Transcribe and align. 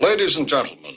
Ladies 0.00 0.36
and 0.36 0.48
gentlemen, 0.48 0.94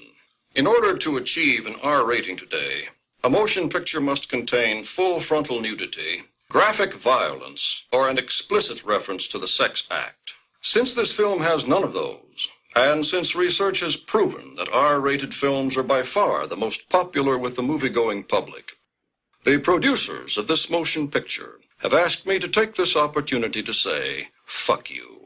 in 0.54 0.68
order 0.68 0.96
to 0.96 1.17
achieve 1.17 1.65
an 1.65 1.75
R 1.81 2.05
rating 2.05 2.38
today, 2.38 2.90
a 3.24 3.31
motion 3.31 3.67
picture 3.67 4.00
must 4.00 4.29
contain 4.29 4.83
full 4.83 5.20
frontal 5.20 5.59
nudity, 5.59 6.21
graphic 6.50 6.94
violence, 6.94 7.84
or 7.92 8.10
an 8.10 8.20
explicit 8.20 8.84
reference 8.84 9.28
to 9.29 9.40
the 9.40 9.48
sex 9.48 9.88
act. 9.90 10.36
Since 10.62 10.94
this 10.94 11.12
film 11.12 11.42
has 11.42 11.66
none 11.66 11.84
of 11.84 11.94
those, 11.94 12.48
and 12.76 13.04
since 13.04 13.36
research 13.36 13.79
has 13.79 13.98
proven 13.98 14.54
that 14.58 14.72
R 14.72 14.99
rated 14.99 15.33
films 15.33 15.78
are 15.78 15.83
by 15.83 16.04
far 16.04 16.45
the 16.45 16.55
most 16.55 16.88
popular 16.88 17.40
with 17.40 17.55
the 17.55 17.63
movie 17.63 17.90
going 17.90 18.23
public, 18.23 18.77
the 19.45 19.58
producers 19.58 20.38
of 20.38 20.45
this 20.45 20.70
motion 20.70 21.08
picture 21.08 21.59
have 21.80 21.95
asked 21.95 22.27
me 22.27 22.38
to 22.38 22.48
take 22.48 22.76
this 22.76 22.95
opportunity 22.95 23.63
to 23.63 23.73
say, 23.73 24.30
fuck 24.45 24.91
you. 24.91 25.20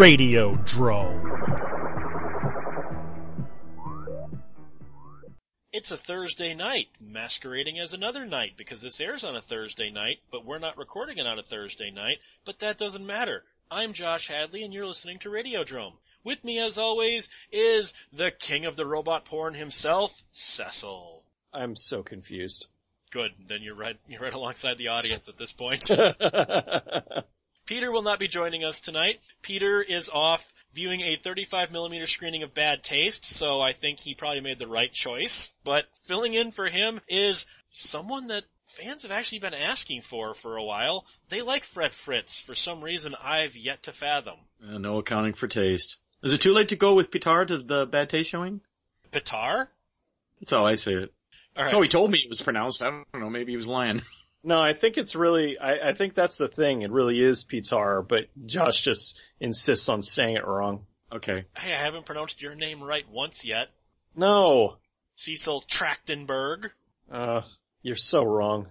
Radiodrome. 0.00 1.28
It's 5.74 5.90
a 5.90 5.96
Thursday 5.98 6.54
night, 6.54 6.86
masquerading 7.02 7.78
as 7.78 7.92
another 7.92 8.24
night 8.24 8.52
because 8.56 8.80
this 8.80 8.98
airs 9.02 9.24
on 9.24 9.36
a 9.36 9.42
Thursday 9.42 9.90
night, 9.90 10.20
but 10.32 10.46
we're 10.46 10.58
not 10.58 10.78
recording 10.78 11.18
it 11.18 11.26
on 11.26 11.38
a 11.38 11.42
Thursday 11.42 11.90
night, 11.90 12.16
but 12.46 12.60
that 12.60 12.78
doesn't 12.78 13.06
matter. 13.06 13.44
I'm 13.70 13.92
Josh 13.92 14.28
Hadley 14.28 14.62
and 14.62 14.72
you're 14.72 14.86
listening 14.86 15.18
to 15.18 15.28
Radiodrome. 15.28 15.92
With 16.24 16.42
me 16.44 16.60
as 16.60 16.78
always 16.78 17.28
is 17.52 17.92
the 18.10 18.30
king 18.30 18.64
of 18.64 18.76
the 18.76 18.86
robot 18.86 19.26
porn 19.26 19.52
himself, 19.52 20.18
Cecil. 20.32 21.22
I'm 21.52 21.76
so 21.76 22.02
confused. 22.02 22.70
Good, 23.10 23.32
then 23.48 23.60
you're 23.60 23.76
right, 23.76 23.98
you're 24.08 24.22
right 24.22 24.32
alongside 24.32 24.78
the 24.78 24.88
audience 24.88 25.28
at 25.28 25.36
this 25.36 25.52
point. 25.52 25.90
Peter 27.70 27.92
will 27.92 28.02
not 28.02 28.18
be 28.18 28.26
joining 28.26 28.64
us 28.64 28.80
tonight. 28.80 29.20
Peter 29.42 29.80
is 29.80 30.08
off 30.08 30.52
viewing 30.72 31.02
a 31.02 31.14
35 31.14 31.70
millimeter 31.70 32.04
screening 32.04 32.42
of 32.42 32.52
Bad 32.52 32.82
Taste, 32.82 33.24
so 33.24 33.60
I 33.60 33.70
think 33.70 34.00
he 34.00 34.16
probably 34.16 34.40
made 34.40 34.58
the 34.58 34.66
right 34.66 34.92
choice. 34.92 35.54
But 35.62 35.86
filling 36.00 36.34
in 36.34 36.50
for 36.50 36.66
him 36.66 37.00
is 37.08 37.46
someone 37.70 38.26
that 38.26 38.42
fans 38.66 39.04
have 39.04 39.12
actually 39.12 39.38
been 39.38 39.54
asking 39.54 40.00
for 40.00 40.34
for 40.34 40.56
a 40.56 40.64
while. 40.64 41.06
They 41.28 41.42
like 41.42 41.62
Fred 41.62 41.94
Fritz 41.94 42.42
for 42.42 42.56
some 42.56 42.82
reason 42.82 43.14
I've 43.22 43.56
yet 43.56 43.84
to 43.84 43.92
fathom. 43.92 44.40
Uh, 44.60 44.78
no 44.78 44.98
accounting 44.98 45.34
for 45.34 45.46
taste. 45.46 45.98
Is 46.24 46.32
it 46.32 46.40
too 46.40 46.54
late 46.54 46.70
to 46.70 46.76
go 46.76 46.94
with 46.94 47.12
Pitar 47.12 47.46
to 47.46 47.58
the 47.58 47.86
Bad 47.86 48.10
Taste 48.10 48.30
showing? 48.30 48.62
Pitar? 49.12 49.68
That's 50.40 50.50
how 50.50 50.66
I 50.66 50.74
say 50.74 50.94
it. 50.94 51.14
All 51.56 51.62
right. 51.62 51.70
So 51.70 51.80
he 51.80 51.88
told 51.88 52.10
me 52.10 52.18
it 52.18 52.28
was 52.28 52.42
pronounced. 52.42 52.82
I 52.82 52.90
don't 52.90 53.06
know. 53.14 53.30
Maybe 53.30 53.52
he 53.52 53.56
was 53.56 53.68
lying. 53.68 54.02
No, 54.42 54.58
I 54.58 54.72
think 54.72 54.96
it's 54.96 55.14
really, 55.14 55.58
I, 55.58 55.90
I 55.90 55.92
think 55.92 56.14
that's 56.14 56.38
the 56.38 56.48
thing. 56.48 56.82
It 56.82 56.90
really 56.90 57.20
is 57.20 57.44
Pitar, 57.44 58.06
but 58.06 58.28
Josh 58.46 58.80
just 58.80 59.20
insists 59.38 59.88
on 59.88 60.02
saying 60.02 60.36
it 60.36 60.46
wrong. 60.46 60.86
Okay. 61.12 61.44
Hey, 61.56 61.74
I 61.74 61.78
haven't 61.78 62.06
pronounced 62.06 62.40
your 62.40 62.54
name 62.54 62.82
right 62.82 63.04
once 63.10 63.44
yet. 63.44 63.68
No. 64.16 64.76
Cecil 65.16 65.62
Trachtenberg. 65.68 66.70
Uh, 67.10 67.42
you're 67.82 67.96
so 67.96 68.24
wrong. 68.24 68.68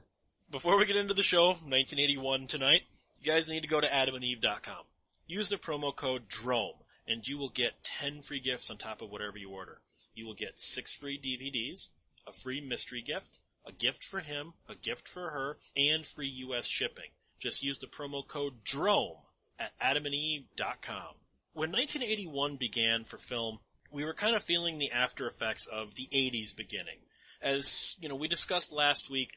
Before 0.50 0.80
we 0.80 0.88
get 0.88 0.96
into 0.96 1.14
the 1.14 1.22
show, 1.22 1.50
1981 1.50 2.48
tonight, 2.48 2.82
you 3.22 3.32
guys 3.32 3.50
need 3.50 3.62
to 3.62 3.68
go 3.68 3.80
to 3.80 3.88
adamandeve.com. 3.88 4.84
Use 5.28 5.50
the 5.50 5.58
promo 5.58 5.96
code 5.96 6.28
DROME, 6.28 6.74
and 7.08 7.28
you 7.28 7.38
will 7.38 7.50
get 7.50 7.84
10 7.84 8.22
free 8.22 8.40
gifts 8.40 8.72
on 8.72 8.78
top 8.78 9.04
of 9.04 9.12
whatever 9.12 9.38
you 9.38 9.52
order. 9.52 9.80
You 10.16 10.26
will 10.26 10.34
get 10.34 10.58
6 10.58 10.96
free 10.96 11.20
DVDs, 11.20 11.90
a 12.28 12.32
free 12.32 12.62
mystery 12.68 13.04
gift, 13.04 13.38
a 13.70 13.72
gift 13.72 14.04
for 14.04 14.20
him, 14.20 14.52
a 14.68 14.76
gift 14.76 15.08
for 15.08 15.30
her, 15.30 15.58
and 15.78 16.06
free 16.06 16.30
US 16.48 16.66
shipping. 16.66 17.10
Just 17.40 17.64
use 17.64 17.78
the 17.78 17.88
promo 17.88 18.28
code 18.28 18.64
DROME 18.64 19.18
at 19.60 19.72
adamandeve.com. 19.80 21.14
When 21.54 21.72
1981 21.72 22.58
began 22.58 23.04
for 23.04 23.18
film, 23.18 23.60
we 23.94 24.06
were 24.06 24.14
kind 24.14 24.36
of 24.36 24.44
feeling 24.44 24.78
the 24.78 24.92
after 24.92 25.28
effects 25.28 25.68
of 25.68 25.94
the 25.96 26.08
80s 26.14 26.56
beginning. 26.56 26.98
As, 27.42 27.96
you 28.02 28.10
know, 28.10 28.16
we 28.16 28.28
discussed 28.28 28.74
last 28.74 29.10
week, 29.10 29.32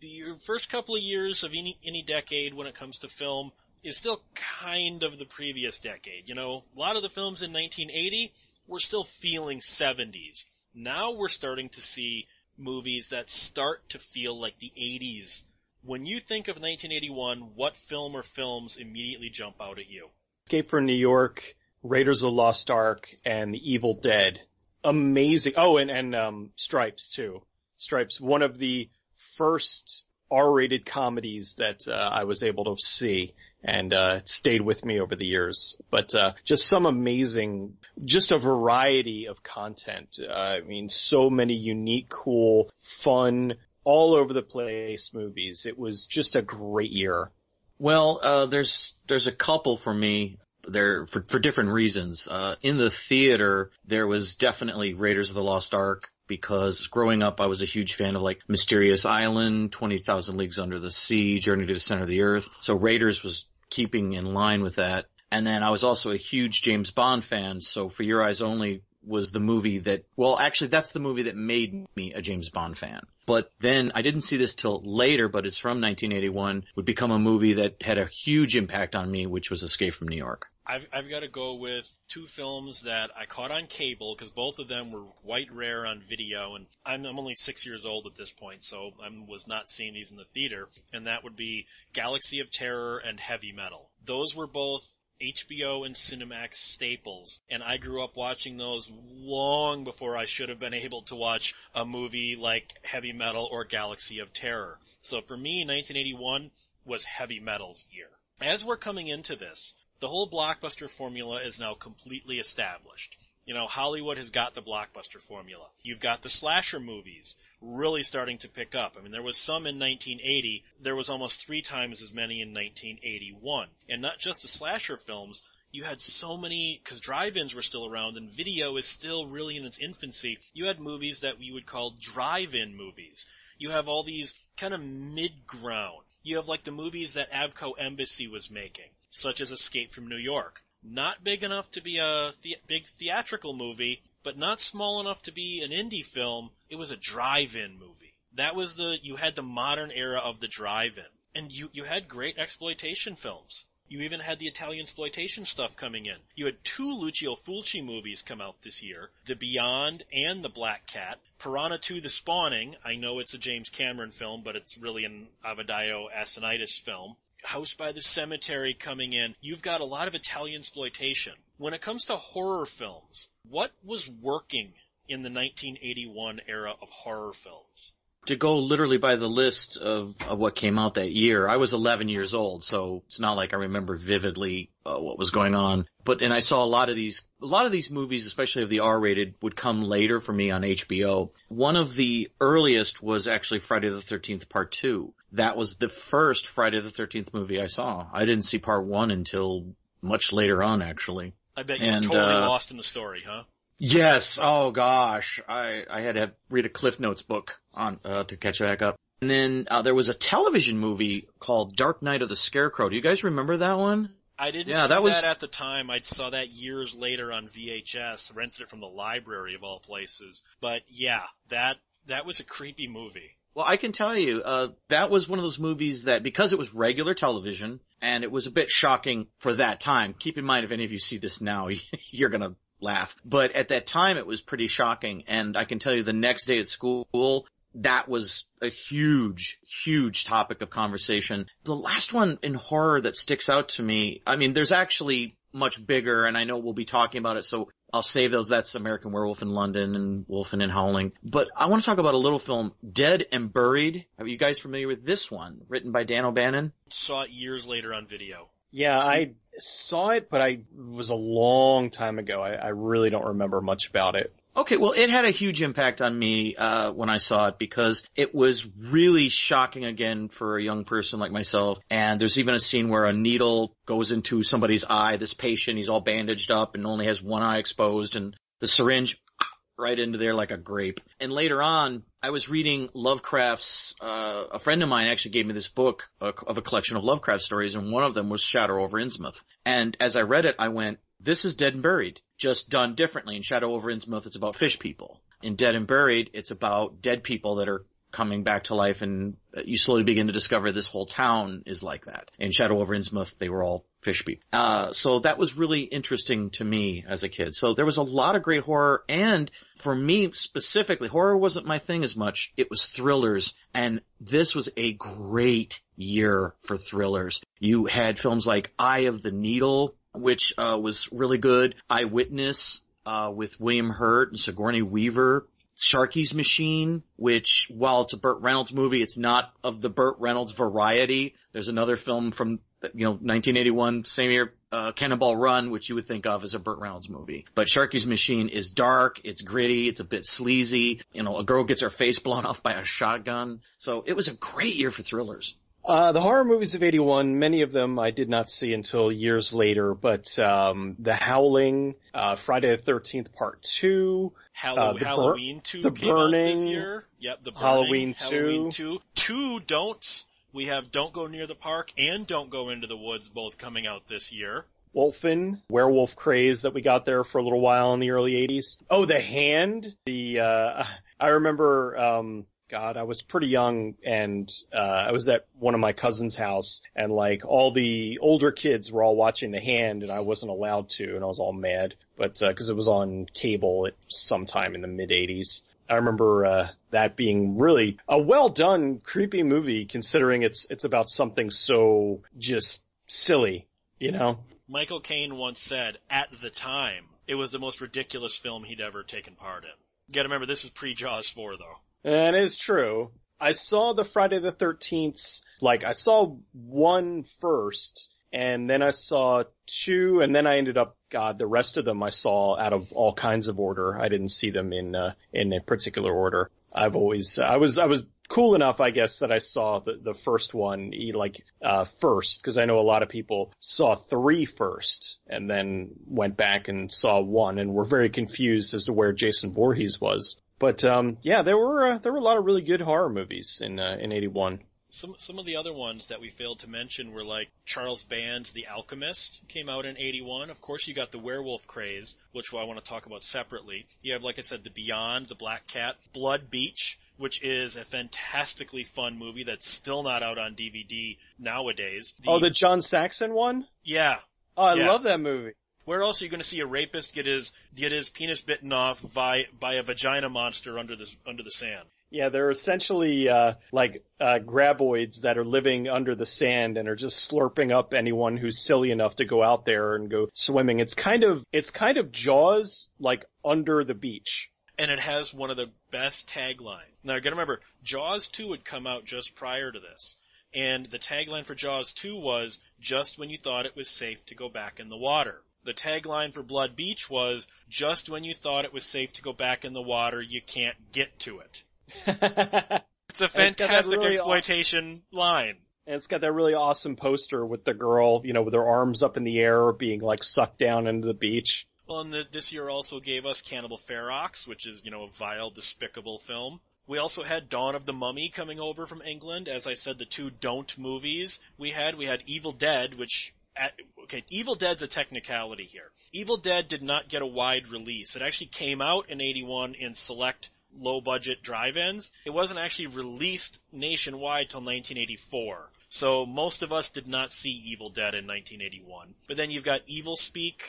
the 0.00 0.34
first 0.44 0.70
couple 0.70 0.96
of 0.96 1.02
years 1.02 1.44
of 1.44 1.52
any, 1.52 1.76
any 1.86 2.02
decade 2.02 2.54
when 2.54 2.66
it 2.66 2.74
comes 2.74 2.98
to 2.98 3.08
film 3.08 3.50
is 3.82 3.96
still 3.96 4.20
kind 4.34 5.02
of 5.04 5.18
the 5.18 5.24
previous 5.24 5.80
decade. 5.80 6.28
You 6.28 6.34
know, 6.34 6.64
a 6.76 6.78
lot 6.78 6.96
of 6.96 7.02
the 7.02 7.08
films 7.08 7.42
in 7.42 7.52
1980 7.52 8.32
were 8.66 8.80
still 8.80 9.04
feeling 9.04 9.60
70s. 9.60 10.44
Now 10.74 11.14
we're 11.14 11.28
starting 11.28 11.68
to 11.70 11.80
see 11.80 12.26
movies 12.58 13.10
that 13.10 13.28
start 13.28 13.88
to 13.90 13.98
feel 13.98 14.40
like 14.40 14.58
the 14.58 14.72
80s. 14.76 15.44
When 15.82 16.06
you 16.06 16.20
think 16.20 16.48
of 16.48 16.56
1981, 16.56 17.52
what 17.54 17.76
film 17.76 18.14
or 18.14 18.22
films 18.22 18.76
immediately 18.76 19.30
jump 19.30 19.56
out 19.60 19.78
at 19.78 19.88
you? 19.88 20.08
Escape 20.46 20.68
from 20.68 20.86
New 20.86 20.94
York, 20.94 21.54
Raiders 21.82 22.22
of 22.22 22.30
the 22.30 22.36
Lost 22.36 22.70
Ark, 22.70 23.08
and 23.24 23.54
The 23.54 23.72
Evil 23.72 23.94
Dead. 23.94 24.40
Amazing. 24.82 25.54
Oh, 25.56 25.76
and, 25.76 25.90
and, 25.90 26.14
um, 26.14 26.50
Stripes 26.56 27.08
too. 27.08 27.42
Stripes, 27.76 28.20
one 28.20 28.42
of 28.42 28.58
the 28.58 28.88
first 29.14 30.06
R-rated 30.30 30.84
comedies 30.84 31.56
that 31.56 31.86
uh, 31.88 31.92
I 31.92 32.24
was 32.24 32.42
able 32.42 32.64
to 32.64 32.82
see 32.82 33.34
and 33.62 33.92
uh, 33.92 34.20
stayed 34.24 34.60
with 34.60 34.84
me 34.84 35.00
over 35.00 35.16
the 35.16 35.26
years. 35.26 35.80
But 35.90 36.14
uh, 36.14 36.32
just 36.44 36.66
some 36.66 36.86
amazing, 36.86 37.76
just 38.04 38.32
a 38.32 38.38
variety 38.38 39.28
of 39.28 39.42
content. 39.42 40.18
Uh, 40.22 40.32
I 40.32 40.60
mean, 40.60 40.88
so 40.88 41.30
many 41.30 41.54
unique, 41.54 42.08
cool, 42.08 42.70
fun, 42.80 43.54
all 43.84 44.14
over 44.14 44.32
the 44.32 44.42
place 44.42 45.12
movies. 45.14 45.66
It 45.66 45.78
was 45.78 46.06
just 46.06 46.36
a 46.36 46.42
great 46.42 46.90
year. 46.92 47.30
Well, 47.78 48.20
uh, 48.22 48.46
there's 48.46 48.94
there's 49.06 49.26
a 49.26 49.32
couple 49.32 49.76
for 49.76 49.92
me. 49.92 50.38
There 50.68 51.06
for 51.06 51.22
for 51.22 51.38
different 51.38 51.70
reasons. 51.70 52.26
Uh, 52.26 52.56
in 52.62 52.78
the 52.78 52.90
theater, 52.90 53.70
there 53.86 54.06
was 54.06 54.34
definitely 54.34 54.94
Raiders 54.94 55.30
of 55.30 55.36
the 55.36 55.42
Lost 55.42 55.74
Ark 55.74 56.10
because 56.26 56.86
growing 56.86 57.22
up 57.22 57.40
I 57.40 57.46
was 57.46 57.60
a 57.60 57.66
huge 57.66 57.94
fan 57.94 58.16
of 58.16 58.22
like 58.22 58.42
Mysterious 58.48 59.04
Island, 59.04 59.72
20,000 59.72 60.36
Leagues 60.36 60.58
Under 60.58 60.78
the 60.78 60.90
Sea, 60.90 61.38
Journey 61.38 61.66
to 61.66 61.74
the 61.74 61.80
Center 61.80 62.02
of 62.02 62.08
the 62.08 62.22
Earth. 62.22 62.48
So 62.60 62.74
Raiders 62.74 63.22
was 63.22 63.46
keeping 63.70 64.12
in 64.12 64.34
line 64.34 64.62
with 64.62 64.76
that. 64.76 65.06
And 65.30 65.46
then 65.46 65.62
I 65.62 65.70
was 65.70 65.82
also 65.82 66.10
a 66.10 66.16
huge 66.16 66.62
James 66.62 66.92
Bond 66.92 67.24
fan, 67.24 67.60
so 67.60 67.88
For 67.88 68.04
Your 68.04 68.22
Eyes 68.22 68.42
Only 68.42 68.82
was 69.06 69.30
the 69.30 69.40
movie 69.40 69.78
that, 69.78 70.04
well 70.16 70.38
actually 70.38 70.68
that's 70.68 70.92
the 70.92 71.00
movie 71.00 71.22
that 71.22 71.36
made 71.36 71.86
me 71.96 72.12
a 72.12 72.22
James 72.22 72.50
Bond 72.50 72.76
fan. 72.76 73.02
But 73.26 73.50
then 73.60 73.90
I 73.94 74.02
didn't 74.02 74.20
see 74.20 74.36
this 74.36 74.54
till 74.54 74.82
later, 74.84 75.28
but 75.28 75.46
it's 75.46 75.58
from 75.58 75.80
1981, 75.80 76.64
would 76.76 76.84
become 76.84 77.10
a 77.10 77.18
movie 77.18 77.54
that 77.54 77.76
had 77.82 77.98
a 77.98 78.06
huge 78.06 78.54
impact 78.54 78.94
on 78.94 79.10
me, 79.10 79.26
which 79.26 79.50
was 79.50 79.64
Escape 79.64 79.94
from 79.94 80.08
New 80.08 80.16
York. 80.16 80.46
I've, 80.64 80.88
I've 80.92 81.10
got 81.10 81.20
to 81.20 81.28
go 81.28 81.56
with 81.56 81.88
two 82.08 82.26
films 82.26 82.82
that 82.82 83.10
I 83.18 83.26
caught 83.26 83.50
on 83.50 83.66
cable 83.66 84.14
because 84.14 84.30
both 84.30 84.58
of 84.60 84.68
them 84.68 84.92
were 84.92 85.04
quite 85.24 85.52
rare 85.52 85.86
on 85.86 86.00
video, 86.00 86.54
and 86.54 86.66
I'm, 86.84 87.04
I'm 87.04 87.18
only 87.18 87.34
six 87.34 87.66
years 87.66 87.84
old 87.84 88.06
at 88.06 88.14
this 88.14 88.32
point, 88.32 88.62
so 88.62 88.92
I 89.02 89.08
was 89.28 89.48
not 89.48 89.68
seeing 89.68 89.94
these 89.94 90.12
in 90.12 90.18
the 90.18 90.24
theater, 90.32 90.68
and 90.92 91.08
that 91.08 91.24
would 91.24 91.36
be 91.36 91.66
Galaxy 91.94 92.40
of 92.40 92.50
Terror 92.50 92.98
and 92.98 93.18
Heavy 93.18 93.52
Metal. 93.52 93.90
Those 94.04 94.36
were 94.36 94.46
both 94.46 94.84
HBO 95.20 95.86
and 95.86 95.94
Cinemax 95.94 96.54
staples, 96.54 97.40
and 97.48 97.62
I 97.62 97.78
grew 97.78 98.04
up 98.04 98.16
watching 98.16 98.56
those 98.56 98.92
long 99.14 99.84
before 99.84 100.16
I 100.16 100.26
should 100.26 100.50
have 100.50 100.58
been 100.58 100.74
able 100.74 101.02
to 101.02 101.16
watch 101.16 101.54
a 101.74 101.84
movie 101.84 102.36
like 102.36 102.72
Heavy 102.84 103.12
Metal 103.12 103.48
or 103.50 103.64
Galaxy 103.64 104.18
of 104.18 104.32
Terror. 104.32 104.78
So 105.00 105.20
for 105.20 105.36
me, 105.36 105.64
1981 105.64 106.50
was 106.84 107.04
Heavy 107.04 107.40
Metal's 107.40 107.86
year. 107.90 108.10
As 108.40 108.64
we're 108.64 108.76
coming 108.76 109.08
into 109.08 109.36
this, 109.36 109.74
the 110.00 110.08
whole 110.08 110.28
blockbuster 110.28 110.90
formula 110.90 111.40
is 111.40 111.58
now 111.58 111.74
completely 111.74 112.36
established. 112.36 113.16
You 113.46 113.54
know, 113.54 113.66
Hollywood 113.66 114.18
has 114.18 114.30
got 114.30 114.54
the 114.54 114.62
blockbuster 114.62 115.20
formula. 115.20 115.66
You've 115.82 116.00
got 116.00 116.20
the 116.20 116.28
slasher 116.28 116.80
movies 116.80 117.36
really 117.66 118.02
starting 118.02 118.38
to 118.38 118.48
pick 118.48 118.74
up. 118.74 118.96
I 118.96 119.02
mean, 119.02 119.12
there 119.12 119.22
was 119.22 119.36
some 119.36 119.66
in 119.66 119.78
1980. 119.78 120.64
There 120.80 120.96
was 120.96 121.10
almost 121.10 121.44
three 121.44 121.62
times 121.62 122.02
as 122.02 122.14
many 122.14 122.40
in 122.40 122.54
1981. 122.54 123.68
And 123.88 124.00
not 124.00 124.18
just 124.18 124.42
the 124.42 124.48
slasher 124.48 124.96
films, 124.96 125.42
you 125.72 125.84
had 125.84 126.00
so 126.00 126.36
many, 126.36 126.80
because 126.82 127.00
drive-ins 127.00 127.54
were 127.54 127.62
still 127.62 127.86
around 127.86 128.16
and 128.16 128.30
video 128.30 128.76
is 128.76 128.86
still 128.86 129.26
really 129.26 129.56
in 129.56 129.64
its 129.64 129.80
infancy. 129.80 130.38
You 130.54 130.66
had 130.66 130.78
movies 130.78 131.20
that 131.20 131.38
we 131.38 131.50
would 131.50 131.66
call 131.66 131.96
drive-in 132.00 132.76
movies. 132.76 133.26
You 133.58 133.70
have 133.70 133.88
all 133.88 134.04
these 134.04 134.34
kind 134.58 134.72
of 134.72 134.82
mid-ground. 134.82 136.04
You 136.22 136.36
have 136.36 136.48
like 136.48 136.64
the 136.64 136.70
movies 136.70 137.14
that 137.14 137.32
Avco 137.32 137.72
Embassy 137.78 138.28
was 138.28 138.50
making, 138.50 138.90
such 139.10 139.40
as 139.40 139.52
Escape 139.52 139.92
from 139.92 140.08
New 140.08 140.16
York. 140.16 140.62
Not 140.82 141.24
big 141.24 141.42
enough 141.42 141.70
to 141.72 141.82
be 141.82 141.98
a 141.98 142.30
the- 142.42 142.58
big 142.66 142.84
theatrical 142.86 143.54
movie, 143.54 144.02
but 144.26 144.36
not 144.36 144.58
small 144.58 145.00
enough 145.00 145.22
to 145.22 145.30
be 145.30 145.62
an 145.62 145.70
indie 145.70 146.04
film. 146.04 146.50
It 146.68 146.74
was 146.74 146.90
a 146.90 146.96
drive-in 146.96 147.78
movie. 147.78 148.12
That 148.34 148.56
was 148.56 148.74
the, 148.74 148.98
you 149.00 149.14
had 149.14 149.36
the 149.36 149.42
modern 149.42 149.92
era 149.92 150.18
of 150.18 150.40
the 150.40 150.48
drive-in. 150.48 151.04
And 151.36 151.52
you, 151.52 151.70
you 151.72 151.84
had 151.84 152.08
great 152.08 152.36
exploitation 152.36 153.14
films. 153.14 153.66
You 153.86 154.00
even 154.00 154.18
had 154.18 154.40
the 154.40 154.48
Italian 154.48 154.82
exploitation 154.82 155.44
stuff 155.44 155.76
coming 155.76 156.06
in. 156.06 156.16
You 156.34 156.46
had 156.46 156.64
two 156.64 156.94
Lucio 156.94 157.36
Fulci 157.36 157.84
movies 157.84 158.24
come 158.24 158.40
out 158.40 158.60
this 158.62 158.82
year, 158.82 159.12
The 159.26 159.36
Beyond 159.36 160.02
and 160.12 160.42
The 160.42 160.48
Black 160.48 160.88
Cat. 160.88 161.20
Piranha 161.38 161.78
2 161.78 162.00
The 162.00 162.08
Spawning, 162.08 162.74
I 162.84 162.96
know 162.96 163.20
it's 163.20 163.34
a 163.34 163.38
James 163.38 163.70
Cameron 163.70 164.10
film, 164.10 164.42
but 164.42 164.56
it's 164.56 164.76
really 164.76 165.04
an 165.04 165.28
Ovidio 165.44 166.12
Assonitis 166.12 166.80
film. 166.82 167.16
House 167.44 167.74
by 167.74 167.92
the 167.92 168.00
Cemetery 168.00 168.74
coming 168.74 169.12
in. 169.12 169.34
You've 169.40 169.62
got 169.62 169.80
a 169.80 169.84
lot 169.84 170.08
of 170.08 170.14
Italian 170.14 170.58
exploitation. 170.58 171.34
When 171.58 171.74
it 171.74 171.80
comes 171.80 172.06
to 172.06 172.16
horror 172.16 172.66
films, 172.66 173.28
what 173.48 173.72
was 173.84 174.08
working 174.08 174.72
in 175.08 175.22
the 175.22 175.30
1981 175.30 176.40
era 176.48 176.74
of 176.80 176.88
horror 176.88 177.32
films? 177.32 177.92
to 178.26 178.36
go 178.36 178.58
literally 178.58 178.98
by 178.98 179.16
the 179.16 179.28
list 179.28 179.76
of, 179.76 180.14
of 180.26 180.38
what 180.38 180.54
came 180.54 180.78
out 180.78 180.94
that 180.94 181.12
year, 181.12 181.48
I 181.48 181.56
was 181.56 181.72
11 181.72 182.08
years 182.08 182.34
old, 182.34 182.62
so 182.62 183.02
it's 183.06 183.20
not 183.20 183.36
like 183.36 183.52
I 183.52 183.58
remember 183.58 183.96
vividly 183.96 184.70
uh, 184.84 184.98
what 184.98 185.18
was 185.18 185.30
going 185.30 185.54
on. 185.54 185.86
But 186.04 186.22
and 186.22 186.32
I 186.32 186.40
saw 186.40 186.64
a 186.64 186.66
lot 186.66 186.88
of 186.88 186.96
these, 186.96 187.22
a 187.42 187.46
lot 187.46 187.66
of 187.66 187.72
these 187.72 187.90
movies, 187.90 188.26
especially 188.26 188.62
of 188.62 188.68
the 188.68 188.80
R-rated, 188.80 189.34
would 189.42 189.56
come 189.56 189.82
later 189.82 190.20
for 190.20 190.32
me 190.32 190.50
on 190.50 190.62
HBO. 190.62 191.30
One 191.48 191.76
of 191.76 191.94
the 191.94 192.30
earliest 192.40 193.02
was 193.02 193.26
actually 193.26 193.60
Friday 193.60 193.88
the 193.88 193.98
13th 193.98 194.48
Part 194.48 194.72
Two. 194.72 195.14
That 195.32 195.56
was 195.56 195.76
the 195.76 195.88
first 195.88 196.46
Friday 196.46 196.80
the 196.80 196.90
13th 196.90 197.34
movie 197.34 197.60
I 197.60 197.66
saw. 197.66 198.06
I 198.12 198.24
didn't 198.24 198.44
see 198.44 198.58
Part 198.58 198.84
One 198.84 199.10
until 199.10 199.74
much 200.02 200.32
later 200.32 200.62
on, 200.62 200.82
actually. 200.82 201.34
I 201.56 201.62
bet 201.62 201.80
you 201.80 201.86
And, 201.86 202.04
were 202.06 202.12
totally 202.14 202.34
uh, 202.34 202.48
lost 202.48 202.70
in 202.70 202.76
the 202.76 202.82
story, 202.82 203.22
huh? 203.26 203.42
Yes. 203.78 204.38
Oh 204.40 204.70
gosh, 204.70 205.40
I 205.48 205.84
I 205.90 206.00
had 206.00 206.14
to 206.16 206.32
read 206.48 206.64
a 206.66 206.70
Cliff 206.70 206.98
Notes 206.98 207.22
book 207.22 207.60
on 207.74 207.98
uh, 208.04 208.24
to 208.24 208.36
catch 208.36 208.60
back 208.60 208.80
up. 208.82 208.96
And 209.20 209.28
then 209.30 209.66
uh, 209.70 209.82
there 209.82 209.94
was 209.94 210.08
a 210.08 210.14
television 210.14 210.78
movie 210.78 211.26
called 211.38 211.76
Dark 211.76 212.02
Night 212.02 212.22
of 212.22 212.28
the 212.28 212.36
Scarecrow. 212.36 212.88
Do 212.88 212.96
you 212.96 213.02
guys 213.02 213.24
remember 213.24 213.56
that 213.58 213.78
one? 213.78 214.10
I 214.38 214.50
didn't 214.50 214.68
Yeah, 214.68 214.82
see 214.82 214.88
that 214.88 215.02
was- 215.02 215.22
that 215.22 215.30
at 215.30 215.40
the 215.40 215.46
time. 215.46 215.90
I 215.90 216.00
saw 216.00 216.30
that 216.30 216.50
years 216.50 216.94
later 216.94 217.32
on 217.32 217.48
VHS, 217.48 218.34
rented 218.36 218.60
it 218.62 218.68
from 218.68 218.80
the 218.80 218.86
library 218.86 219.54
of 219.54 219.62
all 219.64 219.80
places. 219.80 220.42
But 220.60 220.82
yeah, 220.88 221.22
that 221.48 221.76
that 222.06 222.24
was 222.26 222.40
a 222.40 222.44
creepy 222.44 222.88
movie. 222.88 223.35
Well, 223.56 223.64
I 223.66 223.78
can 223.78 223.92
tell 223.92 224.14
you, 224.14 224.42
uh, 224.42 224.68
that 224.88 225.08
was 225.08 225.26
one 225.26 225.38
of 225.38 225.42
those 225.42 225.58
movies 225.58 226.04
that 226.04 226.22
because 226.22 226.52
it 226.52 226.58
was 226.58 226.74
regular 226.74 227.14
television 227.14 227.80
and 228.02 228.22
it 228.22 228.30
was 228.30 228.46
a 228.46 228.50
bit 228.50 228.68
shocking 228.68 229.28
for 229.38 229.54
that 229.54 229.80
time. 229.80 230.14
Keep 230.18 230.36
in 230.36 230.44
mind, 230.44 230.66
if 230.66 230.72
any 230.72 230.84
of 230.84 230.92
you 230.92 230.98
see 230.98 231.16
this 231.16 231.40
now, 231.40 231.68
you're 232.10 232.28
gonna 232.28 232.54
laugh. 232.82 233.16
But 233.24 233.52
at 233.52 233.68
that 233.68 233.86
time, 233.86 234.18
it 234.18 234.26
was 234.26 234.42
pretty 234.42 234.66
shocking. 234.66 235.24
And 235.26 235.56
I 235.56 235.64
can 235.64 235.78
tell 235.78 235.96
you, 235.96 236.02
the 236.02 236.12
next 236.12 236.44
day 236.44 236.58
at 236.58 236.66
school, 236.66 237.46
that 237.76 238.10
was 238.10 238.44
a 238.60 238.68
huge, 238.68 239.58
huge 239.66 240.26
topic 240.26 240.60
of 240.60 240.68
conversation. 240.68 241.46
The 241.64 241.74
last 241.74 242.12
one 242.12 242.38
in 242.42 242.52
horror 242.52 243.00
that 243.00 243.16
sticks 243.16 243.48
out 243.48 243.70
to 243.70 243.82
me, 243.82 244.20
I 244.26 244.36
mean, 244.36 244.52
there's 244.52 244.72
actually 244.72 245.30
much 245.54 245.84
bigger, 245.84 246.26
and 246.26 246.36
I 246.36 246.44
know 246.44 246.58
we'll 246.58 246.74
be 246.74 246.84
talking 246.84 247.20
about 247.20 247.38
it, 247.38 247.44
so 247.44 247.70
I'll 247.96 248.02
save 248.02 248.30
those. 248.30 248.48
That's 248.48 248.74
American 248.74 249.10
Werewolf 249.10 249.40
in 249.40 249.48
London 249.48 249.96
and 249.96 250.26
Wolfen 250.26 250.62
and 250.62 250.70
Howling. 250.70 251.12
But 251.24 251.48
I 251.56 251.64
want 251.66 251.82
to 251.82 251.86
talk 251.86 251.96
about 251.96 252.12
a 252.12 252.18
little 252.18 252.38
film, 252.38 252.74
Dead 252.86 253.24
and 253.32 253.50
Buried. 253.50 254.04
Are 254.18 254.26
you 254.26 254.36
guys 254.36 254.58
familiar 254.58 254.86
with 254.86 255.02
this 255.02 255.30
one? 255.30 255.62
Written 255.66 255.92
by 255.92 256.04
Dan 256.04 256.26
O'Bannon? 256.26 256.74
Saw 256.90 257.22
it 257.22 257.30
years 257.30 257.66
later 257.66 257.94
on 257.94 258.06
video. 258.06 258.50
Yeah, 258.70 258.98
I 258.98 259.32
saw 259.54 260.10
it, 260.10 260.28
but 260.28 260.42
I 260.42 260.48
it 260.48 260.66
was 260.74 261.08
a 261.08 261.14
long 261.14 261.88
time 261.88 262.18
ago. 262.18 262.42
I, 262.42 262.52
I 262.52 262.68
really 262.68 263.08
don't 263.08 263.28
remember 263.28 263.62
much 263.62 263.88
about 263.88 264.14
it. 264.14 264.30
Okay, 264.56 264.78
well, 264.78 264.92
it 264.92 265.10
had 265.10 265.26
a 265.26 265.30
huge 265.30 265.62
impact 265.62 266.00
on 266.00 266.18
me 266.18 266.56
uh, 266.56 266.90
when 266.90 267.10
I 267.10 267.18
saw 267.18 267.48
it 267.48 267.58
because 267.58 268.02
it 268.16 268.34
was 268.34 268.66
really 268.66 269.28
shocking 269.28 269.84
again 269.84 270.28
for 270.28 270.56
a 270.56 270.62
young 270.62 270.84
person 270.84 271.20
like 271.20 271.30
myself. 271.30 271.78
And 271.90 272.18
there's 272.18 272.38
even 272.38 272.54
a 272.54 272.60
scene 272.60 272.88
where 272.88 273.04
a 273.04 273.12
needle 273.12 273.76
goes 273.84 274.12
into 274.12 274.42
somebody's 274.42 274.84
eye. 274.88 275.16
This 275.16 275.34
patient, 275.34 275.76
he's 275.76 275.90
all 275.90 276.00
bandaged 276.00 276.50
up 276.50 276.74
and 276.74 276.86
only 276.86 277.04
has 277.04 277.22
one 277.22 277.42
eye 277.42 277.58
exposed, 277.58 278.16
and 278.16 278.34
the 278.60 278.66
syringe 278.66 279.20
right 279.78 279.98
into 279.98 280.16
there 280.16 280.32
like 280.32 280.52
a 280.52 280.56
grape. 280.56 281.00
And 281.20 281.30
later 281.30 281.62
on, 281.62 282.02
I 282.22 282.30
was 282.30 282.48
reading 282.48 282.88
Lovecraft's. 282.94 283.94
Uh, 284.00 284.44
a 284.52 284.58
friend 284.58 284.82
of 284.82 284.88
mine 284.88 285.08
actually 285.08 285.32
gave 285.32 285.46
me 285.46 285.52
this 285.52 285.68
book 285.68 286.08
uh, 286.22 286.32
of 286.46 286.56
a 286.56 286.62
collection 286.62 286.96
of 286.96 287.04
Lovecraft 287.04 287.42
stories, 287.42 287.74
and 287.74 287.92
one 287.92 288.04
of 288.04 288.14
them 288.14 288.30
was 288.30 288.42
Shadow 288.42 288.82
over 288.82 288.98
Innsmouth. 288.98 289.38
And 289.66 289.94
as 290.00 290.16
I 290.16 290.22
read 290.22 290.46
it, 290.46 290.56
I 290.58 290.68
went, 290.68 290.98
"This 291.20 291.44
is 291.44 291.54
Dead 291.54 291.74
and 291.74 291.82
Buried, 291.82 292.20
just 292.36 292.68
done 292.68 292.94
differently." 292.94 293.36
In 293.36 293.42
Shadow 293.42 293.72
over 293.72 293.90
Innsmouth, 293.92 294.26
it's 294.26 294.36
about 294.36 294.56
fish 294.56 294.78
people. 294.78 295.20
In 295.42 295.56
Dead 295.56 295.74
and 295.74 295.86
Buried, 295.86 296.30
it's 296.32 296.50
about 296.50 297.02
dead 297.02 297.22
people 297.22 297.56
that 297.56 297.68
are 297.68 297.84
coming 298.16 298.44
back 298.44 298.64
to 298.64 298.74
life 298.74 299.02
and 299.02 299.36
you 299.64 299.76
slowly 299.76 300.02
begin 300.02 300.26
to 300.26 300.32
discover 300.32 300.72
this 300.72 300.88
whole 300.88 301.04
town 301.04 301.62
is 301.66 301.82
like 301.82 302.06
that. 302.06 302.30
In 302.38 302.50
Shadow 302.50 302.80
over 302.80 302.96
Innsmouth, 302.96 303.36
they 303.36 303.50
were 303.50 303.62
all 303.62 303.84
fish 304.00 304.24
people. 304.24 304.42
Uh, 304.52 304.92
so 304.92 305.18
that 305.18 305.36
was 305.36 305.56
really 305.56 305.80
interesting 305.80 306.50
to 306.50 306.64
me 306.64 307.04
as 307.06 307.24
a 307.24 307.28
kid. 307.28 307.54
So 307.54 307.74
there 307.74 307.84
was 307.84 307.98
a 307.98 308.02
lot 308.02 308.36
of 308.36 308.42
great 308.42 308.62
horror 308.62 309.04
and 309.08 309.50
for 309.76 309.94
me 309.94 310.32
specifically, 310.32 311.08
horror 311.08 311.36
wasn't 311.36 311.66
my 311.66 311.78
thing 311.78 312.04
as 312.04 312.16
much. 312.16 312.54
It 312.56 312.70
was 312.70 312.86
thrillers 312.86 313.54
and 313.74 314.00
this 314.20 314.54
was 314.54 314.70
a 314.76 314.92
great 314.94 315.80
year 315.96 316.54
for 316.62 316.78
thrillers. 316.78 317.42
You 317.58 317.84
had 317.86 318.18
films 318.18 318.46
like 318.46 318.72
Eye 318.78 319.00
of 319.00 319.22
the 319.22 319.32
Needle, 319.32 319.94
which, 320.18 320.52
uh, 320.58 320.78
was 320.80 321.08
really 321.12 321.38
good. 321.38 321.74
Eyewitness, 321.88 322.80
uh, 323.06 323.30
with 323.34 323.58
William 323.60 323.90
Hurt 323.90 324.30
and 324.30 324.38
Sigourney 324.38 324.82
Weaver. 324.82 325.46
Sharky's 325.76 326.34
Machine, 326.34 327.02
which 327.16 327.68
while 327.70 328.02
it's 328.02 328.14
a 328.14 328.16
Burt 328.16 328.40
Reynolds 328.40 328.72
movie, 328.72 329.02
it's 329.02 329.18
not 329.18 329.52
of 329.62 329.82
the 329.82 329.90
Burt 329.90 330.16
Reynolds 330.18 330.52
variety. 330.52 331.34
There's 331.52 331.68
another 331.68 331.96
film 331.96 332.30
from, 332.30 332.60
you 332.94 333.04
know, 333.04 333.10
1981, 333.10 334.04
same 334.04 334.30
year, 334.30 334.54
uh, 334.72 334.92
Cannonball 334.92 335.36
Run, 335.36 335.70
which 335.70 335.88
you 335.88 335.94
would 335.96 336.06
think 336.06 336.24
of 336.24 336.44
as 336.44 336.54
a 336.54 336.58
Burt 336.58 336.78
Reynolds 336.78 337.10
movie. 337.10 337.44
But 337.54 337.68
Sharky's 337.68 338.06
Machine 338.06 338.48
is 338.48 338.70
dark, 338.70 339.20
it's 339.24 339.42
gritty, 339.42 339.88
it's 339.88 340.00
a 340.00 340.04
bit 340.04 340.24
sleazy. 340.24 341.02
You 341.12 341.22
know, 341.22 341.36
a 341.36 341.44
girl 341.44 341.64
gets 341.64 341.82
her 341.82 341.90
face 341.90 342.18
blown 342.18 342.46
off 342.46 342.62
by 342.62 342.72
a 342.72 342.84
shotgun. 342.84 343.60
So 343.76 344.02
it 344.06 344.14
was 344.14 344.28
a 344.28 344.34
great 344.34 344.76
year 344.76 344.90
for 344.90 345.02
thrillers. 345.02 345.56
Uh, 345.86 346.10
the 346.10 346.20
horror 346.20 346.44
movies 346.44 346.74
of 346.74 346.82
81, 346.82 347.38
many 347.38 347.62
of 347.62 347.70
them 347.70 347.96
I 348.00 348.10
did 348.10 348.28
not 348.28 348.50
see 348.50 348.74
until 348.74 349.12
years 349.12 349.54
later, 349.54 349.94
but, 349.94 350.36
um, 350.38 350.96
The 350.98 351.14
Howling, 351.14 351.94
uh, 352.12 352.34
Friday 352.34 352.74
the 352.74 352.82
13th 352.82 353.32
Part 353.32 353.62
2, 353.62 354.32
Hallow- 354.52 354.80
Uh, 354.82 354.92
the 354.94 354.98
Bur- 354.98 355.04
Halloween 355.04 355.60
2 355.60 355.82
The 355.82 355.90
came 355.92 356.10
out 356.10 356.30
this 356.32 356.58
Burning, 356.58 356.68
year. 356.72 357.06
Yep, 357.20 357.40
the 357.44 357.52
Burning, 357.52 357.60
Halloween 357.66 358.14
2. 358.14 358.24
Halloween 358.24 358.70
2. 358.70 359.00
Two 359.14 359.60
don'ts. 359.60 360.26
We 360.52 360.66
have 360.66 360.90
Don't 360.90 361.12
Go 361.12 361.28
Near 361.28 361.46
the 361.46 361.54
Park 361.54 361.92
and 361.96 362.26
Don't 362.26 362.50
Go 362.50 362.70
Into 362.70 362.88
the 362.88 362.96
Woods 362.96 363.28
both 363.28 363.56
coming 363.56 363.86
out 363.86 364.08
this 364.08 364.32
year. 364.32 364.64
Wolfen, 364.94 365.60
werewolf 365.68 366.16
craze 366.16 366.62
that 366.62 366.72
we 366.74 366.80
got 366.80 367.04
there 367.04 367.22
for 367.22 367.38
a 367.38 367.42
little 367.44 367.60
while 367.60 367.92
in 367.94 368.00
the 368.00 368.10
early 368.10 368.32
80s. 368.32 368.78
Oh, 368.90 369.04
The 369.04 369.20
Hand, 369.20 369.94
the, 370.06 370.40
uh, 370.40 370.84
I 371.20 371.28
remember, 371.28 371.96
um, 371.96 372.46
God, 372.68 372.96
I 372.96 373.04
was 373.04 373.22
pretty 373.22 373.46
young 373.46 373.94
and, 374.04 374.50
uh, 374.72 375.06
I 375.08 375.12
was 375.12 375.28
at 375.28 375.46
one 375.56 375.74
of 375.74 375.80
my 375.80 375.92
cousin's 375.92 376.34
house 376.34 376.82
and 376.96 377.12
like 377.12 377.44
all 377.44 377.70
the 377.70 378.18
older 378.20 378.50
kids 378.50 378.90
were 378.90 379.04
all 379.04 379.14
watching 379.14 379.52
The 379.52 379.60
Hand 379.60 380.02
and 380.02 380.10
I 380.10 380.20
wasn't 380.20 380.50
allowed 380.50 380.88
to 380.90 381.14
and 381.14 381.22
I 381.22 381.28
was 381.28 381.38
all 381.38 381.52
mad, 381.52 381.94
but, 382.16 382.42
uh, 382.42 382.52
cause 382.52 382.68
it 382.68 382.74
was 382.74 382.88
on 382.88 383.26
cable 383.32 383.86
at 383.86 383.94
sometime 384.08 384.74
in 384.74 384.80
the 384.80 384.88
mid 384.88 385.10
80s. 385.10 385.62
I 385.88 385.94
remember, 385.96 386.44
uh, 386.44 386.68
that 386.90 387.14
being 387.14 387.56
really 387.56 387.98
a 388.08 388.18
well 388.18 388.48
done, 388.48 388.98
creepy 388.98 389.44
movie 389.44 389.84
considering 389.84 390.42
it's, 390.42 390.66
it's 390.68 390.84
about 390.84 391.08
something 391.08 391.50
so 391.50 392.22
just 392.36 392.84
silly, 393.06 393.68
you 394.00 394.10
know? 394.10 394.40
Michael 394.68 394.98
Caine 394.98 395.36
once 395.36 395.60
said, 395.60 395.98
at 396.10 396.32
the 396.32 396.50
time, 396.50 397.04
it 397.28 397.36
was 397.36 397.52
the 397.52 397.60
most 397.60 397.80
ridiculous 397.80 398.36
film 398.36 398.64
he'd 398.64 398.80
ever 398.80 399.04
taken 399.04 399.36
part 399.36 399.62
in. 399.62 399.70
You 400.08 400.14
gotta 400.14 400.28
remember, 400.28 400.46
this 400.46 400.64
is 400.64 400.70
pre-Jaws 400.70 401.30
4 401.30 401.58
though. 401.58 401.76
And 402.06 402.36
it's 402.36 402.56
true. 402.56 403.10
I 403.40 403.50
saw 403.50 403.92
the 403.92 404.04
Friday 404.04 404.38
the 404.38 404.52
13th, 404.52 405.42
like 405.60 405.82
I 405.82 405.92
saw 405.92 406.36
one 406.52 407.24
first, 407.24 408.08
and 408.32 408.70
then 408.70 408.80
I 408.80 408.90
saw 408.90 409.42
two, 409.66 410.20
and 410.20 410.32
then 410.32 410.46
I 410.46 410.58
ended 410.58 410.78
up, 410.78 410.96
God, 411.10 411.36
the 411.36 411.48
rest 411.48 411.76
of 411.76 411.84
them 411.84 412.04
I 412.04 412.10
saw 412.10 412.56
out 412.56 412.72
of 412.72 412.92
all 412.92 413.12
kinds 413.12 413.48
of 413.48 413.58
order. 413.58 413.98
I 414.00 414.08
didn't 414.08 414.28
see 414.28 414.50
them 414.50 414.72
in, 414.72 414.94
uh, 414.94 415.14
in 415.32 415.52
a 415.52 415.60
particular 415.60 416.14
order. 416.14 416.48
I've 416.72 416.94
always, 416.94 417.40
I 417.40 417.56
was, 417.56 417.76
I 417.76 417.86
was 417.86 418.06
cool 418.28 418.54
enough, 418.54 418.80
I 418.80 418.90
guess, 418.90 419.18
that 419.18 419.32
I 419.32 419.38
saw 419.38 419.80
the, 419.80 419.98
the 420.00 420.14
first 420.14 420.54
one, 420.54 420.92
like, 421.12 421.44
uh, 421.60 421.86
first, 421.86 422.40
cause 422.44 422.56
I 422.56 422.66
know 422.66 422.78
a 422.78 422.82
lot 422.82 423.02
of 423.02 423.08
people 423.08 423.52
saw 423.58 423.96
three 423.96 424.44
first, 424.44 425.18
and 425.26 425.50
then 425.50 425.90
went 426.06 426.36
back 426.36 426.68
and 426.68 426.90
saw 426.90 427.20
one, 427.20 427.58
and 427.58 427.74
were 427.74 427.84
very 427.84 428.10
confused 428.10 428.74
as 428.74 428.84
to 428.84 428.92
where 428.92 429.12
Jason 429.12 429.52
Voorhees 429.52 430.00
was. 430.00 430.40
But 430.58 430.84
um, 430.84 431.18
yeah, 431.22 431.42
there 431.42 431.58
were 431.58 431.84
uh, 431.84 431.98
there 431.98 432.12
were 432.12 432.18
a 432.18 432.22
lot 432.22 432.38
of 432.38 432.44
really 432.44 432.62
good 432.62 432.80
horror 432.80 433.10
movies 433.10 433.60
in 433.62 433.78
uh, 433.78 433.98
in 434.00 434.12
'81. 434.12 434.60
Some 434.88 435.14
some 435.18 435.38
of 435.38 435.44
the 435.44 435.56
other 435.56 435.74
ones 435.74 436.06
that 436.06 436.20
we 436.20 436.30
failed 436.30 436.60
to 436.60 436.70
mention 436.70 437.12
were 437.12 437.24
like 437.24 437.50
Charles 437.64 438.04
Band's 438.04 438.52
The 438.52 438.68
Alchemist 438.68 439.42
came 439.48 439.68
out 439.68 439.84
in 439.84 439.98
81. 439.98 440.48
Of 440.48 440.60
course, 440.60 440.86
you 440.86 440.94
got 440.94 441.10
the 441.10 441.18
werewolf 441.18 441.66
craze, 441.66 442.16
which 442.32 442.54
I 442.54 442.64
want 442.64 442.78
to 442.78 442.84
talk 442.84 443.06
about 443.06 443.24
separately. 443.24 443.86
You 444.02 444.14
have, 444.14 444.22
like 444.22 444.38
I 444.38 444.42
said, 444.42 444.62
The 444.62 444.70
Beyond, 444.70 445.26
The 445.26 445.34
Black 445.34 445.66
Cat, 445.66 445.96
Blood 446.14 446.48
Beach, 446.50 446.98
which 447.16 447.42
is 447.42 447.76
a 447.76 447.84
fantastically 447.84 448.84
fun 448.84 449.18
movie 449.18 449.44
that's 449.44 449.68
still 449.68 450.04
not 450.04 450.22
out 450.22 450.38
on 450.38 450.54
DVD 450.54 451.18
nowadays. 451.38 452.14
The, 452.22 452.30
oh, 452.30 452.38
the 452.38 452.50
John 452.50 452.80
Saxon 452.80 453.34
one? 453.34 453.66
Yeah. 453.82 454.18
Oh, 454.56 454.64
I 454.64 454.74
yeah. 454.74 454.88
love 454.88 455.02
that 455.02 455.20
movie. 455.20 455.52
Where 455.86 456.02
else 456.02 456.20
are 456.20 456.24
you 456.24 456.30
going 456.32 456.40
to 456.40 456.46
see 456.46 456.58
a 456.58 456.66
rapist 456.66 457.14
get 457.14 457.26
his 457.26 457.52
get 457.72 457.92
his 457.92 458.10
penis 458.10 458.42
bitten 458.42 458.72
off 458.72 459.14
by 459.14 459.46
by 459.58 459.74
a 459.74 459.84
vagina 459.84 460.28
monster 460.28 460.80
under 460.80 460.96
the 460.96 461.16
under 461.24 461.44
the 461.44 461.50
sand? 461.50 461.88
Yeah, 462.10 462.28
they're 462.28 462.50
essentially 462.50 463.28
uh, 463.28 463.54
like 463.70 464.04
uh, 464.18 464.40
graboids 464.44 465.20
that 465.20 465.38
are 465.38 465.44
living 465.44 465.88
under 465.88 466.16
the 466.16 466.26
sand 466.26 466.76
and 466.76 466.88
are 466.88 466.96
just 466.96 467.30
slurping 467.30 467.70
up 467.70 467.94
anyone 467.94 468.36
who's 468.36 468.58
silly 468.58 468.90
enough 468.90 469.16
to 469.16 469.24
go 469.24 469.44
out 469.44 469.64
there 469.64 469.94
and 469.94 470.10
go 470.10 470.28
swimming. 470.32 470.80
It's 470.80 470.94
kind 470.94 471.22
of 471.22 471.44
it's 471.52 471.70
kind 471.70 471.98
of 471.98 472.10
Jaws 472.10 472.90
like 472.98 473.24
under 473.44 473.84
the 473.84 473.94
beach. 473.94 474.50
And 474.78 474.90
it 474.90 474.98
has 474.98 475.32
one 475.32 475.50
of 475.50 475.56
the 475.56 475.70
best 475.92 476.28
taglines. 476.30 476.82
Now, 477.04 477.14
you 477.14 477.20
gotta 477.20 477.36
remember, 477.36 477.60
Jaws 477.84 478.28
2 478.28 478.50
had 478.50 478.64
come 478.64 478.88
out 478.88 479.04
just 479.04 479.36
prior 479.36 479.70
to 479.70 479.78
this. 479.78 480.16
And 480.52 480.84
the 480.86 480.98
tagline 480.98 481.46
for 481.46 481.54
Jaws 481.54 481.92
2 481.92 482.18
was, 482.18 482.58
just 482.80 483.18
when 483.18 483.30
you 483.30 483.38
thought 483.38 483.66
it 483.66 483.76
was 483.76 483.88
safe 483.88 484.26
to 484.26 484.34
go 484.34 484.48
back 484.48 484.80
in 484.80 484.88
the 484.88 484.96
water. 484.96 485.40
The 485.66 485.74
tagline 485.74 486.32
for 486.32 486.44
Blood 486.44 486.76
Beach 486.76 487.10
was, 487.10 487.48
just 487.68 488.08
when 488.08 488.22
you 488.22 488.34
thought 488.34 488.64
it 488.64 488.72
was 488.72 488.84
safe 488.84 489.12
to 489.14 489.22
go 489.22 489.32
back 489.32 489.64
in 489.64 489.72
the 489.72 489.82
water, 489.82 490.22
you 490.22 490.40
can't 490.40 490.76
get 490.92 491.18
to 491.20 491.40
it. 491.40 491.64
it's 492.06 493.20
a 493.20 493.26
fantastic 493.26 493.70
it's 493.70 493.88
really 493.88 494.12
exploitation 494.12 495.02
aw- 495.12 495.18
line. 495.18 495.56
And 495.88 495.96
it's 495.96 496.06
got 496.06 496.20
that 496.20 496.32
really 496.32 496.54
awesome 496.54 496.94
poster 496.94 497.44
with 497.44 497.64
the 497.64 497.74
girl, 497.74 498.22
you 498.24 498.32
know, 498.32 498.42
with 498.42 498.54
her 498.54 498.64
arms 498.64 499.02
up 499.02 499.16
in 499.16 499.24
the 499.24 499.40
air 499.40 499.72
being 499.72 500.00
like 500.00 500.22
sucked 500.22 500.58
down 500.58 500.86
into 500.86 501.08
the 501.08 501.14
beach. 501.14 501.66
Well, 501.88 502.00
and 502.00 502.12
the, 502.12 502.24
this 502.30 502.52
year 502.52 502.68
also 502.68 503.00
gave 503.00 503.26
us 503.26 503.42
Cannibal 503.42 503.76
Ferox, 503.76 504.46
which 504.46 504.68
is, 504.68 504.82
you 504.84 504.92
know, 504.92 505.02
a 505.02 505.08
vile, 505.08 505.50
despicable 505.50 506.18
film. 506.18 506.60
We 506.86 506.98
also 506.98 507.24
had 507.24 507.48
Dawn 507.48 507.74
of 507.74 507.84
the 507.86 507.92
Mummy 507.92 508.28
coming 508.28 508.60
over 508.60 508.86
from 508.86 509.02
England. 509.02 509.48
As 509.48 509.66
I 509.66 509.74
said, 509.74 509.98
the 509.98 510.04
two 510.04 510.30
don't 510.30 510.78
movies 510.78 511.40
we 511.58 511.70
had. 511.70 511.96
We 511.96 512.06
had 512.06 512.22
Evil 512.26 512.52
Dead, 512.52 512.94
which 512.94 513.34
at, 513.56 513.72
okay, 514.04 514.22
Evil 514.28 514.54
Dead's 514.54 514.82
a 514.82 514.86
technicality 514.86 515.64
here. 515.64 515.90
Evil 516.12 516.36
Dead 516.36 516.68
did 516.68 516.82
not 516.82 517.08
get 517.08 517.22
a 517.22 517.26
wide 517.26 517.68
release. 517.68 518.16
It 518.16 518.22
actually 518.22 518.48
came 518.48 518.80
out 518.80 519.10
in 519.10 519.20
81 519.20 519.74
in 519.74 519.94
select 519.94 520.50
low 520.78 521.00
budget 521.00 521.42
drive-ins. 521.42 522.12
It 522.24 522.30
wasn't 522.30 522.60
actually 522.60 522.88
released 522.88 523.60
nationwide 523.72 524.50
till 524.50 524.60
1984. 524.60 525.70
So 525.88 526.26
most 526.26 526.62
of 526.62 526.72
us 526.72 526.90
did 526.90 527.06
not 527.06 527.32
see 527.32 527.50
Evil 527.72 527.88
Dead 527.88 528.14
in 528.14 528.26
1981. 528.26 529.14
But 529.28 529.36
then 529.36 529.50
you've 529.50 529.64
got 529.64 529.82
Evil 529.86 530.16
Speak, 530.16 530.62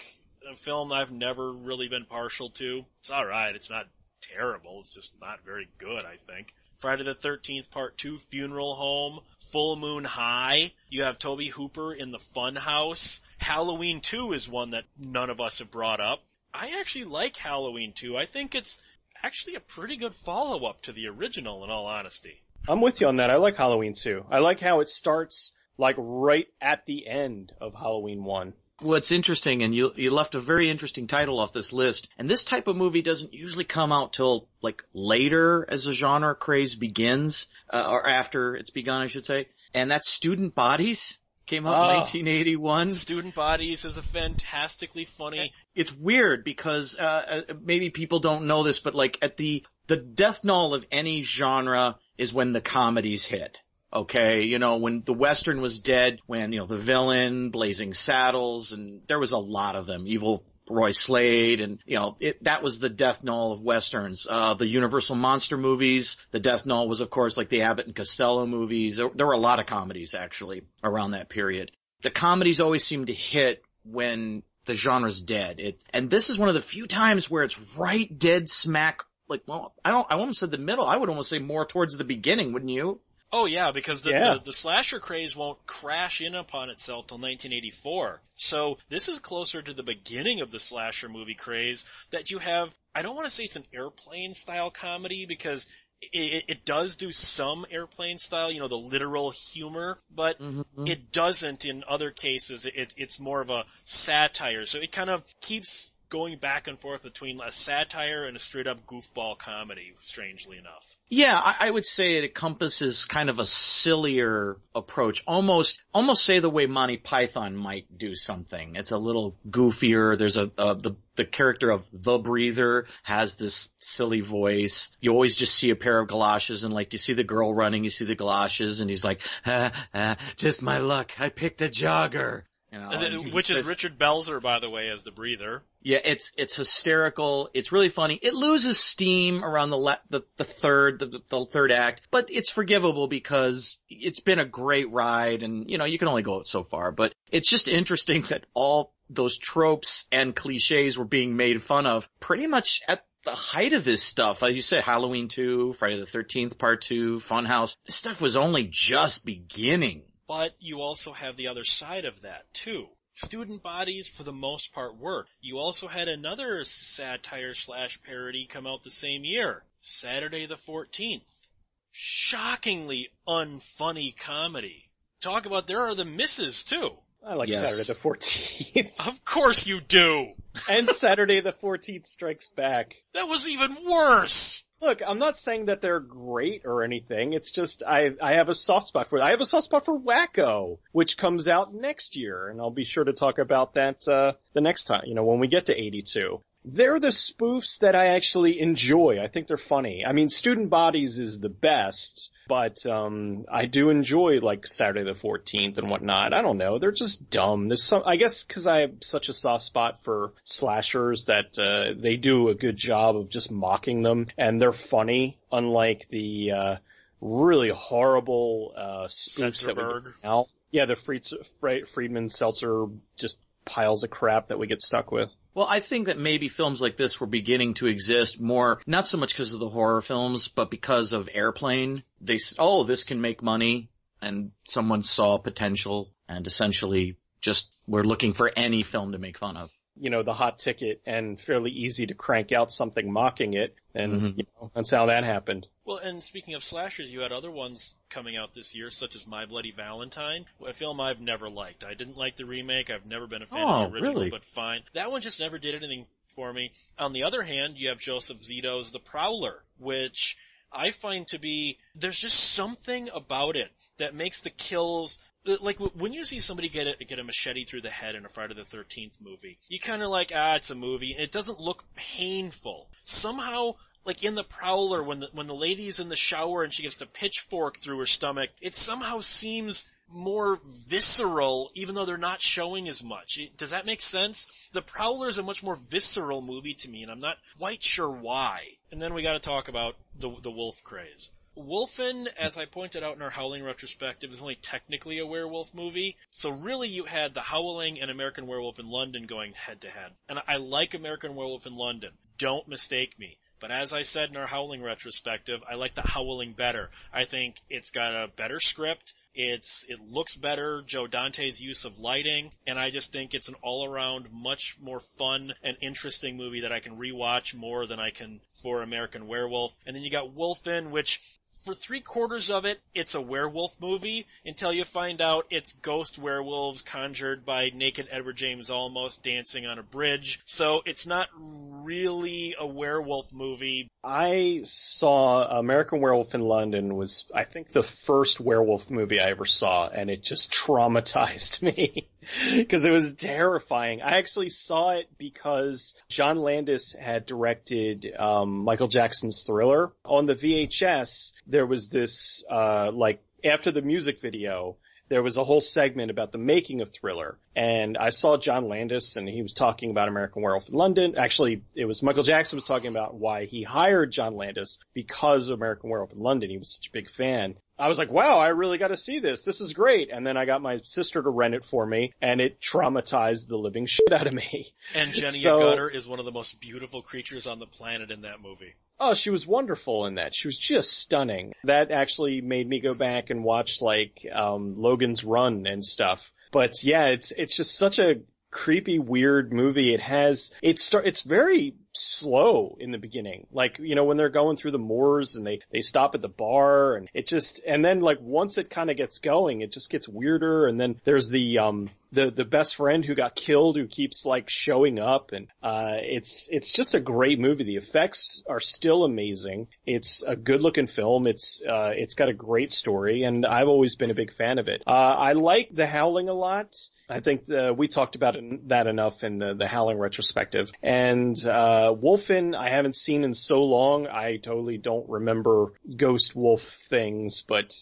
a 0.50 0.56
film 0.56 0.91
I've 0.91 1.12
never 1.12 1.51
really 1.51 1.89
been 1.89 2.06
partial 2.06 2.50
to. 2.50 2.86
It's 3.01 3.12
alright, 3.12 3.56
it's 3.56 3.70
not 3.70 3.88
terrible, 4.22 4.79
it's 4.79 4.94
just 4.94 5.20
not 5.20 5.44
very 5.44 5.67
good, 5.77 6.06
I 6.06 6.15
think. 6.15 6.53
Friday 6.80 7.04
the 7.04 7.12
13th 7.12 7.72
Part 7.72 7.98
2, 7.98 8.18
Funeral 8.18 8.76
Home, 8.76 9.20
Full 9.52 9.78
Moon 9.78 10.04
High. 10.04 10.72
You 10.90 11.04
have 11.04 11.18
Tobe 11.18 11.42
Hooper 11.42 11.92
in 11.92 12.12
the 12.12 12.20
Fun 12.20 12.56
House. 12.56 13.22
Halloween 13.40 14.00
2 14.00 14.34
is 14.34 14.48
one 14.48 14.72
that 14.72 14.84
none 14.96 15.32
of 15.32 15.42
us 15.42 15.58
have 15.58 15.72
brought 15.72 16.00
up. 16.00 16.20
I 16.54 16.78
actually 16.80 17.06
like 17.06 17.36
Halloween 17.36 17.94
2. 17.94 18.16
I 18.16 18.26
think 18.26 18.54
it's 18.54 18.84
actually 19.24 19.56
a 19.56 19.60
pretty 19.60 19.98
good 19.98 20.14
follow 20.14 20.70
up 20.70 20.82
to 20.82 20.92
the 20.92 21.08
original, 21.08 21.64
in 21.64 21.72
all 21.72 21.88
honesty. 21.88 22.44
I'm 22.68 22.82
with 22.82 23.02
you 23.02 23.08
on 23.08 23.16
that. 23.18 23.32
I 23.32 23.38
like 23.38 23.58
Halloween 23.58 23.96
2. 23.96 24.26
I 24.30 24.38
like 24.38 24.60
how 24.60 24.82
it 24.82 24.90
starts 24.90 25.54
like 25.80 25.96
right 25.98 26.48
at 26.62 26.86
the 26.86 27.08
end 27.08 27.54
of 27.60 27.74
Halloween 27.74 28.24
1. 28.24 28.54
What's 28.80 29.12
interesting, 29.12 29.64
and 29.64 29.74
you 29.74 29.92
you 29.96 30.12
left 30.12 30.36
a 30.36 30.40
very 30.40 30.70
interesting 30.70 31.08
title 31.08 31.40
off 31.40 31.52
this 31.52 31.74
list, 31.74 32.10
and 32.18 32.30
this 32.30 32.44
type 32.44 32.68
of 32.68 32.76
movie 32.76 33.02
doesn't 33.02 33.34
usually 33.34 33.64
come 33.64 33.92
out 33.92 34.14
till 34.14 34.50
like 34.62 34.84
later 34.94 35.66
as 35.68 35.86
the 35.86 35.94
genre 35.94 36.36
craze 36.36 36.76
begins, 36.76 37.48
uh, 37.72 37.88
or 37.90 38.08
after 38.08 38.56
it's 38.56 38.70
begun, 38.70 39.02
I 39.02 39.08
should 39.08 39.26
say. 39.26 39.48
And 39.74 39.90
that's 39.90 40.08
Student 40.10 40.54
Bodies. 40.54 41.18
Came 41.48 41.66
out 41.66 41.88
oh. 41.88 41.92
in 41.92 41.98
1981. 42.00 42.92
Student 42.92 43.34
Bodies 43.34 43.86
is 43.86 43.98
a 43.98 44.02
fantastically 44.04 45.06
funny. 45.06 45.54
It's 45.74 45.94
weird 45.94 46.44
because 46.44 46.96
uh, 47.00 47.44
uh, 47.50 47.54
maybe 47.64 47.90
people 47.90 48.20
don't 48.20 48.46
know 48.46 48.64
this, 48.64 48.80
but 48.80 48.94
like 48.94 49.18
at 49.22 49.38
the 49.38 49.66
the 49.88 49.98
death 49.98 50.44
knell 50.44 50.74
of 50.74 50.86
any 50.92 51.24
genre 51.24 51.98
is 52.18 52.34
when 52.34 52.54
the 52.54 52.62
comedies 52.62 53.26
hit. 53.26 53.62
Okay, 53.94 54.44
you 54.44 54.60
know, 54.60 54.77
when 54.77 55.01
the 55.06 55.13
Western 55.13 55.62
was 55.62 55.79
dead, 55.79 56.20
when, 56.25 56.51
you 56.51 56.60
know, 56.60 56.65
the 56.65 56.77
villain, 56.77 57.51
Blazing 57.51 57.94
Saddles, 57.94 58.74
and 58.74 59.01
there 59.08 59.20
was 59.20 59.32
a 59.32 59.38
lot 59.38 59.75
of 59.75 59.88
them. 59.88 60.03
Evil 60.08 60.44
Roy 60.70 60.91
Slade 60.91 61.62
and, 61.62 61.79
you 61.86 61.98
know, 61.98 62.17
it, 62.20 62.44
that 62.44 62.62
was 62.62 62.79
the 62.79 62.89
death 62.89 63.24
knell 63.24 63.53
of 63.53 63.62
westerns. 63.62 64.27
Uh, 64.29 64.53
the 64.53 64.67
Universal 64.67 65.15
monster 65.15 65.58
movies, 65.58 66.17
the 66.32 66.39
death 66.39 66.65
knell 66.65 66.88
was 66.88 67.01
of 67.01 67.10
course 67.10 67.38
like 67.38 67.50
the 67.50 67.62
Abbott 67.62 67.86
and 67.86 67.96
Costello 67.96 68.46
movies. 68.46 68.98
There, 68.98 69.10
there 69.13 69.27
were 69.27 69.34
a 69.34 69.38
lot 69.38 69.60
of 69.60 69.65
comedies 69.65 70.13
actually 70.13 70.63
around 70.84 71.12
that 71.12 71.29
period. 71.29 71.72
The 72.01 72.12
comedies 72.12 72.60
always 72.60 72.84
seem 72.84 73.06
to 73.06 73.13
hit 73.13 73.63
when 73.84 74.44
the 74.65 74.74
genre's 74.74 75.22
dead. 75.22 75.60
It, 75.60 75.84
and 75.91 76.10
this 76.10 76.29
is 76.29 76.38
one 76.38 76.50
of 76.50 76.56
the 76.56 76.62
few 76.62 76.88
times 76.88 77.29
where 77.29 77.44
it's 77.44 77.60
right 77.77 78.20
dead 78.20 78.50
smack 78.50 79.03
like, 79.29 79.41
well, 79.46 79.74
I 79.84 79.91
don't, 79.91 80.08
I 80.10 80.15
almost 80.15 80.39
said 80.39 80.51
the 80.51 80.58
middle. 80.58 80.86
I 80.86 80.96
would 80.96 81.10
almost 81.10 81.29
say 81.29 81.39
more 81.39 81.65
towards 81.65 81.98
the 81.98 82.06
beginning, 82.06 82.53
wouldn't 82.53 82.72
you? 82.72 83.01
Oh 83.32 83.46
yeah, 83.46 83.72
because 83.72 84.02
the, 84.02 84.12
yeah. 84.12 84.34
the, 84.36 84.46
the 84.46 84.54
slasher 84.54 85.00
craze 85.00 85.36
won't 85.36 85.66
crash 85.66 86.22
in 86.22 86.34
upon 86.34 86.70
itself 86.70 87.08
till 87.08 87.18
1984. 87.18 88.22
So 88.38 88.78
this 88.90 89.10
is 89.10 89.20
closer 89.20 89.62
to 89.62 89.74
the 89.74 89.84
beginning 89.84 90.42
of 90.42 90.52
the 90.52 90.60
slasher 90.60 91.10
movie 91.10 91.34
craze 91.34 91.84
that 92.12 92.32
you 92.32 92.40
have. 92.40 92.74
I 92.96 93.02
don't 93.02 93.16
want 93.16 93.28
to 93.28 93.34
say 93.34 93.44
it's 93.44 93.58
an 93.58 93.66
airplane 93.74 94.34
style 94.34 94.70
comedy 94.70 95.26
because 95.26 95.68
it, 96.02 96.46
it, 96.48 96.66
does 96.66 96.98
do 96.98 97.12
some 97.12 97.66
airplane 97.70 98.18
style, 98.18 98.52
you 98.52 98.60
know, 98.60 98.68
the 98.68 98.76
literal 98.76 99.32
humor, 99.32 100.00
but 100.14 100.40
mm-hmm. 100.40 100.84
it 100.86 101.12
doesn't 101.12 101.66
in 101.66 101.84
other 101.88 102.12
cases. 102.12 102.66
It, 102.66 102.94
it's 102.98 103.20
more 103.20 103.42
of 103.42 103.50
a 103.50 103.66
satire. 103.84 104.66
So 104.66 104.80
it 104.80 104.92
kind 104.92 105.10
of 105.10 105.24
keeps 105.42 105.92
going 106.10 106.38
back 106.38 106.68
and 106.68 106.80
forth 106.80 107.04
between 107.04 107.40
a 107.42 107.52
satire 107.52 108.26
and 108.26 108.36
a 108.36 108.40
straight 108.40 108.68
up 108.68 108.86
goofball 108.86 109.38
comedy, 109.38 109.94
strangely 110.02 110.58
enough. 110.58 110.98
Yeah, 111.10 111.38
I, 111.38 111.68
I, 111.68 111.72
would 111.72 111.86
say 111.86 112.18
it 112.18 112.26
encompasses 112.26 113.06
kind 113.06 113.30
of 113.30 113.40
a 113.40 113.46
sillier 113.46 114.58
approach, 114.76 115.24
almost, 115.28 115.80
almost 115.94 116.24
say 116.24 116.40
the 116.40 116.50
way 116.50 116.66
Monty 116.66 116.98
Python 116.98 117.56
might 117.56 117.98
do 117.98 118.16
something. 118.16 118.76
It's 118.76 118.92
a 118.92 118.98
little 118.98 119.38
goofier. 119.50 120.18
There's 120.18 120.38
a, 120.38 120.52
a 120.58 120.76
the, 120.76 120.96
the 121.16 121.26
character 121.26 121.70
of 121.70 121.86
the 121.92 122.18
breather 122.18 122.88
has 123.04 123.36
this 123.36 123.70
silly 123.80 124.22
voice. 124.22 124.96
You 125.00 125.12
always 125.12 125.36
just 125.36 125.56
see 125.56 125.70
a 125.70 125.76
pair 125.76 126.00
of 126.00 126.08
galoshes 126.08 126.64
and 126.64 126.74
like 126.74 126.94
you 126.94 127.00
see 127.00 127.14
the 127.14 127.24
girl 127.24 127.54
running, 127.54 127.84
you 127.84 127.90
see 127.90 128.06
the 128.06 128.16
galoshes 128.16 128.80
and 128.80 128.90
he's 128.90 129.04
like, 129.04 129.22
ah, 129.46 129.72
ah, 129.94 130.18
just 130.36 130.62
my 130.62 130.80
luck. 130.80 131.12
I 131.20 131.30
picked 131.30 131.62
a 131.62 131.70
jogger. 131.70 132.44
You 132.72 132.80
know, 132.80 133.24
which 133.32 133.50
is 133.50 133.66
Richard 133.66 133.98
Belzer, 133.98 134.42
by 134.42 134.60
the 134.60 134.70
way, 134.70 134.90
as 134.90 135.04
the 135.04 135.12
breather. 135.12 135.64
Yeah, 135.82 136.00
it's 136.04 136.34
it's 136.38 136.54
hysterical. 136.54 137.50
It's 137.54 137.72
really 137.72 137.88
funny. 137.88 138.20
It 138.22 138.34
loses 138.34 138.78
steam 138.78 139.44
around 139.46 139.70
the 139.70 139.78
le- 139.78 140.02
the, 140.10 140.22
the 140.36 140.44
third 140.44 141.00
the, 141.00 141.22
the 141.30 141.46
third 141.46 141.72
act, 141.72 142.02
but 142.12 142.30
it's 142.30 142.50
forgivable 142.50 143.08
because 143.08 143.80
it's 143.90 144.20
been 144.20 144.40
a 144.40 144.46
great 144.46 144.92
ride, 144.92 145.44
and 145.44 145.70
you 145.72 145.78
know 145.78 145.86
you 145.86 145.98
can 145.98 146.10
only 146.10 146.24
go 146.24 146.44
so 146.44 146.64
far. 146.66 146.92
But 146.92 147.14
it's 147.32 147.50
just 147.50 147.70
interesting 147.70 148.24
that 148.24 148.46
all 148.54 148.94
those 149.10 149.38
tropes 149.38 150.06
and 150.12 150.36
cliches 150.36 150.98
were 150.98 151.06
being 151.06 151.38
made 151.38 151.64
fun 151.64 151.88
of 151.88 152.10
pretty 152.20 152.48
much 152.48 152.82
at 152.86 153.06
the 153.24 153.32
height 153.32 153.74
of 153.74 153.84
this 153.84 154.04
stuff, 154.04 154.44
as 154.44 154.56
you 154.56 154.62
said, 154.62 154.84
Halloween 154.84 155.28
2, 155.28 155.74
Friday 155.74 156.00
the 156.00 156.06
13th 156.06 156.58
Part 156.58 156.82
2, 156.82 157.18
Funhouse, 157.18 157.76
this 157.86 157.96
stuff 157.96 158.22
was 158.22 158.38
only 158.38 158.68
just 158.70 159.26
beginning. 159.26 160.04
But 160.28 160.54
you 160.60 160.82
also 160.82 161.14
have 161.14 161.36
the 161.36 161.48
other 161.48 161.64
side 161.64 162.06
of 162.06 162.22
that 162.22 162.54
too. 162.54 162.88
Student 163.14 163.64
bodies, 163.64 164.10
for 164.10 164.24
the 164.24 164.32
most 164.32 164.74
part, 164.74 164.96
work. 164.98 165.28
You 165.42 165.58
also 165.58 165.88
had 165.88 166.08
another 166.08 166.64
satire 166.64 167.56
slash 167.56 168.00
parody 168.04 168.46
come 168.46 168.68
out 168.68 168.84
the 168.84 168.92
same 168.92 169.24
year, 169.24 169.64
Saturday 169.80 170.46
the 170.46 170.56
14th. 170.56 171.48
Shockingly 171.92 173.10
unfunny 173.28 174.16
comedy. 174.16 174.88
Talk 175.22 175.48
about 175.48 175.66
there 175.66 175.88
are 175.88 175.96
the 175.96 176.06
misses 176.06 176.64
too. 176.64 176.92
I 177.26 177.34
like 177.34 177.50
yes. 177.50 177.62
Saturday 177.62 177.84
the 177.86 178.00
14th. 178.00 179.08
of 179.08 179.26
course 179.26 179.66
you 179.66 179.80
do. 179.80 180.34
and 180.70 180.88
Saturday 180.88 181.40
the 181.40 181.54
14th 181.54 182.06
Strikes 182.06 182.50
Back. 182.50 182.96
That 183.14 183.26
was 183.26 183.50
even 183.50 183.76
worse. 183.84 184.64
Look, 184.82 185.02
I'm 185.06 185.18
not 185.18 185.38
saying 185.38 185.66
that 185.66 185.82
they're 185.82 186.00
great 186.00 186.64
or 186.66 186.84
anything. 186.84 187.34
It's 187.34 187.52
just 187.52 187.84
I 187.86 188.14
I 188.22 188.34
have 188.34 188.50
a 188.50 188.56
soft 188.56 188.88
spot 188.88 189.10
for. 189.10 189.22
I 189.22 189.32
have 189.32 189.42
a 189.42 189.46
soft 189.46 189.66
spot 189.66 189.86
for 189.86 190.00
Wacko, 190.00 190.78
which 190.92 191.18
comes 191.18 191.48
out 191.48 191.74
next 191.74 192.16
year, 192.16 192.48
and 192.48 192.62
I'll 192.62 192.70
be 192.70 192.84
sure 192.84 193.04
to 193.04 193.14
talk 193.14 193.40
about 193.40 193.74
that 193.74 194.08
uh 194.08 194.34
the 194.54 194.62
next 194.62 194.84
time. 194.84 195.04
You 195.06 195.16
know, 195.16 195.24
when 195.24 195.40
we 195.40 195.48
get 195.48 195.66
to 195.68 195.76
82. 195.76 196.42
They're 196.66 197.00
the 197.00 197.10
spoofs 197.10 197.80
that 197.80 197.96
I 197.96 198.08
actually 198.08 198.60
enjoy. 198.60 199.20
I 199.22 199.28
think 199.28 199.48
they're 199.48 199.58
funny. 199.58 200.06
I 200.06 200.12
mean, 200.12 200.30
Student 200.30 200.70
Bodies 200.70 201.18
is 201.18 201.40
the 201.40 201.50
best, 201.50 202.32
but 202.48 202.86
um 202.86 203.46
I 203.50 203.66
do 203.66 203.90
enjoy 203.90 204.40
like 204.40 204.68
Saturday 204.68 205.04
the 205.04 205.14
14th 205.14 205.78
and 205.78 205.90
whatnot. 205.90 206.34
I 206.34 206.42
don't 206.42 206.58
know. 206.58 206.78
They're 206.78 206.92
just 206.92 207.30
dumb. 207.30 207.68
There's 207.68 207.84
some, 207.84 208.04
I 208.06 208.18
guess 208.18 208.44
cause 208.44 208.68
I 208.68 208.82
have 208.82 208.96
such 209.02 209.30
a 209.30 209.34
soft 209.34 209.64
spot 209.64 210.04
for 210.04 210.34
slashers 210.44 211.26
that, 211.26 211.58
uh, 211.58 211.94
they 211.98 212.18
do 212.18 212.50
a 212.50 212.56
good 212.56 212.76
job 212.76 213.16
of 213.16 213.30
just 213.30 213.52
mocking 213.52 214.02
them 214.02 214.28
and 214.38 214.62
they're 214.62 214.74
funny, 214.74 215.38
unlike 215.52 216.08
the, 216.10 216.52
uh, 216.52 216.76
really 217.22 217.70
horrible, 217.70 218.74
uh, 218.76 219.08
spoofs 219.08 219.66
that 219.66 219.76
we 220.04 220.12
now. 220.24 220.48
Yeah, 220.72 220.86
the 220.86 220.98
Fried, 220.98 221.26
Fried, 221.62 221.88
Friedman 221.88 222.28
Seltzer 222.28 222.88
just 223.16 223.40
piles 223.64 224.04
of 224.04 224.10
crap 224.10 224.48
that 224.48 224.60
we 224.60 224.68
get 224.68 224.82
stuck 224.82 225.12
with. 225.12 225.34
Well, 225.58 225.66
I 225.68 225.80
think 225.80 226.06
that 226.06 226.20
maybe 226.20 226.50
films 226.50 226.82
like 226.82 226.98
this 226.98 227.20
were 227.20 227.26
beginning 227.26 227.74
to 227.76 227.88
exist 227.88 228.40
more, 228.40 228.80
not 228.86 229.06
so 229.06 229.18
much 229.18 229.34
because 229.34 229.54
of 229.54 229.60
the 229.60 229.68
horror 229.68 230.02
films, 230.02 230.48
but 230.50 230.70
because 230.70 231.14
of 231.14 231.30
Airplane. 231.34 231.98
They, 232.22 232.38
oh, 232.60 232.84
this 232.84 233.06
can 233.06 233.22
make 233.22 233.42
money, 233.42 233.90
and 234.22 234.52
someone 234.66 235.02
saw 235.02 235.40
potential, 235.40 236.12
and 236.30 236.46
essentially 236.46 237.18
just 237.42 237.72
were 237.88 238.04
looking 238.04 238.34
for 238.34 238.52
any 238.56 238.84
film 238.84 239.14
to 239.14 239.18
make 239.18 239.40
fun 239.40 239.58
of. 239.58 239.72
you 240.00 240.12
know, 240.12 240.22
the 240.22 240.32
hot 240.32 240.60
ticket 240.60 241.02
and 241.08 241.42
fairly 241.42 241.72
easy 241.72 242.06
to 242.06 242.14
crank 242.14 242.52
out 242.52 242.72
something 242.72 243.12
mocking 243.12 243.56
it. 243.56 243.74
And, 243.96 244.22
Mhm. 244.22 244.38
you 244.38 244.46
know, 244.54 244.70
that's 244.76 244.92
how 244.92 245.08
that 245.08 245.24
happened. 245.24 245.66
Well, 245.88 246.00
and 246.00 246.22
speaking 246.22 246.53
of 246.53 246.63
slashers, 246.65 247.10
you 247.10 247.22
had 247.22 247.32
other 247.32 247.50
ones 247.50 247.96
coming 248.10 248.36
out 248.36 248.53
this 248.53 248.75
year, 248.75 248.89
such 248.89 249.15
as 249.15 249.25
My 249.25 249.46
Bloody 249.46 249.72
Valentine, 249.72 250.46
a 250.67 250.74
film 250.74 251.00
I've 251.00 251.22
never 251.22 251.50
liked. 251.50 251.86
I 251.86 251.94
didn't 251.94 252.17
like 252.17 252.36
the 252.36 252.46
remake. 252.46 252.89
I've 252.89 253.06
never 253.06 253.25
been 253.25 253.41
a 253.41 253.46
fan 253.46 253.63
Oh, 253.63 253.86
of 253.86 253.91
the 253.91 253.96
original, 253.96 254.13
really? 254.15 254.29
but 254.29 254.44
fine. 254.44 254.82
That 254.96 255.12
one 255.12 255.22
just 255.22 255.39
never 255.39 255.58
did 255.58 255.75
anything 255.75 256.06
for 256.36 256.51
me. 256.51 256.74
On 257.00 257.13
the 257.13 257.24
other 257.24 257.41
hand, 257.41 257.77
you 257.77 257.88
have 257.88 258.01
Joseph 258.01 258.41
Zito's 258.41 258.91
The 258.91 259.00
Prowler, 259.00 259.63
which 259.77 260.36
I 260.74 260.91
find 260.91 261.25
to 261.29 261.39
be, 261.39 261.77
there's 261.96 262.20
just 262.20 262.38
something 262.38 263.08
about 263.15 263.56
it 263.56 263.72
that 263.98 264.13
makes 264.13 264.41
the 264.41 264.50
kills 264.50 265.20
like 265.62 265.79
when 265.79 266.12
you 266.12 266.25
see 266.25 266.41
somebody 266.41 266.67
get 266.67 266.88
a, 267.00 267.06
get 267.06 267.20
a 267.20 267.24
machete 267.24 267.63
through 267.63 267.79
the 267.79 267.89
head 267.89 268.15
in 268.15 268.25
a 268.25 268.27
Friday 268.27 268.53
the 268.56 268.63
13th 268.63 269.22
movie, 269.22 269.58
you 269.70 269.79
kind 269.79 270.03
of 270.03 270.10
like, 270.10 270.34
ah, 270.36 270.56
it's 270.56 270.72
a 270.72 270.75
movie. 270.75 271.13
And 271.13 271.22
it 271.24 271.32
doesn't 271.32 271.62
look 271.62 271.86
painful. 271.96 272.89
Somehow, 273.06 273.75
like 274.08 274.24
in 274.24 274.36
the 274.36 274.44
Prowler, 274.44 275.04
when 275.04 275.20
the 275.20 275.30
when 275.34 275.48
the 275.48 275.54
lady's 275.54 276.00
in 276.00 276.08
the 276.08 276.16
shower 276.16 276.64
and 276.64 276.74
she 276.74 276.84
gets 276.84 276.96
the 276.96 277.06
pitchfork 277.06 277.78
through 277.78 278.00
her 278.00 278.06
stomach, 278.06 278.50
it 278.62 278.74
somehow 278.74 279.20
seems 279.20 279.94
more 280.10 280.60
visceral, 280.88 281.70
even 281.76 281.94
though 281.94 282.06
they're 282.06 282.18
not 282.18 282.40
showing 282.40 282.88
as 282.88 283.04
much. 283.04 283.38
Does 283.58 283.72
that 283.72 283.86
make 283.86 284.02
sense? 284.02 284.48
The 284.72 284.82
Prowler 284.82 285.28
is 285.28 285.40
a 285.40 285.44
much 285.44 285.62
more 285.62 285.76
visceral 285.76 286.42
movie 286.42 286.76
to 286.76 286.90
me, 286.90 287.04
and 287.04 287.12
I'm 287.12 287.20
not 287.20 287.38
quite 287.60 287.84
sure 287.84 288.10
why. 288.10 288.64
And 288.94 289.02
then 289.02 289.14
we 289.14 289.24
got 289.24 289.34
to 289.34 289.40
talk 289.40 289.68
about 289.68 289.98
the 290.18 290.34
the 290.42 290.52
wolf 290.52 290.84
craze. 290.86 291.30
Wolfen, 291.58 292.28
as 292.40 292.56
I 292.56 292.66
pointed 292.66 293.04
out 293.04 293.16
in 293.16 293.22
our 293.22 293.32
Howling 293.32 293.64
retrospective, 293.64 294.32
is 294.32 294.42
only 294.42 294.56
technically 294.56 295.20
a 295.20 295.26
werewolf 295.26 295.74
movie. 295.74 296.16
So 296.30 296.52
really 296.52 296.88
you 296.88 297.04
had 297.04 297.34
The 297.34 297.42
Howling 297.42 298.00
and 298.00 298.12
American 298.12 298.46
Werewolf 298.46 298.80
in 298.80 298.88
London 298.88 299.26
going 299.26 299.54
head 299.54 299.82
to 299.82 299.90
head. 299.90 300.12
And 300.30 300.40
I 300.48 300.58
like 300.58 300.94
American 300.94 301.36
Werewolf 301.36 301.66
in 301.66 301.76
London. 301.76 302.12
Don't 302.38 302.68
mistake 302.68 303.18
me. 303.18 303.38
But 303.60 303.72
as 303.72 303.92
I 303.92 304.04
said 304.04 304.30
in 304.30 304.38
our 304.38 304.46
Howling 304.46 304.84
retrospective, 304.84 305.64
I 305.70 305.76
like 305.76 305.96
The 305.96 306.02
Howling 306.06 306.54
better. 306.54 306.92
I 307.12 307.24
think 307.24 307.60
it's 307.70 307.92
got 307.92 308.14
a 308.14 308.28
better 308.28 308.60
script. 308.60 309.14
It's, 309.34 309.86
it 309.90 310.00
looks 310.00 310.36
better, 310.36 310.82
Joe 310.86 311.08
Dante's 311.08 311.62
use 311.62 311.86
of 311.86 312.00
lighting, 312.00 312.52
and 312.66 312.80
I 312.80 312.90
just 312.90 313.12
think 313.12 313.34
it's 313.34 313.50
an 313.50 313.56
all-around 313.62 314.28
much 314.32 314.78
more 314.82 315.00
fun 315.00 315.54
and 315.64 315.78
interesting 315.82 316.38
movie 316.38 316.62
that 316.62 316.72
I 316.72 316.80
can 316.80 316.98
rewatch 316.98 317.54
more 317.56 317.86
than 317.86 318.00
I 318.00 318.10
can 318.10 318.42
for 318.54 318.82
American 318.82 319.28
Werewolf. 319.28 319.78
And 319.86 319.96
then 319.96 320.04
you 320.04 320.10
got 320.10 320.36
Wolfen, 320.36 320.92
which 320.92 321.22
for 321.50 321.74
three 321.74 322.01
quarters 322.01 322.50
of 322.50 322.66
it, 322.66 322.80
it's 322.94 323.16
a 323.16 323.22
werewolf 323.22 323.80
movie 323.80 324.25
until 324.46 324.72
you 324.72 324.84
find 324.84 325.22
out 325.22 325.46
it's 325.50 325.74
ghost 325.74 326.20
werewolves 326.20 326.82
conjured 326.82 327.46
by 327.46 327.72
naked 327.74 328.08
Edward 328.12 328.38
James 328.38 328.70
Olmos 328.70 329.22
dancing 329.22 329.66
on 329.66 329.80
a 329.80 329.84
bridge. 329.84 330.39
So 330.46 330.82
it's 330.86 331.08
not 331.08 331.27
really 331.38 332.56
a 332.60 332.68
werewolf 332.68 333.34
movie. 333.34 333.89
I 334.04 334.62
saw 334.63 335.60
American 335.60 336.00
Werewolf 336.00 336.34
in 336.36 336.41
London 336.41 336.95
was, 336.95 337.26
I 337.34 337.43
think, 337.43 337.69
the 337.69 337.84
first 337.84 338.39
werewolf 338.39 338.89
movie 338.89 339.19
I 339.19 339.30
ever 339.32 339.45
saw, 339.45 339.89
and 339.89 340.10
it 340.10 340.24
just 340.24 340.52
traumatized 340.52 341.62
me 341.78 342.08
because 342.56 342.86
it 342.86 342.91
was 342.91 343.13
terrifying. 343.13 344.02
I 344.02 344.17
actually 344.17 344.50
saw 344.50 344.91
it 344.91 345.10
because 345.17 345.95
John 346.10 346.38
Landis 346.38 346.93
had 346.93 347.26
directed 347.26 348.13
um, 348.17 348.63
Michael 348.63 348.88
Jackson's 348.88 349.43
Thriller. 349.43 349.91
On 350.06 350.26
the 350.26 350.36
VHS, 350.36 351.34
there 351.48 351.66
was 351.66 351.88
this 351.88 352.44
uh, 352.50 352.92
like 352.94 353.22
after 353.44 353.72
the 353.72 353.82
music 353.82 354.22
video. 354.22 354.78
There 355.10 355.24
was 355.24 355.38
a 355.38 355.44
whole 355.46 355.62
segment 355.62 356.12
about 356.12 356.34
the 356.34 356.38
making 356.38 356.82
of 356.82 356.92
Thriller, 356.92 357.40
and 357.56 357.98
I 357.98 358.10
saw 358.10 358.36
John 358.36 358.68
Landis, 358.68 359.16
and 359.16 359.26
he 359.26 359.42
was 359.42 359.54
talking 359.54 359.90
about 359.90 360.10
American 360.10 360.42
Werewolf 360.42 360.68
in 360.68 360.76
London. 360.76 361.16
Actually, 361.18 361.64
it 361.76 361.86
was 361.86 362.04
Michael 362.04 362.24
Jackson 362.24 362.58
was 362.58 362.66
talking 362.66 362.90
about 362.90 363.16
why 363.16 363.46
he 363.46 363.64
hired 363.64 364.12
John 364.12 364.36
Landis 364.36 364.80
because 364.94 365.48
of 365.48 365.60
American 365.60 365.90
Werewolf 365.90 366.12
in 366.12 366.20
London. 366.20 366.50
He 366.50 366.58
was 366.58 366.76
such 366.76 366.90
a 366.90 366.92
big 366.92 367.10
fan. 367.10 367.56
I 367.80 367.88
was 367.88 368.00
like, 368.00 368.12
wow, 368.12 368.40
I 368.40 368.50
really 368.50 368.78
got 368.78 368.88
to 368.90 368.98
see 368.98 369.20
this. 369.20 369.44
This 369.44 369.62
is 369.62 369.74
great. 369.74 370.10
And 370.12 370.26
then 370.26 370.36
I 370.38 370.46
got 370.46 370.62
my 370.62 370.78
sister 370.84 371.22
to 371.22 371.30
rent 371.30 371.54
it 371.54 371.63
for 371.63 371.86
me, 371.86 372.12
and 372.22 372.42
it 372.42 372.60
traumatized 372.60 373.48
the 373.48 373.58
living 373.58 373.86
shit 373.88 374.12
out 374.12 374.28
of 374.28 374.34
me. 374.34 374.74
And 374.96 375.13
Jenny 375.13 375.40
So- 375.40 375.60
Gutter 375.60 375.90
is 375.90 376.08
one 376.08 376.20
of 376.20 376.26
the 376.26 376.32
most 376.32 376.60
beautiful 376.60 377.02
creatures 377.02 377.48
on 377.48 377.60
the 377.60 377.68
planet 377.68 378.12
in 378.12 378.22
that 378.22 378.42
movie. 378.42 378.74
Oh, 379.00 379.13
she 379.13 379.30
was 379.30 379.46
wonderful 379.46 380.08
in 380.08 380.16
that. 380.16 380.34
She 380.34 380.48
was 380.48 380.58
just 380.58 380.92
stunning. 380.92 381.54
That 381.66 381.92
actually 381.92 382.42
made 382.42 382.68
me 382.68 382.80
go 382.80 382.96
back 382.96 383.30
and 383.30 383.44
watch 383.44 383.80
like 383.80 384.26
um 384.34 384.74
Logan's 384.76 385.24
Run 385.24 385.68
and 385.68 385.86
stuff. 385.86 386.34
But 386.52 386.84
yeah, 386.84 387.08
it's 387.08 387.32
it's 387.32 387.56
just 387.56 387.78
such 387.78 388.00
a 388.00 388.22
creepy 388.50 388.98
weird 388.98 389.54
movie. 389.54 389.94
It 389.94 390.00
has 390.00 390.52
it 390.63 390.80
start 390.80 391.06
it's 391.06 391.22
very 391.22 391.76
slow 391.98 392.78
in 392.80 392.92
the 392.92 392.98
beginning. 392.98 393.48
Like, 393.52 393.80
you 393.80 393.96
know, 393.96 394.04
when 394.04 394.18
they're 394.18 394.30
going 394.30 394.58
through 394.58 394.72
the 394.72 394.80
moors 394.80 395.36
and 395.36 395.46
they 395.46 395.60
they 395.72 395.82
stop 395.82 396.16
at 396.16 396.22
the 396.22 396.30
bar 396.30 396.96
and 396.96 397.10
it 397.14 397.28
just 397.28 397.62
and 397.66 397.84
then 397.84 398.02
like 398.02 398.20
once 398.22 398.58
it 398.58 398.70
kind 398.70 398.90
of 398.90 398.98
gets 398.98 399.20
going, 399.20 399.62
it 399.62 399.72
just 399.72 399.90
gets 399.90 400.08
weirder 400.08 400.68
and 400.68 400.80
then 400.80 401.00
there's 401.04 401.30
the 401.30 401.60
um 401.60 401.88
the 402.12 402.32
the 402.32 402.46
best 402.46 402.76
friend 402.76 403.04
who 403.04 403.15
got 403.15 403.36
killed 403.36 403.78
who 403.78 403.88
keeps 403.88 404.26
like 404.26 404.50
showing 404.50 405.00
up 405.00 405.32
and 405.34 405.48
uh 405.62 405.98
it's 406.00 406.48
it's 406.52 406.72
just 406.72 406.96
a 406.96 407.00
great 407.00 407.39
movie 407.39 407.63
the 407.63 407.76
effects 407.76 408.43
are 408.50 408.60
still 408.60 409.04
amazing 409.04 409.67
it's 409.86 410.24
a 410.24 410.36
good 410.36 410.62
looking 410.62 410.88
film 410.88 411.28
it's 411.28 411.62
uh 411.67 411.91
it's 411.96 412.15
got 412.15 412.30
a 412.30 412.34
great 412.34 412.72
story 412.72 413.24
and 413.24 413.46
I've 413.46 413.67
always 413.67 413.96
been 413.96 414.12
a 414.12 414.15
big 414.15 414.34
fan 414.34 414.60
of 414.60 414.67
it 414.67 414.84
uh 414.88 414.91
I 414.91 415.34
like 415.34 415.70
The 415.74 415.88
Howling 415.88 416.30
a 416.30 416.34
lot 416.34 416.76
I 417.10 417.22
think 417.22 417.50
uh, 417.50 417.74
we 417.76 417.88
talked 417.88 418.15
about 418.15 418.36
it, 418.36 418.67
that 418.67 418.86
enough 418.86 419.24
in 419.24 419.38
the, 419.38 419.54
the 419.54 419.65
Howling 419.65 419.98
retrospective. 419.98 420.72
And 420.84 421.38
uh, 421.48 421.96
Wolfen, 421.98 422.54
I 422.54 422.67
haven't 422.67 422.98
seen 422.98 423.24
in 423.24 423.34
so 423.34 423.62
long. 423.62 424.08
I 424.08 424.36
totally 424.36 424.78
don't 424.78 425.10
remember 425.10 425.72
ghost 425.96 426.36
wolf 426.36 426.63
things, 426.63 427.43
but 427.48 427.74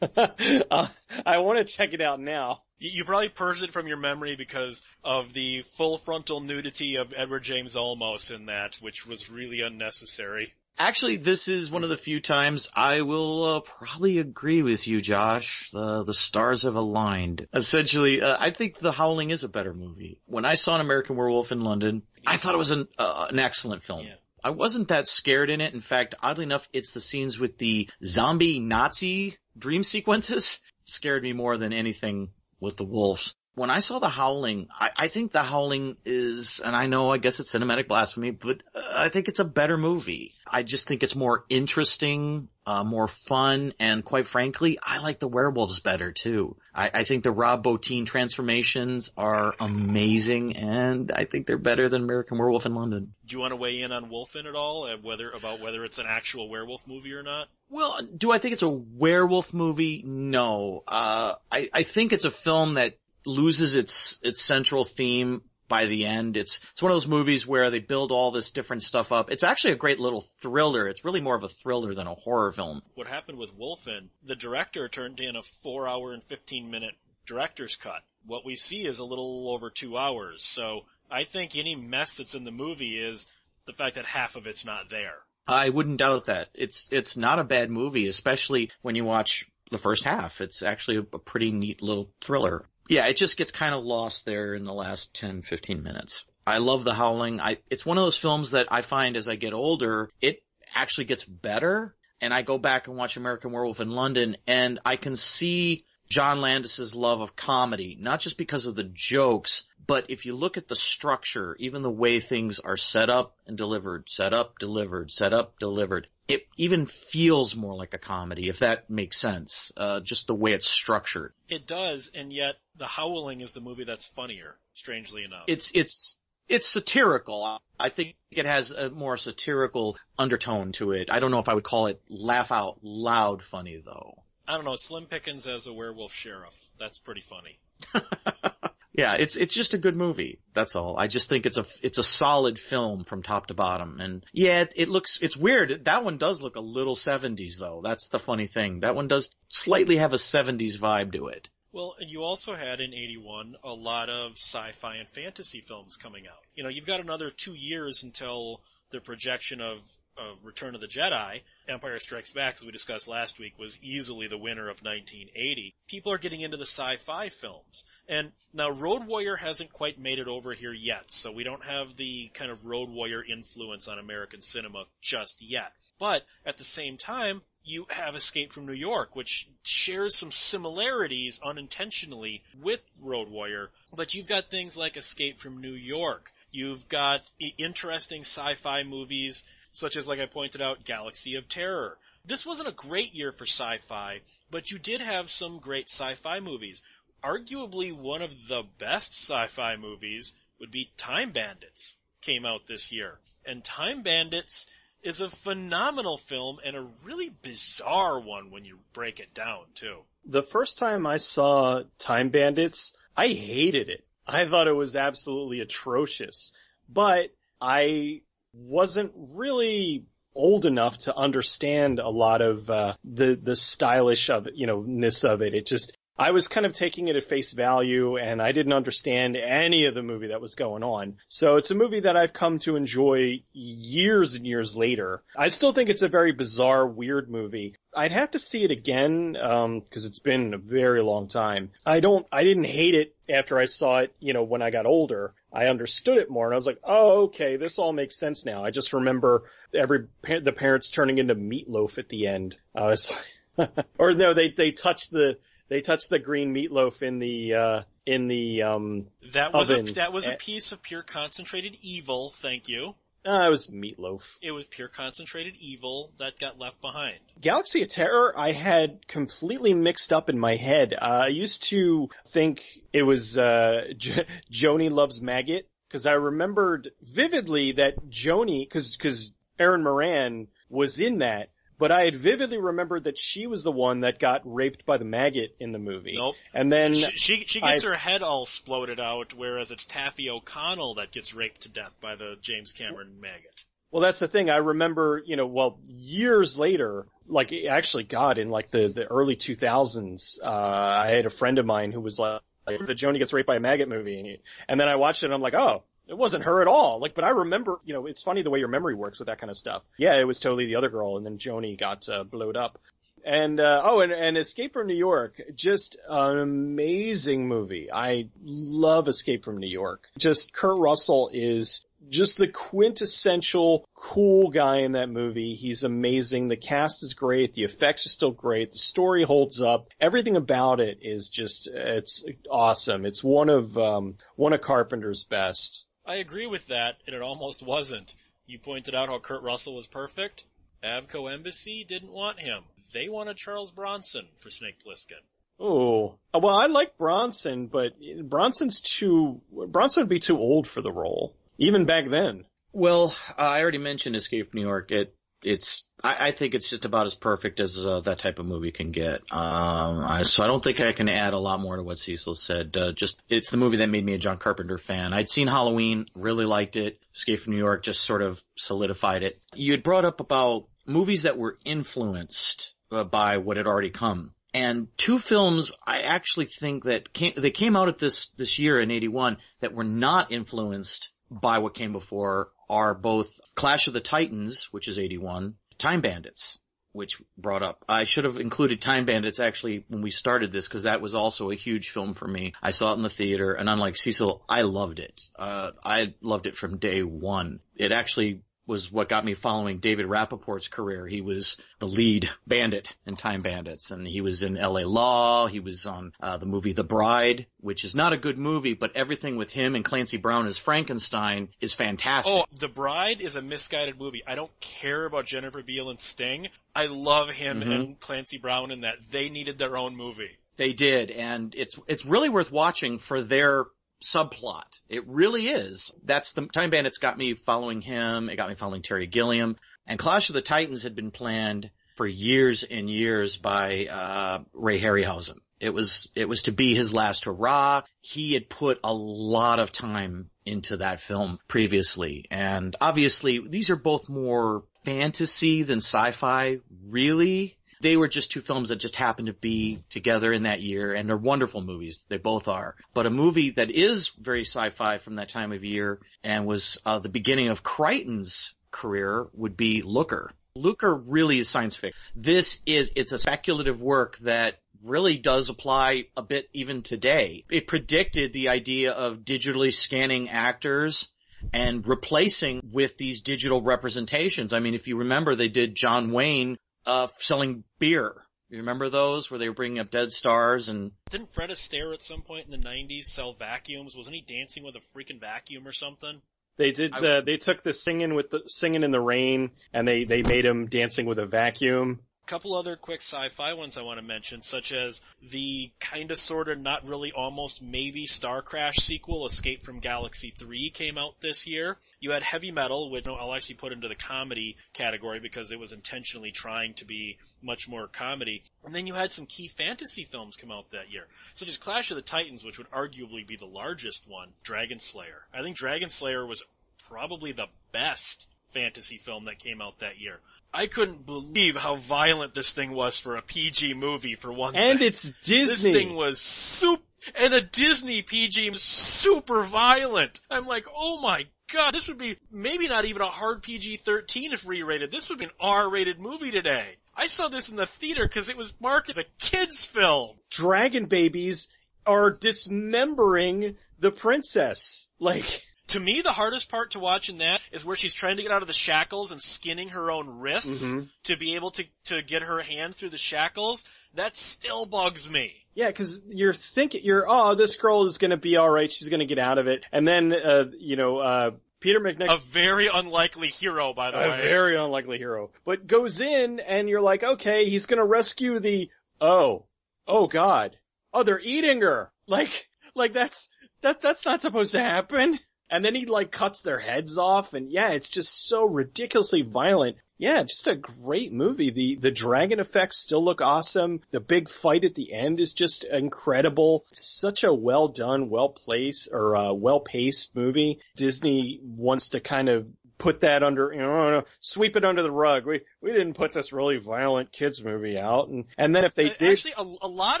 uh, 0.16 0.86
I 1.26 1.38
want 1.38 1.58
to 1.58 1.72
check 1.72 1.94
it 1.94 2.00
out 2.00 2.20
now. 2.20 2.62
You, 2.80 3.04
probably 3.04 3.28
purged 3.28 3.62
it 3.62 3.70
from 3.70 3.86
your 3.86 3.98
memory 3.98 4.36
because 4.36 4.82
of 5.04 5.34
the 5.34 5.60
full 5.60 5.98
frontal 5.98 6.40
nudity 6.40 6.96
of 6.96 7.12
Edward 7.14 7.42
James 7.42 7.76
Olmos 7.76 8.34
in 8.34 8.46
that, 8.46 8.76
which 8.76 9.06
was 9.06 9.30
really 9.30 9.60
unnecessary. 9.60 10.54
Actually, 10.78 11.16
this 11.16 11.46
is 11.46 11.70
one 11.70 11.84
of 11.84 11.90
the 11.90 11.96
few 11.98 12.20
times 12.20 12.70
I 12.74 13.02
will 13.02 13.44
uh, 13.44 13.60
probably 13.60 14.18
agree 14.18 14.62
with 14.62 14.88
you, 14.88 15.02
Josh. 15.02 15.70
The 15.72 16.04
the 16.04 16.14
stars 16.14 16.62
have 16.62 16.74
aligned. 16.74 17.46
Essentially, 17.52 18.22
uh, 18.22 18.38
I 18.40 18.50
think 18.50 18.78
The 18.78 18.92
Howling 18.92 19.28
is 19.28 19.44
a 19.44 19.48
better 19.48 19.74
movie. 19.74 20.18
When 20.24 20.46
I 20.46 20.54
saw 20.54 20.76
an 20.76 20.80
American 20.80 21.16
Werewolf 21.16 21.52
in 21.52 21.60
London, 21.60 22.02
I 22.26 22.38
thought 22.38 22.54
it 22.54 22.58
was 22.58 22.70
an 22.70 22.88
uh, 22.98 23.26
an 23.28 23.38
excellent 23.38 23.82
film. 23.82 24.06
Yeah. 24.06 24.14
I 24.42 24.50
wasn't 24.50 24.88
that 24.88 25.06
scared 25.06 25.50
in 25.50 25.60
it. 25.60 25.74
In 25.74 25.82
fact, 25.82 26.14
oddly 26.22 26.44
enough, 26.44 26.66
it's 26.72 26.92
the 26.92 27.02
scenes 27.02 27.38
with 27.38 27.58
the 27.58 27.90
zombie 28.02 28.58
Nazi 28.58 29.36
dream 29.58 29.82
sequences 29.82 30.60
scared 30.86 31.22
me 31.22 31.34
more 31.34 31.58
than 31.58 31.74
anything 31.74 32.30
with 32.60 32.76
the 32.76 32.84
wolves. 32.84 33.34
When 33.60 33.68
I 33.68 33.80
saw 33.80 33.98
The 33.98 34.08
Howling, 34.08 34.68
I, 34.72 34.90
I 34.96 35.08
think 35.08 35.32
The 35.32 35.42
Howling 35.42 35.98
is, 36.06 36.60
and 36.64 36.74
I 36.74 36.86
know 36.86 37.12
I 37.12 37.18
guess 37.18 37.40
it's 37.40 37.52
cinematic 37.52 37.88
blasphemy, 37.88 38.30
but 38.30 38.62
uh, 38.74 38.80
I 38.96 39.10
think 39.10 39.28
it's 39.28 39.38
a 39.38 39.44
better 39.44 39.76
movie. 39.76 40.32
I 40.50 40.62
just 40.62 40.88
think 40.88 41.02
it's 41.02 41.14
more 41.14 41.44
interesting, 41.50 42.48
uh, 42.64 42.84
more 42.84 43.06
fun, 43.06 43.74
and 43.78 44.02
quite 44.02 44.26
frankly, 44.26 44.78
I 44.82 45.00
like 45.00 45.18
the 45.18 45.28
werewolves 45.28 45.80
better 45.80 46.10
too. 46.10 46.56
I, 46.74 46.90
I 46.94 47.04
think 47.04 47.22
the 47.22 47.32
Rob 47.32 47.62
Bottin 47.62 48.06
transformations 48.06 49.10
are 49.18 49.54
amazing, 49.60 50.56
and 50.56 51.12
I 51.12 51.24
think 51.24 51.46
they're 51.46 51.58
better 51.58 51.90
than 51.90 52.04
American 52.04 52.38
Werewolf 52.38 52.64
in 52.64 52.74
London. 52.74 53.12
Do 53.26 53.36
you 53.36 53.40
want 53.40 53.52
to 53.52 53.56
weigh 53.56 53.82
in 53.82 53.92
on 53.92 54.08
Wolfen 54.08 54.46
at 54.46 54.54
all, 54.54 54.88
whether 55.02 55.30
about 55.32 55.60
whether 55.60 55.84
it's 55.84 55.98
an 55.98 56.06
actual 56.08 56.48
werewolf 56.48 56.88
movie 56.88 57.12
or 57.12 57.22
not? 57.22 57.48
Well, 57.68 58.00
do 58.16 58.32
I 58.32 58.38
think 58.38 58.54
it's 58.54 58.62
a 58.62 58.70
werewolf 58.70 59.52
movie? 59.52 60.02
No. 60.02 60.82
Uh, 60.88 61.34
I, 61.52 61.68
I 61.74 61.82
think 61.82 62.14
it's 62.14 62.24
a 62.24 62.30
film 62.30 62.74
that 62.74 62.96
loses 63.26 63.76
its 63.76 64.18
its 64.22 64.42
central 64.42 64.84
theme 64.84 65.42
by 65.68 65.86
the 65.86 66.04
end. 66.04 66.36
It's 66.36 66.60
it's 66.72 66.82
one 66.82 66.92
of 66.92 66.96
those 66.96 67.08
movies 67.08 67.46
where 67.46 67.70
they 67.70 67.78
build 67.78 68.12
all 68.12 68.30
this 68.30 68.50
different 68.50 68.82
stuff 68.82 69.12
up. 69.12 69.30
It's 69.30 69.44
actually 69.44 69.74
a 69.74 69.76
great 69.76 70.00
little 70.00 70.22
thriller. 70.42 70.88
It's 70.88 71.04
really 71.04 71.20
more 71.20 71.36
of 71.36 71.44
a 71.44 71.48
thriller 71.48 71.94
than 71.94 72.06
a 72.06 72.14
horror 72.14 72.52
film. 72.52 72.82
What 72.94 73.06
happened 73.06 73.38
with 73.38 73.56
Wolfen? 73.58 74.08
The 74.24 74.36
director 74.36 74.88
turned 74.88 75.20
in 75.20 75.36
a 75.36 75.42
four 75.42 75.88
hour 75.88 76.12
and 76.12 76.22
fifteen 76.22 76.70
minute 76.70 76.94
director's 77.26 77.76
cut. 77.76 78.02
What 78.26 78.44
we 78.44 78.56
see 78.56 78.84
is 78.84 78.98
a 78.98 79.04
little 79.04 79.48
over 79.50 79.70
two 79.70 79.96
hours. 79.96 80.42
So 80.42 80.86
I 81.10 81.24
think 81.24 81.56
any 81.56 81.74
mess 81.74 82.18
that's 82.18 82.34
in 82.34 82.44
the 82.44 82.50
movie 82.50 82.98
is 82.98 83.32
the 83.66 83.72
fact 83.72 83.94
that 83.94 84.04
half 84.04 84.36
of 84.36 84.46
it's 84.46 84.66
not 84.66 84.88
there. 84.90 85.16
I 85.46 85.68
wouldn't 85.68 85.98
doubt 85.98 86.26
that. 86.26 86.48
It's 86.54 86.88
it's 86.90 87.16
not 87.16 87.38
a 87.38 87.44
bad 87.44 87.70
movie, 87.70 88.08
especially 88.08 88.70
when 88.82 88.96
you 88.96 89.04
watch 89.04 89.46
the 89.70 89.78
first 89.78 90.04
half. 90.04 90.40
It's 90.40 90.62
actually 90.62 90.98
a, 90.98 91.06
a 91.12 91.18
pretty 91.18 91.52
neat 91.52 91.82
little 91.82 92.10
thriller. 92.20 92.66
Yeah, 92.90 93.06
it 93.06 93.16
just 93.16 93.36
gets 93.36 93.52
kind 93.52 93.72
of 93.72 93.84
lost 93.84 94.26
there 94.26 94.52
in 94.52 94.64
the 94.64 94.74
last 94.74 95.14
10, 95.14 95.42
15 95.42 95.84
minutes. 95.84 96.24
I 96.44 96.58
love 96.58 96.82
The 96.82 96.92
Howling. 96.92 97.40
I, 97.40 97.58
it's 97.70 97.86
one 97.86 97.98
of 97.98 98.02
those 98.02 98.18
films 98.18 98.50
that 98.50 98.66
I 98.72 98.82
find 98.82 99.16
as 99.16 99.28
I 99.28 99.36
get 99.36 99.52
older, 99.52 100.10
it 100.20 100.42
actually 100.74 101.04
gets 101.04 101.22
better. 101.22 101.94
And 102.20 102.34
I 102.34 102.42
go 102.42 102.58
back 102.58 102.88
and 102.88 102.96
watch 102.96 103.16
American 103.16 103.52
Werewolf 103.52 103.80
in 103.80 103.90
London 103.90 104.36
and 104.44 104.80
I 104.84 104.96
can 104.96 105.14
see 105.14 105.84
John 106.10 106.40
Landis's 106.40 106.92
love 106.92 107.20
of 107.20 107.36
comedy, 107.36 107.96
not 107.98 108.18
just 108.18 108.36
because 108.36 108.66
of 108.66 108.74
the 108.74 108.90
jokes, 108.92 109.62
but 109.86 110.06
if 110.08 110.26
you 110.26 110.34
look 110.34 110.56
at 110.56 110.66
the 110.66 110.74
structure, 110.74 111.56
even 111.60 111.82
the 111.82 111.90
way 111.90 112.18
things 112.18 112.58
are 112.58 112.76
set 112.76 113.08
up 113.08 113.36
and 113.46 113.56
delivered, 113.56 114.08
set 114.10 114.34
up, 114.34 114.58
delivered, 114.58 115.12
set 115.12 115.32
up, 115.32 115.60
delivered, 115.60 116.08
it 116.30 116.46
even 116.56 116.86
feels 116.86 117.54
more 117.56 117.74
like 117.74 117.94
a 117.94 117.98
comedy, 117.98 118.48
if 118.48 118.60
that 118.60 118.88
makes 118.90 119.18
sense. 119.18 119.72
Uh, 119.76 120.00
just 120.00 120.26
the 120.26 120.34
way 120.34 120.52
it's 120.52 120.68
structured. 120.68 121.32
It 121.48 121.66
does, 121.66 122.10
and 122.14 122.32
yet 122.32 122.56
The 122.76 122.86
Howling 122.86 123.40
is 123.40 123.52
the 123.52 123.60
movie 123.60 123.84
that's 123.84 124.08
funnier, 124.08 124.56
strangely 124.72 125.24
enough. 125.24 125.44
It's, 125.46 125.70
it's, 125.74 126.18
it's 126.48 126.66
satirical. 126.66 127.60
I 127.78 127.88
think 127.88 128.16
it 128.30 128.46
has 128.46 128.72
a 128.72 128.90
more 128.90 129.16
satirical 129.16 129.96
undertone 130.18 130.72
to 130.72 130.92
it. 130.92 131.10
I 131.10 131.20
don't 131.20 131.30
know 131.30 131.38
if 131.38 131.48
I 131.48 131.54
would 131.54 131.64
call 131.64 131.86
it 131.86 132.00
laugh 132.08 132.52
out 132.52 132.78
loud 132.82 133.42
funny 133.42 133.82
though. 133.84 134.14
I 134.48 134.56
don't 134.56 134.64
know, 134.64 134.74
Slim 134.74 135.06
Pickens 135.06 135.46
as 135.46 135.68
a 135.68 135.72
werewolf 135.72 136.12
sheriff. 136.12 136.56
That's 136.78 136.98
pretty 136.98 137.20
funny. 137.20 137.60
yeah, 139.00 139.16
it's 139.18 139.34
it's 139.34 139.54
just 139.54 139.72
a 139.72 139.78
good 139.78 139.96
movie. 139.96 140.40
That's 140.52 140.76
all. 140.76 140.94
I 140.98 141.06
just 141.06 141.30
think 141.30 141.46
it's 141.46 141.56
a 141.56 141.64
it's 141.82 141.96
a 141.96 142.02
solid 142.02 142.58
film 142.58 143.04
from 143.04 143.22
top 143.22 143.46
to 143.46 143.54
bottom. 143.54 143.98
And 143.98 144.22
yeah, 144.30 144.60
it, 144.60 144.74
it 144.76 144.88
looks 144.90 145.18
it's 145.22 145.38
weird. 145.38 145.86
That 145.86 146.04
one 146.04 146.18
does 146.18 146.42
look 146.42 146.56
a 146.56 146.60
little 146.60 146.94
70s 146.94 147.58
though. 147.58 147.80
That's 147.82 148.08
the 148.08 148.18
funny 148.18 148.46
thing. 148.46 148.80
That 148.80 148.94
one 148.94 149.08
does 149.08 149.30
slightly 149.48 149.96
have 149.96 150.12
a 150.12 150.16
70s 150.16 150.78
vibe 150.78 151.12
to 151.14 151.28
it. 151.28 151.48
Well, 151.72 151.94
and 151.98 152.10
you 152.10 152.24
also 152.24 152.54
had 152.54 152.80
in 152.80 152.92
81 152.92 153.54
a 153.64 153.72
lot 153.72 154.10
of 154.10 154.32
sci-fi 154.32 154.96
and 154.96 155.08
fantasy 155.08 155.60
films 155.60 155.96
coming 155.96 156.26
out. 156.26 156.44
You 156.54 156.64
know, 156.64 156.68
you've 156.68 156.86
got 156.86 157.00
another 157.00 157.30
two 157.30 157.54
years 157.54 158.02
until 158.02 158.60
the 158.90 159.00
projection 159.00 159.62
of 159.62 159.78
of 160.20 160.44
Return 160.44 160.74
of 160.74 160.80
the 160.80 160.86
Jedi, 160.86 161.40
Empire 161.68 161.98
Strikes 161.98 162.32
Back, 162.32 162.56
as 162.56 162.64
we 162.64 162.72
discussed 162.72 163.08
last 163.08 163.38
week, 163.38 163.58
was 163.58 163.82
easily 163.82 164.28
the 164.28 164.38
winner 164.38 164.68
of 164.68 164.82
1980. 164.82 165.74
People 165.88 166.12
are 166.12 166.18
getting 166.18 166.42
into 166.42 166.56
the 166.56 166.66
sci-fi 166.66 167.28
films. 167.28 167.84
And 168.08 168.32
now 168.52 168.70
Road 168.70 169.06
Warrior 169.06 169.36
hasn't 169.36 169.72
quite 169.72 169.98
made 169.98 170.18
it 170.18 170.28
over 170.28 170.52
here 170.52 170.74
yet, 170.74 171.10
so 171.10 171.32
we 171.32 171.44
don't 171.44 171.64
have 171.64 171.96
the 171.96 172.30
kind 172.34 172.50
of 172.50 172.66
Road 172.66 172.90
Warrior 172.90 173.24
influence 173.24 173.88
on 173.88 173.98
American 173.98 174.42
cinema 174.42 174.84
just 175.00 175.40
yet. 175.40 175.72
But 175.98 176.22
at 176.44 176.56
the 176.56 176.64
same 176.64 176.96
time, 176.96 177.42
you 177.62 177.86
have 177.90 178.14
Escape 178.14 178.52
from 178.52 178.66
New 178.66 178.72
York, 178.72 179.14
which 179.14 179.48
shares 179.62 180.16
some 180.16 180.30
similarities 180.30 181.40
unintentionally 181.44 182.42
with 182.62 182.84
Road 183.02 183.28
Warrior, 183.28 183.70
but 183.96 184.14
you've 184.14 184.28
got 184.28 184.44
things 184.44 184.76
like 184.76 184.96
Escape 184.96 185.38
from 185.38 185.60
New 185.60 185.74
York. 185.74 186.32
You've 186.52 186.88
got 186.88 187.20
interesting 187.58 188.22
sci-fi 188.22 188.82
movies 188.82 189.44
such 189.72 189.96
as, 189.96 190.08
like 190.08 190.20
I 190.20 190.26
pointed 190.26 190.60
out, 190.60 190.84
Galaxy 190.84 191.36
of 191.36 191.48
Terror. 191.48 191.98
This 192.24 192.44
wasn't 192.44 192.68
a 192.68 192.72
great 192.72 193.14
year 193.14 193.32
for 193.32 193.44
sci-fi, 193.44 194.20
but 194.50 194.70
you 194.70 194.78
did 194.78 195.00
have 195.00 195.30
some 195.30 195.58
great 195.58 195.88
sci-fi 195.88 196.40
movies. 196.40 196.82
Arguably 197.24 197.92
one 197.92 198.22
of 198.22 198.30
the 198.48 198.64
best 198.78 199.12
sci-fi 199.12 199.76
movies 199.76 200.32
would 200.58 200.70
be 200.70 200.90
Time 200.96 201.30
Bandits, 201.30 201.98
came 202.20 202.44
out 202.44 202.66
this 202.66 202.92
year. 202.92 203.18
And 203.46 203.64
Time 203.64 204.02
Bandits 204.02 204.70
is 205.02 205.20
a 205.20 205.30
phenomenal 205.30 206.18
film 206.18 206.58
and 206.64 206.76
a 206.76 206.86
really 207.04 207.30
bizarre 207.42 208.20
one 208.20 208.50
when 208.50 208.64
you 208.64 208.78
break 208.92 209.18
it 209.18 209.32
down 209.32 209.64
too. 209.74 210.00
The 210.26 210.42
first 210.42 210.78
time 210.78 211.06
I 211.06 211.16
saw 211.16 211.82
Time 211.98 212.28
Bandits, 212.28 212.92
I 213.16 213.28
hated 213.28 213.88
it. 213.88 214.04
I 214.26 214.44
thought 214.44 214.68
it 214.68 214.76
was 214.76 214.96
absolutely 214.96 215.60
atrocious. 215.60 216.52
But 216.88 217.30
I 217.60 218.20
wasn't 218.52 219.12
really 219.36 220.04
old 220.34 220.64
enough 220.64 220.98
to 220.98 221.16
understand 221.16 221.98
a 221.98 222.08
lot 222.08 222.40
of 222.40 222.70
uh, 222.70 222.94
the 223.04 223.34
the 223.34 223.56
stylish 223.56 224.30
of 224.30 224.48
you 224.54 224.66
know 224.66 224.82
ness 224.86 225.24
of 225.24 225.42
it. 225.42 225.54
It 225.54 225.66
just 225.66 225.96
I 226.20 226.32
was 226.32 226.48
kind 226.48 226.66
of 226.66 226.72
taking 226.72 227.08
it 227.08 227.16
at 227.16 227.24
face 227.24 227.54
value 227.54 228.18
and 228.18 228.42
I 228.42 228.52
didn't 228.52 228.74
understand 228.74 229.38
any 229.38 229.86
of 229.86 229.94
the 229.94 230.02
movie 230.02 230.26
that 230.26 230.42
was 230.42 230.54
going 230.54 230.82
on. 230.82 231.16
So 231.28 231.56
it's 231.56 231.70
a 231.70 231.74
movie 231.74 232.00
that 232.00 232.14
I've 232.14 232.34
come 232.34 232.58
to 232.60 232.76
enjoy 232.76 233.42
years 233.54 234.34
and 234.34 234.46
years 234.46 234.76
later. 234.76 235.22
I 235.34 235.48
still 235.48 235.72
think 235.72 235.88
it's 235.88 236.02
a 236.02 236.08
very 236.08 236.32
bizarre, 236.32 236.86
weird 236.86 237.30
movie. 237.30 237.74
I'd 237.96 238.12
have 238.12 238.32
to 238.32 238.38
see 238.38 238.62
it 238.64 238.70
again, 238.70 239.34
um, 239.40 239.80
cause 239.90 240.04
it's 240.04 240.18
been 240.18 240.52
a 240.52 240.58
very 240.58 241.02
long 241.02 241.26
time. 241.26 241.70
I 241.86 242.00
don't, 242.00 242.26
I 242.30 242.44
didn't 242.44 242.64
hate 242.64 242.94
it 242.94 243.16
after 243.26 243.58
I 243.58 243.64
saw 243.64 244.00
it, 244.00 244.14
you 244.20 244.34
know, 244.34 244.42
when 244.42 244.60
I 244.60 244.68
got 244.68 244.84
older. 244.84 245.32
I 245.52 245.66
understood 245.66 246.18
it 246.18 246.30
more 246.30 246.46
and 246.46 246.54
I 246.54 246.56
was 246.56 246.66
like, 246.66 246.80
oh, 246.84 247.24
okay, 247.24 247.56
this 247.56 247.78
all 247.78 247.92
makes 247.92 248.18
sense 248.18 248.44
now. 248.44 248.64
I 248.64 248.70
just 248.70 248.92
remember 248.92 249.44
every, 249.74 250.06
the 250.22 250.52
parents 250.52 250.90
turning 250.90 251.18
into 251.18 251.34
meatloaf 251.34 251.98
at 251.98 252.08
the 252.08 252.28
end. 252.28 252.56
I 252.74 252.86
was 252.86 253.10
or 253.98 254.14
no, 254.14 254.34
they, 254.34 254.50
they 254.50 254.70
touched 254.70 255.10
the, 255.10 255.38
they 255.68 255.80
touched 255.80 256.10
the 256.10 256.18
green 256.18 256.52
meatloaf 256.52 257.02
in 257.02 257.20
the 257.20 257.54
uh, 257.54 257.82
in 258.04 258.26
the 258.26 258.62
um, 258.62 259.06
that 259.34 259.52
was 259.52 259.70
oven. 259.70 259.88
a, 259.88 259.92
that 259.92 260.12
was 260.12 260.28
a 260.28 260.34
piece 260.34 260.72
of 260.72 260.82
pure 260.82 261.02
concentrated 261.02 261.76
evil. 261.82 262.30
Thank 262.30 262.68
you. 262.68 262.96
Uh, 263.26 263.44
it 263.46 263.50
was 263.50 263.68
meatloaf. 263.68 264.36
It 264.40 264.52
was 264.52 264.66
pure 264.66 264.88
concentrated 264.88 265.56
evil 265.60 266.12
that 266.18 266.38
got 266.38 266.58
left 266.58 266.80
behind. 266.80 267.18
Galaxy 267.40 267.82
of 267.82 267.88
Terror, 267.88 268.32
I 268.36 268.52
had 268.52 269.06
completely 269.06 269.74
mixed 269.74 270.12
up 270.12 270.30
in 270.30 270.38
my 270.38 270.54
head. 270.54 270.94
Uh, 270.94 271.22
I 271.24 271.28
used 271.28 271.64
to 271.64 272.08
think 272.28 272.62
it 272.92 273.02
was 273.02 273.36
uh, 273.36 273.92
J- 273.96 274.26
Joni 274.50 274.90
loves 274.90 275.20
maggot 275.20 275.68
because 275.88 276.06
I 276.06 276.12
remembered 276.12 276.92
vividly 277.02 277.72
that 277.72 278.08
Joni, 278.08 278.60
because 278.60 278.96
because 278.96 279.34
Erin 279.58 279.82
Moran 279.82 280.48
was 280.70 280.98
in 280.98 281.18
that, 281.18 281.50
but 281.80 281.90
I 281.90 282.02
had 282.02 282.14
vividly 282.14 282.58
remembered 282.58 283.04
that 283.04 283.18
she 283.18 283.46
was 283.46 283.64
the 283.64 283.72
one 283.72 284.00
that 284.00 284.18
got 284.18 284.42
raped 284.44 284.84
by 284.84 284.98
the 284.98 285.04
maggot 285.04 285.56
in 285.58 285.72
the 285.72 285.78
movie. 285.78 286.12
Nope. 286.14 286.36
And 286.54 286.70
then 286.70 286.92
she 286.92 287.10
she, 287.16 287.44
she 287.46 287.60
gets 287.60 287.84
I- 287.84 287.88
her 287.88 287.96
head 287.96 288.22
all 288.22 288.42
exploded 288.42 289.00
out, 289.00 289.32
whereas 289.34 289.70
it's 289.70 289.86
Taaffe 289.86 290.28
O'Connell 290.28 290.94
that 290.94 291.10
gets 291.10 291.34
raped 291.34 291.62
to 291.62 291.70
death 291.70 291.96
by 292.00 292.14
the 292.14 292.36
James 292.40 292.74
Cameron 292.74 293.20
maggot. 293.20 293.64
Well, 293.90 294.02
that's 294.02 294.20
the 294.20 294.28
thing. 294.28 294.50
I 294.50 294.58
remember, 294.58 295.20
you 295.24 295.34
know, 295.34 295.48
well, 295.48 295.80
years 295.88 296.56
later, 296.56 297.06
like 297.26 297.52
actually, 297.52 298.04
God, 298.04 298.38
in 298.38 298.50
like 298.50 298.70
the 298.70 298.88
the 298.88 299.06
early 299.06 299.34
2000s, 299.34 300.38
uh, 300.42 300.46
I 300.46 301.08
had 301.08 301.26
a 301.26 301.30
friend 301.30 301.58
of 301.58 301.66
mine 301.66 301.90
who 301.90 302.00
was 302.00 302.18
like, 302.18 302.42
like 302.66 302.78
the 302.78 302.94
Joni 302.94 303.18
gets 303.18 303.32
raped 303.32 303.48
by 303.48 303.56
a 303.56 303.60
maggot 303.60 303.88
movie, 303.88 304.18
and, 304.18 304.26
he, 304.26 304.42
and 304.68 304.78
then 304.78 304.86
I 304.86 304.96
watched 304.96 305.22
it, 305.22 305.26
and 305.26 305.34
I'm 305.34 305.40
like, 305.40 305.54
oh. 305.54 305.82
It 306.10 306.18
wasn't 306.18 306.44
her 306.44 306.60
at 306.60 306.68
all. 306.68 306.98
Like, 306.98 307.14
but 307.14 307.24
I 307.24 307.30
remember, 307.30 307.80
you 307.84 307.94
know, 307.94 308.06
it's 308.06 308.20
funny 308.20 308.42
the 308.42 308.50
way 308.50 308.58
your 308.58 308.68
memory 308.68 308.94
works 308.94 309.20
with 309.20 309.28
that 309.28 309.38
kind 309.38 309.50
of 309.50 309.56
stuff. 309.56 309.82
Yeah, 309.96 310.18
it 310.18 310.26
was 310.26 310.40
totally 310.40 310.66
the 310.66 310.76
other 310.76 310.90
girl, 310.90 311.16
and 311.16 311.24
then 311.24 311.38
Joni 311.38 311.78
got 311.78 312.08
uh, 312.08 312.24
blowed 312.24 312.56
up. 312.56 312.80
And 313.24 313.60
uh, 313.60 313.82
oh, 313.84 314.00
and, 314.00 314.12
and 314.12 314.36
Escape 314.36 314.72
from 314.72 314.86
New 314.86 314.96
York, 314.96 315.40
just 315.54 315.98
an 316.08 316.38
amazing 316.38 317.46
movie. 317.46 317.92
I 317.92 318.30
love 318.42 319.08
Escape 319.08 319.44
from 319.44 319.58
New 319.58 319.68
York. 319.68 320.08
Just 320.18 320.52
Kurt 320.52 320.78
Russell 320.78 321.30
is 321.32 321.84
just 322.08 322.38
the 322.38 322.48
quintessential 322.48 323.84
cool 323.94 324.48
guy 324.48 324.78
in 324.78 324.92
that 324.92 325.10
movie. 325.10 325.54
He's 325.54 325.84
amazing. 325.84 326.48
The 326.48 326.56
cast 326.56 327.02
is 327.02 327.12
great. 327.12 327.52
The 327.52 327.64
effects 327.64 328.06
are 328.06 328.10
still 328.10 328.30
great. 328.30 328.72
The 328.72 328.78
story 328.78 329.22
holds 329.22 329.60
up. 329.60 329.88
Everything 330.00 330.36
about 330.36 330.80
it 330.80 331.00
is 331.02 331.28
just, 331.28 331.68
it's 331.68 332.24
awesome. 332.50 333.04
It's 333.04 333.22
one 333.22 333.50
of, 333.50 333.76
um, 333.76 334.16
one 334.36 334.54
of 334.54 334.62
Carpenter's 334.62 335.24
best. 335.24 335.84
I 336.10 336.16
agree 336.16 336.48
with 336.48 336.66
that, 336.66 336.96
and 337.06 337.14
it 337.14 337.22
almost 337.22 337.64
wasn't. 337.64 338.16
You 338.44 338.58
pointed 338.58 338.96
out 338.96 339.08
how 339.08 339.20
Kurt 339.20 339.44
Russell 339.44 339.76
was 339.76 339.86
perfect. 339.86 340.44
Avco 340.82 341.32
Embassy 341.32 341.84
didn't 341.86 342.10
want 342.12 342.40
him. 342.40 342.64
They 342.92 343.08
wanted 343.08 343.36
Charles 343.36 343.70
Bronson 343.70 344.26
for 344.36 344.50
Snake 344.50 344.82
Plissken. 344.84 345.20
Oh, 345.60 346.16
well, 346.34 346.58
I 346.58 346.66
like 346.66 346.98
Bronson, 346.98 347.68
but 347.68 347.92
Bronson's 348.24 348.80
too, 348.80 349.40
Bronson 349.52 350.02
would 350.02 350.10
be 350.10 350.18
too 350.18 350.36
old 350.36 350.66
for 350.66 350.82
the 350.82 350.90
role, 350.90 351.36
even 351.58 351.84
back 351.84 352.08
then. 352.08 352.44
Well, 352.72 353.14
uh, 353.38 353.42
I 353.42 353.62
already 353.62 353.78
mentioned 353.78 354.16
Escape 354.16 354.50
from 354.50 354.58
New 354.58 354.66
York. 354.66 354.90
It, 354.90 355.14
it's, 355.42 355.84
I, 356.02 356.28
I 356.28 356.30
think 356.32 356.54
it's 356.54 356.68
just 356.68 356.84
about 356.84 357.06
as 357.06 357.14
perfect 357.14 357.60
as 357.60 357.84
uh, 357.84 358.00
that 358.00 358.18
type 358.18 358.38
of 358.38 358.46
movie 358.46 358.72
can 358.72 358.90
get. 358.90 359.20
Um, 359.30 360.04
I, 360.04 360.22
so 360.22 360.42
I 360.42 360.46
don't 360.46 360.62
think 360.62 360.80
I 360.80 360.92
can 360.92 361.08
add 361.08 361.32
a 361.32 361.38
lot 361.38 361.60
more 361.60 361.76
to 361.76 361.82
what 361.82 361.98
Cecil 361.98 362.34
said. 362.34 362.76
Uh, 362.76 362.92
just, 362.92 363.20
it's 363.28 363.50
the 363.50 363.56
movie 363.56 363.78
that 363.78 363.90
made 363.90 364.04
me 364.04 364.14
a 364.14 364.18
John 364.18 364.38
Carpenter 364.38 364.78
fan. 364.78 365.12
I'd 365.12 365.28
seen 365.28 365.48
Halloween, 365.48 366.06
really 366.14 366.44
liked 366.44 366.76
it. 366.76 367.00
Escape 367.14 367.40
from 367.40 367.52
New 367.54 367.58
York 367.58 367.82
just 367.82 368.02
sort 368.02 368.22
of 368.22 368.42
solidified 368.56 369.22
it. 369.22 369.38
You 369.54 369.72
had 369.72 369.82
brought 369.82 370.04
up 370.04 370.20
about 370.20 370.66
movies 370.86 371.22
that 371.22 371.38
were 371.38 371.58
influenced 371.64 372.74
uh, 372.90 373.04
by 373.04 373.38
what 373.38 373.56
had 373.56 373.66
already 373.66 373.90
come. 373.90 374.32
And 374.52 374.88
two 374.96 375.18
films 375.18 375.72
I 375.86 376.02
actually 376.02 376.46
think 376.46 376.84
that 376.84 377.12
came, 377.12 377.34
they 377.36 377.52
came 377.52 377.76
out 377.76 377.88
at 377.88 377.98
this, 377.98 378.26
this 378.36 378.58
year 378.58 378.80
in 378.80 378.90
81 378.90 379.36
that 379.60 379.74
were 379.74 379.84
not 379.84 380.32
influenced 380.32 381.10
by 381.30 381.58
what 381.58 381.74
came 381.74 381.92
before 381.92 382.50
are 382.70 382.94
both 382.94 383.40
Clash 383.54 383.88
of 383.88 383.94
the 383.94 384.00
Titans, 384.00 384.68
which 384.70 384.88
is 384.88 384.98
81, 384.98 385.56
Time 385.76 386.00
Bandits, 386.00 386.58
which 386.92 387.20
brought 387.36 387.62
up. 387.62 387.78
I 387.88 388.04
should 388.04 388.24
have 388.24 388.38
included 388.38 388.80
Time 388.80 389.04
Bandits 389.04 389.40
actually 389.40 389.84
when 389.88 390.02
we 390.02 390.10
started 390.10 390.52
this 390.52 390.68
because 390.68 390.84
that 390.84 391.00
was 391.00 391.14
also 391.14 391.50
a 391.50 391.56
huge 391.56 391.90
film 391.90 392.14
for 392.14 392.26
me. 392.26 392.54
I 392.62 392.70
saw 392.70 392.92
it 392.92 392.96
in 392.96 393.02
the 393.02 393.10
theater 393.10 393.52
and 393.52 393.68
unlike 393.68 393.96
Cecil, 393.96 394.44
I 394.48 394.62
loved 394.62 395.00
it. 395.00 395.28
Uh, 395.36 395.72
I 395.84 396.14
loved 396.22 396.46
it 396.46 396.56
from 396.56 396.78
day 396.78 397.02
one. 397.02 397.60
It 397.76 397.92
actually 397.92 398.42
was 398.66 398.90
what 398.90 399.08
got 399.08 399.24
me 399.24 399.34
following 399.34 399.78
David 399.78 400.06
Rappaport's 400.06 400.68
career. 400.68 401.06
He 401.06 401.20
was 401.20 401.56
the 401.78 401.88
lead 401.88 402.30
bandit 402.46 402.94
in 403.06 403.16
Time 403.16 403.42
Bandits, 403.42 403.90
and 403.90 404.06
he 404.06 404.20
was 404.20 404.42
in 404.42 404.56
L.A. 404.56 404.84
Law. 404.84 405.46
He 405.46 405.60
was 405.60 405.86
on 405.86 406.12
uh, 406.20 406.36
the 406.36 406.46
movie 406.46 406.72
The 406.72 406.84
Bride, 406.84 407.46
which 407.60 407.84
is 407.84 407.94
not 407.94 408.12
a 408.12 408.16
good 408.16 408.38
movie, 408.38 408.74
but 408.74 408.94
everything 408.94 409.36
with 409.36 409.50
him 409.50 409.74
and 409.74 409.84
Clancy 409.84 410.18
Brown 410.18 410.46
as 410.46 410.58
Frankenstein 410.58 411.48
is 411.60 411.74
fantastic. 411.74 412.32
Oh, 412.32 412.44
The 412.58 412.68
Bride 412.68 413.20
is 413.20 413.36
a 413.36 413.42
misguided 413.42 413.98
movie. 413.98 414.22
I 414.26 414.34
don't 414.34 414.52
care 414.60 415.04
about 415.04 415.26
Jennifer 415.26 415.62
Beal 415.62 415.90
and 415.90 416.00
Sting. 416.00 416.48
I 416.74 416.86
love 416.86 417.30
him 417.30 417.60
mm-hmm. 417.60 417.72
and 417.72 418.00
Clancy 418.00 418.38
Brown 418.38 418.70
in 418.70 418.82
that. 418.82 418.94
They 419.10 419.30
needed 419.30 419.58
their 419.58 419.76
own 419.76 419.96
movie. 419.96 420.30
They 420.56 420.74
did, 420.74 421.10
and 421.10 421.54
it's 421.56 421.76
it's 421.86 422.04
really 422.04 422.28
worth 422.28 422.52
watching 422.52 422.98
for 422.98 423.22
their 423.22 423.64
subplot. 424.02 424.78
It 424.88 425.06
really 425.06 425.48
is. 425.48 425.92
That's 426.04 426.32
the 426.32 426.46
Time 426.46 426.70
Bandits 426.70 426.98
got 426.98 427.18
me 427.18 427.34
following 427.34 427.80
him. 427.80 428.28
It 428.28 428.36
got 428.36 428.48
me 428.48 428.54
following 428.54 428.82
Terry 428.82 429.06
Gilliam. 429.06 429.56
And 429.86 429.98
Clash 429.98 430.28
of 430.30 430.34
the 430.34 430.42
Titans 430.42 430.82
had 430.82 430.94
been 430.94 431.10
planned 431.10 431.70
for 431.96 432.06
years 432.06 432.62
and 432.62 432.88
years 432.88 433.36
by 433.36 433.86
uh, 433.86 434.38
Ray 434.52 434.80
Harryhausen. 434.80 435.38
It 435.60 435.74
was 435.74 436.10
it 436.14 436.26
was 436.26 436.44
to 436.44 436.52
be 436.52 436.74
his 436.74 436.94
last 436.94 437.26
hurrah. 437.26 437.82
He 438.00 438.32
had 438.32 438.48
put 438.48 438.80
a 438.82 438.94
lot 438.94 439.60
of 439.60 439.70
time 439.70 440.30
into 440.46 440.78
that 440.78 441.02
film 441.02 441.38
previously, 441.48 442.24
and 442.30 442.74
obviously 442.80 443.38
these 443.46 443.68
are 443.68 443.76
both 443.76 444.08
more 444.08 444.64
fantasy 444.86 445.62
than 445.62 445.78
sci-fi, 445.78 446.60
really. 446.86 447.58
They 447.80 447.96
were 447.96 448.08
just 448.08 448.30
two 448.30 448.40
films 448.40 448.68
that 448.68 448.76
just 448.76 448.96
happened 448.96 449.26
to 449.26 449.32
be 449.32 449.78
together 449.88 450.32
in 450.32 450.42
that 450.42 450.60
year 450.60 450.92
and 450.92 451.08
they're 451.08 451.16
wonderful 451.16 451.62
movies. 451.62 452.06
They 452.08 452.18
both 452.18 452.46
are. 452.46 452.76
But 452.94 453.06
a 453.06 453.10
movie 453.10 453.50
that 453.50 453.70
is 453.70 454.10
very 454.10 454.42
sci-fi 454.42 454.98
from 454.98 455.16
that 455.16 455.30
time 455.30 455.52
of 455.52 455.64
year 455.64 456.00
and 456.22 456.46
was 456.46 456.78
uh, 456.84 456.98
the 456.98 457.08
beginning 457.08 457.48
of 457.48 457.62
Crichton's 457.62 458.54
career 458.70 459.26
would 459.32 459.56
be 459.56 459.82
Looker. 459.82 460.30
Looker 460.56 460.94
really 460.94 461.38
is 461.38 461.48
science 461.48 461.76
fiction. 461.76 461.98
This 462.14 462.60
is, 462.66 462.92
it's 462.96 463.12
a 463.12 463.18
speculative 463.18 463.80
work 463.80 464.18
that 464.18 464.58
really 464.82 465.18
does 465.18 465.48
apply 465.48 466.06
a 466.16 466.22
bit 466.22 466.48
even 466.52 466.82
today. 466.82 467.44
It 467.50 467.66
predicted 467.66 468.32
the 468.32 468.48
idea 468.48 468.92
of 468.92 469.18
digitally 469.18 469.72
scanning 469.72 470.28
actors 470.30 471.08
and 471.52 471.86
replacing 471.86 472.60
with 472.72 472.96
these 472.98 473.22
digital 473.22 473.62
representations. 473.62 474.52
I 474.52 474.58
mean, 474.58 474.74
if 474.74 474.88
you 474.88 474.98
remember, 474.98 475.34
they 475.34 475.48
did 475.48 475.74
John 475.74 476.12
Wayne 476.12 476.58
uh, 476.90 477.06
selling 477.18 477.64
beer. 477.78 478.14
You 478.48 478.58
remember 478.58 478.88
those 478.88 479.30
where 479.30 479.38
they 479.38 479.48
were 479.48 479.54
bringing 479.54 479.78
up 479.78 479.90
dead 479.90 480.10
stars 480.10 480.68
and? 480.68 480.90
Didn't 481.10 481.28
Fred 481.28 481.50
Astaire 481.50 481.94
at 481.94 482.02
some 482.02 482.22
point 482.22 482.46
in 482.46 482.50
the 482.50 482.68
'90s 482.68 483.04
sell 483.04 483.32
vacuums? 483.32 483.96
Wasn't 483.96 484.14
he 484.14 484.22
dancing 484.22 484.64
with 484.64 484.74
a 484.74 484.80
freaking 484.80 485.20
vacuum 485.20 485.66
or 485.68 485.72
something? 485.72 486.20
They 486.56 486.72
did. 486.72 486.92
Uh, 486.92 487.20
they 487.20 487.36
took 487.36 487.62
the 487.62 487.72
singing 487.72 488.14
with 488.14 488.30
the 488.30 488.42
singing 488.46 488.82
in 488.82 488.90
the 488.90 489.00
rain, 489.00 489.52
and 489.72 489.86
they 489.86 490.04
they 490.04 490.22
made 490.22 490.44
him 490.44 490.66
dancing 490.66 491.06
with 491.06 491.20
a 491.20 491.26
vacuum 491.26 492.00
couple 492.26 492.54
other 492.54 492.76
quick 492.76 493.00
sci-fi 493.00 493.54
ones 493.54 493.76
I 493.76 493.82
want 493.82 493.98
to 493.98 494.06
mention, 494.06 494.40
such 494.40 494.72
as 494.72 495.02
the 495.20 495.72
kinda 495.80 496.14
sorta 496.14 496.54
not 496.54 496.86
really 496.86 497.10
almost 497.10 497.60
maybe 497.60 498.06
Star 498.06 498.40
Crash 498.40 498.76
sequel, 498.76 499.26
Escape 499.26 499.64
from 499.64 499.80
Galaxy 499.80 500.30
3 500.30 500.70
came 500.70 500.96
out 500.96 501.18
this 501.18 501.48
year. 501.48 501.76
You 501.98 502.12
had 502.12 502.22
Heavy 502.22 502.52
Metal, 502.52 502.88
which 502.88 503.08
I'll 503.08 503.34
actually 503.34 503.56
put 503.56 503.72
into 503.72 503.88
the 503.88 503.96
comedy 503.96 504.56
category 504.72 505.18
because 505.18 505.50
it 505.50 505.58
was 505.58 505.72
intentionally 505.72 506.30
trying 506.30 506.74
to 506.74 506.84
be 506.84 507.18
much 507.42 507.68
more 507.68 507.88
comedy. 507.88 508.44
And 508.64 508.74
then 508.74 508.86
you 508.86 508.94
had 508.94 509.10
some 509.10 509.26
key 509.26 509.48
fantasy 509.48 510.04
films 510.04 510.36
come 510.36 510.52
out 510.52 510.70
that 510.70 510.90
year, 510.90 511.08
such 511.34 511.48
as 511.48 511.58
Clash 511.58 511.90
of 511.90 511.96
the 511.96 512.02
Titans, 512.02 512.44
which 512.44 512.58
would 512.58 512.70
arguably 512.70 513.26
be 513.26 513.36
the 513.36 513.46
largest 513.46 514.08
one, 514.08 514.32
Dragon 514.44 514.78
Slayer. 514.78 515.26
I 515.34 515.42
think 515.42 515.56
Dragon 515.56 515.88
Slayer 515.88 516.24
was 516.24 516.44
probably 516.88 517.32
the 517.32 517.48
best 517.72 518.28
fantasy 518.48 518.98
film 518.98 519.24
that 519.24 519.38
came 519.38 519.60
out 519.60 519.78
that 519.78 520.00
year. 520.00 520.20
I 520.52 520.66
couldn't 520.66 521.06
believe 521.06 521.56
how 521.56 521.76
violent 521.76 522.34
this 522.34 522.52
thing 522.52 522.74
was 522.74 522.98
for 522.98 523.16
a 523.16 523.22
PG 523.22 523.74
movie 523.74 524.14
for 524.14 524.32
one 524.32 524.52
thing. 524.52 524.62
and 524.62 524.78
thing. 524.78 524.88
it's 524.88 525.12
Disney. 525.22 525.46
This 525.46 525.62
thing 525.64 525.94
was 525.94 526.20
super, 526.20 526.82
and 527.18 527.34
a 527.34 527.40
Disney 527.40 528.02
PG 528.02 528.52
super 528.54 529.42
violent. 529.42 530.20
I'm 530.30 530.46
like, 530.46 530.66
oh 530.74 531.00
my 531.02 531.26
god, 531.52 531.74
this 531.74 531.88
would 531.88 531.98
be 531.98 532.16
maybe 532.32 532.68
not 532.68 532.84
even 532.84 533.02
a 533.02 533.06
hard 533.06 533.42
PG-13 533.42 534.32
if 534.32 534.48
re-rated. 534.48 534.90
This 534.90 535.10
would 535.10 535.18
be 535.18 535.24
an 535.24 535.30
R-rated 535.40 535.98
movie 535.98 536.30
today. 536.30 536.76
I 536.96 537.06
saw 537.06 537.28
this 537.28 537.50
in 537.50 537.56
the 537.56 537.66
theater 537.66 538.06
because 538.06 538.28
it 538.28 538.36
was 538.36 538.60
marked 538.60 538.90
as 538.90 538.98
a 538.98 539.04
kids 539.20 539.64
film. 539.66 540.16
Dragon 540.30 540.86
babies 540.86 541.48
are 541.86 542.16
dismembering 542.16 543.56
the 543.78 543.90
princess. 543.90 544.88
Like, 544.98 545.42
to 545.70 545.80
me, 545.80 546.02
the 546.02 546.12
hardest 546.12 546.50
part 546.50 546.72
to 546.72 546.80
watch 546.80 547.08
in 547.08 547.18
that 547.18 547.40
is 547.52 547.64
where 547.64 547.76
she's 547.76 547.94
trying 547.94 548.16
to 548.16 548.22
get 548.22 548.30
out 548.30 548.42
of 548.42 548.48
the 548.48 548.54
shackles 548.54 549.12
and 549.12 549.20
skinning 549.20 549.70
her 549.70 549.90
own 549.90 550.18
wrists 550.18 550.64
mm-hmm. 550.64 550.84
to 551.04 551.16
be 551.16 551.36
able 551.36 551.50
to, 551.52 551.64
to 551.86 552.02
get 552.02 552.22
her 552.22 552.40
hand 552.40 552.74
through 552.74 552.90
the 552.90 552.98
shackles. 552.98 553.64
That 553.94 554.16
still 554.16 554.66
bugs 554.66 555.10
me. 555.10 555.34
Yeah, 555.54 555.66
because 555.66 556.02
you're 556.06 556.32
thinking, 556.32 556.82
you're, 556.84 557.04
oh, 557.08 557.34
this 557.34 557.56
girl 557.56 557.84
is 557.84 557.98
going 557.98 558.12
to 558.12 558.16
be 558.16 558.38
alright, 558.38 558.70
she's 558.70 558.88
going 558.88 559.00
to 559.00 559.06
get 559.06 559.18
out 559.18 559.38
of 559.38 559.46
it. 559.46 559.64
And 559.72 559.86
then, 559.86 560.12
uh, 560.12 560.46
you 560.58 560.76
know, 560.76 560.98
uh, 560.98 561.30
Peter 561.60 561.80
MacNicol. 561.80 562.14
A 562.14 562.16
very 562.16 562.68
unlikely 562.72 563.28
hero, 563.28 563.74
by 563.74 563.90
the 563.90 563.98
a 563.98 564.08
way. 564.08 564.20
A 564.20 564.28
very 564.28 564.56
unlikely 564.56 564.98
hero. 564.98 565.30
But 565.44 565.66
goes 565.66 566.00
in 566.00 566.40
and 566.40 566.68
you're 566.68 566.80
like, 566.80 567.02
okay, 567.02 567.48
he's 567.48 567.66
gonna 567.66 567.84
rescue 567.84 568.38
the, 568.38 568.70
oh, 569.00 569.44
oh 569.86 570.06
god. 570.06 570.56
Oh, 570.92 571.02
they're 571.02 571.20
eating 571.20 571.60
her. 571.60 571.92
Like, 572.06 572.48
like 572.74 572.92
that's, 572.92 573.28
that, 573.62 573.80
that's 573.80 574.06
not 574.06 574.22
supposed 574.22 574.52
to 574.52 574.62
happen. 574.62 575.18
And 575.50 575.64
then 575.64 575.74
he 575.74 575.86
like 575.86 576.10
cuts 576.10 576.42
their 576.42 576.58
heads 576.58 576.96
off 576.96 577.34
and 577.34 577.50
yeah, 577.50 577.72
it's 577.72 577.88
just 577.88 578.28
so 578.28 578.44
ridiculously 578.44 579.22
violent. 579.22 579.76
Yeah, 580.00 580.22
just 580.22 580.46
a 580.46 580.56
great 580.56 581.12
movie. 581.12 581.50
The 581.50 581.74
the 581.74 581.90
dragon 581.90 582.40
effects 582.40 582.78
still 582.78 583.04
look 583.04 583.20
awesome. 583.20 583.82
The 583.90 584.00
big 584.00 584.30
fight 584.30 584.64
at 584.64 584.74
the 584.74 584.94
end 584.94 585.20
is 585.20 585.34
just 585.34 585.62
incredible. 585.62 586.64
It's 586.70 586.82
such 586.82 587.22
a 587.22 587.34
well 587.34 587.68
done, 587.68 588.08
well 588.08 588.30
placed 588.30 588.88
or 588.92 589.14
uh, 589.14 589.32
well 589.34 589.60
paced 589.60 590.16
movie. 590.16 590.60
Disney 590.74 591.40
wants 591.42 591.90
to 591.90 592.00
kind 592.00 592.30
of 592.30 592.46
put 592.80 593.02
that 593.02 593.22
under, 593.22 593.52
you 593.52 593.60
know, 593.60 594.04
sweep 594.18 594.56
it 594.56 594.64
under 594.64 594.82
the 594.82 594.90
rug. 594.90 595.26
We 595.26 595.42
we 595.60 595.70
didn't 595.70 595.94
put 595.94 596.12
this 596.12 596.32
really 596.32 596.56
violent 596.56 597.12
kids 597.12 597.44
movie 597.44 597.78
out, 597.78 598.08
and 598.08 598.24
and 598.36 598.56
then 598.56 598.64
if 598.64 598.74
they 598.74 598.86
uh, 598.86 598.94
did, 598.98 599.12
actually, 599.12 599.34
a, 599.38 599.66
a 599.66 599.68
lot 599.68 600.00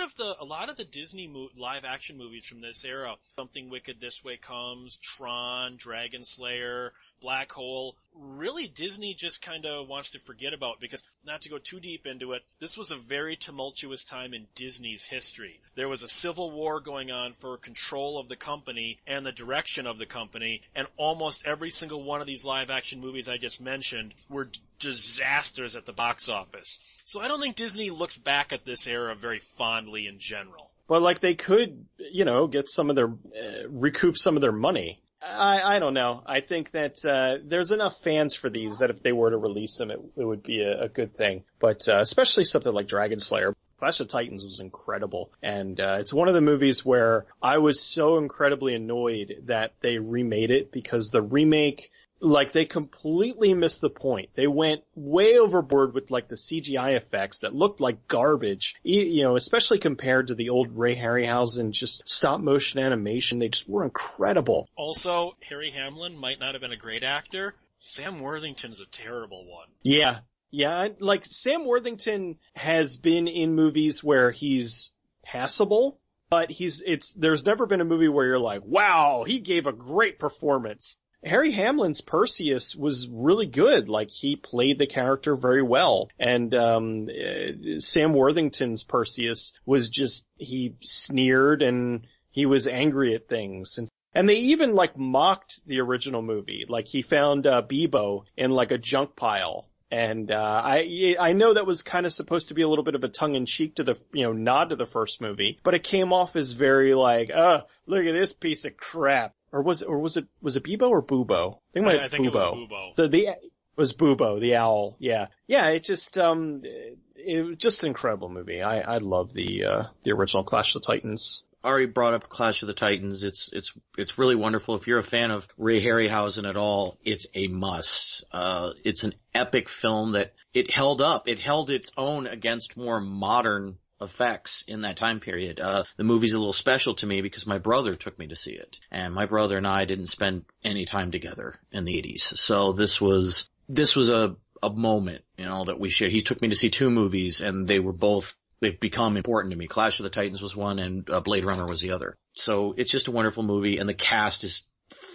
of 0.00 0.14
the 0.16 0.34
a 0.40 0.44
lot 0.44 0.68
of 0.70 0.76
the 0.76 0.84
Disney 0.84 1.28
mo- 1.28 1.50
live 1.56 1.84
action 1.84 2.18
movies 2.18 2.46
from 2.46 2.60
this 2.60 2.84
era, 2.84 3.14
Something 3.36 3.70
Wicked 3.70 4.00
This 4.00 4.24
Way 4.24 4.38
Comes, 4.38 4.98
Tron, 4.98 5.76
Dragon 5.76 6.24
Slayer, 6.24 6.92
black 7.20 7.52
hole, 7.52 7.96
really 8.14 8.66
Disney 8.66 9.14
just 9.14 9.42
kind 9.42 9.66
of 9.66 9.88
wants 9.88 10.10
to 10.10 10.18
forget 10.18 10.52
about 10.52 10.80
because 10.80 11.02
not 11.24 11.42
to 11.42 11.48
go 11.48 11.58
too 11.58 11.80
deep 11.80 12.06
into 12.06 12.32
it, 12.32 12.42
this 12.58 12.76
was 12.76 12.90
a 12.90 12.96
very 12.96 13.36
tumultuous 13.36 14.04
time 14.04 14.34
in 14.34 14.46
Disney's 14.54 15.04
history. 15.04 15.60
There 15.74 15.88
was 15.88 16.02
a 16.02 16.08
civil 16.08 16.50
war 16.50 16.80
going 16.80 17.10
on 17.10 17.32
for 17.32 17.56
control 17.56 18.18
of 18.18 18.28
the 18.28 18.36
company 18.36 18.98
and 19.06 19.24
the 19.24 19.32
direction 19.32 19.86
of 19.86 19.98
the 19.98 20.06
company, 20.06 20.62
and 20.74 20.86
almost 20.96 21.46
every 21.46 21.70
single 21.70 22.02
one 22.02 22.20
of 22.20 22.26
these 22.26 22.44
live 22.44 22.70
action 22.70 23.00
movies 23.00 23.28
I 23.28 23.36
just 23.36 23.60
mentioned 23.60 24.14
were 24.28 24.50
disasters 24.78 25.76
at 25.76 25.86
the 25.86 25.92
box 25.92 26.28
office. 26.28 26.80
So 27.04 27.20
I 27.20 27.28
don't 27.28 27.40
think 27.40 27.56
Disney 27.56 27.90
looks 27.90 28.18
back 28.18 28.52
at 28.52 28.64
this 28.64 28.86
era 28.86 29.14
very 29.14 29.38
fondly 29.38 30.06
in 30.06 30.18
general. 30.18 30.70
But 30.88 31.02
like 31.02 31.20
they 31.20 31.34
could, 31.34 31.86
you 31.98 32.24
know, 32.24 32.48
get 32.48 32.68
some 32.68 32.90
of 32.90 32.96
their, 32.96 33.08
uh, 33.08 33.68
recoup 33.68 34.18
some 34.18 34.36
of 34.36 34.42
their 34.42 34.52
money. 34.52 34.98
I, 35.22 35.76
I 35.76 35.78
don't 35.78 35.94
know. 35.94 36.22
I 36.24 36.40
think 36.40 36.70
that 36.72 37.04
uh, 37.04 37.38
there's 37.44 37.72
enough 37.72 38.02
fans 38.02 38.34
for 38.34 38.48
these 38.48 38.78
that 38.78 38.90
if 38.90 39.02
they 39.02 39.12
were 39.12 39.30
to 39.30 39.36
release 39.36 39.76
them, 39.76 39.90
it, 39.90 40.00
it 40.16 40.24
would 40.24 40.42
be 40.42 40.62
a, 40.62 40.82
a 40.82 40.88
good 40.88 41.14
thing. 41.14 41.44
But 41.58 41.88
uh, 41.88 41.98
especially 41.98 42.44
something 42.44 42.72
like 42.72 42.86
Dragon 42.86 43.18
Slayer. 43.18 43.54
Clash 43.78 44.00
of 44.00 44.08
Titans 44.08 44.42
was 44.42 44.60
incredible, 44.60 45.32
and 45.42 45.80
uh, 45.80 45.96
it's 46.00 46.12
one 46.12 46.28
of 46.28 46.34
the 46.34 46.42
movies 46.42 46.84
where 46.84 47.24
I 47.42 47.58
was 47.58 47.82
so 47.82 48.18
incredibly 48.18 48.74
annoyed 48.74 49.44
that 49.46 49.72
they 49.80 49.96
remade 49.96 50.50
it 50.50 50.70
because 50.70 51.08
the 51.10 51.22
remake 51.22 51.90
like 52.20 52.52
they 52.52 52.64
completely 52.64 53.54
missed 53.54 53.80
the 53.80 53.90
point. 53.90 54.30
They 54.34 54.46
went 54.46 54.82
way 54.94 55.38
overboard 55.38 55.94
with 55.94 56.10
like 56.10 56.28
the 56.28 56.36
CGI 56.36 56.96
effects 56.96 57.40
that 57.40 57.54
looked 57.54 57.80
like 57.80 58.06
garbage. 58.06 58.76
You 58.82 59.24
know, 59.24 59.36
especially 59.36 59.78
compared 59.78 60.28
to 60.28 60.34
the 60.34 60.50
old 60.50 60.76
Ray 60.76 60.94
Harryhausen 60.94 61.72
just 61.72 62.08
stop 62.08 62.40
motion 62.40 62.80
animation. 62.80 63.38
They 63.38 63.48
just 63.48 63.68
were 63.68 63.84
incredible. 63.84 64.68
Also, 64.76 65.36
Harry 65.48 65.70
Hamlin 65.70 66.18
might 66.18 66.40
not 66.40 66.54
have 66.54 66.60
been 66.60 66.72
a 66.72 66.76
great 66.76 67.02
actor. 67.02 67.54
Sam 67.78 68.20
Worthington's 68.20 68.80
a 68.80 68.86
terrible 68.86 69.46
one. 69.46 69.68
Yeah. 69.82 70.18
Yeah, 70.52 70.88
like 70.98 71.24
Sam 71.24 71.64
Worthington 71.64 72.38
has 72.56 72.96
been 72.96 73.28
in 73.28 73.54
movies 73.54 74.02
where 74.02 74.32
he's 74.32 74.90
passable, 75.22 76.00
but 76.28 76.50
he's, 76.50 76.82
it's, 76.84 77.14
there's 77.14 77.46
never 77.46 77.66
been 77.66 77.80
a 77.80 77.84
movie 77.84 78.08
where 78.08 78.26
you're 78.26 78.38
like, 78.40 78.62
wow, 78.64 79.22
he 79.24 79.38
gave 79.38 79.66
a 79.66 79.72
great 79.72 80.18
performance. 80.18 80.98
Harry 81.24 81.50
Hamlin's 81.50 82.00
Perseus 82.00 82.74
was 82.74 83.08
really 83.08 83.46
good. 83.46 83.88
Like 83.88 84.10
he 84.10 84.36
played 84.36 84.78
the 84.78 84.86
character 84.86 85.36
very 85.36 85.62
well. 85.62 86.08
And 86.18 86.54
um 86.54 87.08
uh, 87.08 87.78
Sam 87.78 88.14
Worthington's 88.14 88.84
Perseus 88.84 89.52
was 89.66 89.90
just 89.90 90.24
he 90.36 90.76
sneered 90.80 91.62
and 91.62 92.06
he 92.30 92.46
was 92.46 92.66
angry 92.66 93.14
at 93.14 93.28
things 93.28 93.78
and 93.78 93.88
and 94.12 94.28
they 94.28 94.38
even 94.38 94.74
like 94.74 94.96
mocked 94.98 95.64
the 95.66 95.80
original 95.80 96.22
movie. 96.22 96.64
Like 96.68 96.88
he 96.88 97.02
found 97.02 97.46
uh, 97.46 97.62
Beebo 97.62 98.24
in 98.36 98.50
like 98.50 98.72
a 98.72 98.78
junk 98.78 99.14
pile 99.14 99.69
and 99.90 100.30
uh, 100.30 100.62
I 100.64 101.16
I 101.18 101.32
know 101.32 101.54
that 101.54 101.66
was 101.66 101.82
kind 101.82 102.06
of 102.06 102.12
supposed 102.12 102.48
to 102.48 102.54
be 102.54 102.62
a 102.62 102.68
little 102.68 102.84
bit 102.84 102.94
of 102.94 103.04
a 103.04 103.08
tongue 103.08 103.34
in 103.34 103.46
cheek 103.46 103.76
to 103.76 103.84
the 103.84 104.00
you 104.12 104.24
know 104.24 104.32
nod 104.32 104.70
to 104.70 104.76
the 104.76 104.86
first 104.86 105.20
movie, 105.20 105.58
but 105.62 105.74
it 105.74 105.82
came 105.82 106.12
off 106.12 106.36
as 106.36 106.52
very 106.52 106.94
like, 106.94 107.30
uh, 107.30 107.62
look 107.86 108.04
at 108.04 108.12
this 108.12 108.32
piece 108.32 108.64
of 108.64 108.76
crap. 108.76 109.34
Or 109.52 109.62
was 109.62 109.82
it 109.82 109.86
or 109.86 109.98
was 109.98 110.16
it 110.16 110.28
was 110.40 110.54
it 110.54 110.62
Beebo 110.62 110.88
or 110.88 111.02
Bubo? 111.02 111.58
I 111.58 111.72
think, 111.72 111.86
I, 111.86 112.04
I 112.04 112.08
think 112.08 112.26
Bubo. 112.26 112.28
it 112.28 112.34
was 112.34 112.68
Bubo. 112.68 112.96
The 112.96 113.08
the 113.08 113.28
was 113.74 113.94
Bubo 113.94 114.38
the 114.38 114.56
owl. 114.56 114.96
Yeah, 115.00 115.26
yeah. 115.48 115.70
It 115.70 115.82
just 115.82 116.18
um, 116.18 116.60
it, 116.62 116.98
it 117.16 117.44
was 117.44 117.56
just 117.56 117.82
an 117.82 117.88
incredible 117.88 118.28
movie. 118.28 118.62
I 118.62 118.80
I 118.80 118.98
love 118.98 119.32
the 119.32 119.64
uh 119.64 119.82
the 120.04 120.12
original 120.12 120.44
Clash 120.44 120.76
of 120.76 120.82
the 120.82 120.86
Titans. 120.86 121.42
Ari 121.62 121.86
brought 121.86 122.14
up 122.14 122.28
Clash 122.28 122.62
of 122.62 122.68
the 122.68 122.74
Titans. 122.74 123.22
It's 123.22 123.50
it's 123.52 123.72
it's 123.98 124.18
really 124.18 124.36
wonderful. 124.36 124.76
If 124.76 124.86
you're 124.86 124.98
a 124.98 125.02
fan 125.02 125.30
of 125.30 125.46
Ray 125.58 125.82
Harryhausen 125.82 126.48
at 126.48 126.56
all, 126.56 126.98
it's 127.04 127.26
a 127.34 127.48
must. 127.48 128.24
Uh, 128.32 128.70
it's 128.84 129.04
an 129.04 129.14
epic 129.34 129.68
film 129.68 130.12
that 130.12 130.34
it 130.54 130.70
held 130.70 131.02
up. 131.02 131.28
It 131.28 131.38
held 131.38 131.70
its 131.70 131.90
own 131.96 132.26
against 132.26 132.76
more 132.76 133.00
modern 133.00 133.76
effects 134.00 134.64
in 134.66 134.82
that 134.82 134.96
time 134.96 135.20
period. 135.20 135.60
Uh, 135.60 135.84
the 135.96 136.04
movie's 136.04 136.32
a 136.32 136.38
little 136.38 136.54
special 136.54 136.94
to 136.94 137.06
me 137.06 137.20
because 137.20 137.46
my 137.46 137.58
brother 137.58 137.94
took 137.94 138.18
me 138.18 138.28
to 138.28 138.36
see 138.36 138.52
it, 138.52 138.80
and 138.90 139.14
my 139.14 139.26
brother 139.26 139.58
and 139.58 139.66
I 139.66 139.84
didn't 139.84 140.06
spend 140.06 140.44
any 140.64 140.86
time 140.86 141.10
together 141.10 141.58
in 141.72 141.84
the 141.84 141.94
80s. 141.94 142.38
So 142.38 142.72
this 142.72 143.00
was 143.00 143.50
this 143.68 143.94
was 143.94 144.08
a 144.08 144.36
a 144.62 144.70
moment, 144.70 145.24
you 145.38 145.46
know, 145.46 145.64
that 145.64 145.80
we 145.80 145.90
shared. 145.90 146.12
He 146.12 146.20
took 146.20 146.42
me 146.42 146.48
to 146.48 146.56
see 146.56 146.70
two 146.70 146.90
movies, 146.90 147.40
and 147.40 147.66
they 147.66 147.80
were 147.80 147.96
both 147.96 148.36
they've 148.60 148.78
become 148.78 149.16
important 149.16 149.52
to 149.52 149.58
me. 149.58 149.66
Clash 149.66 150.00
of 150.00 150.04
the 150.04 150.10
Titans 150.10 150.42
was 150.42 150.54
one 150.54 150.78
and 150.78 151.08
uh, 151.10 151.20
Blade 151.20 151.44
Runner 151.44 151.66
was 151.66 151.80
the 151.80 151.92
other. 151.92 152.16
So 152.34 152.74
it's 152.76 152.90
just 152.90 153.08
a 153.08 153.12
wonderful 153.12 153.42
movie 153.42 153.78
and 153.78 153.88
the 153.88 153.94
cast 153.94 154.44
is 154.44 154.62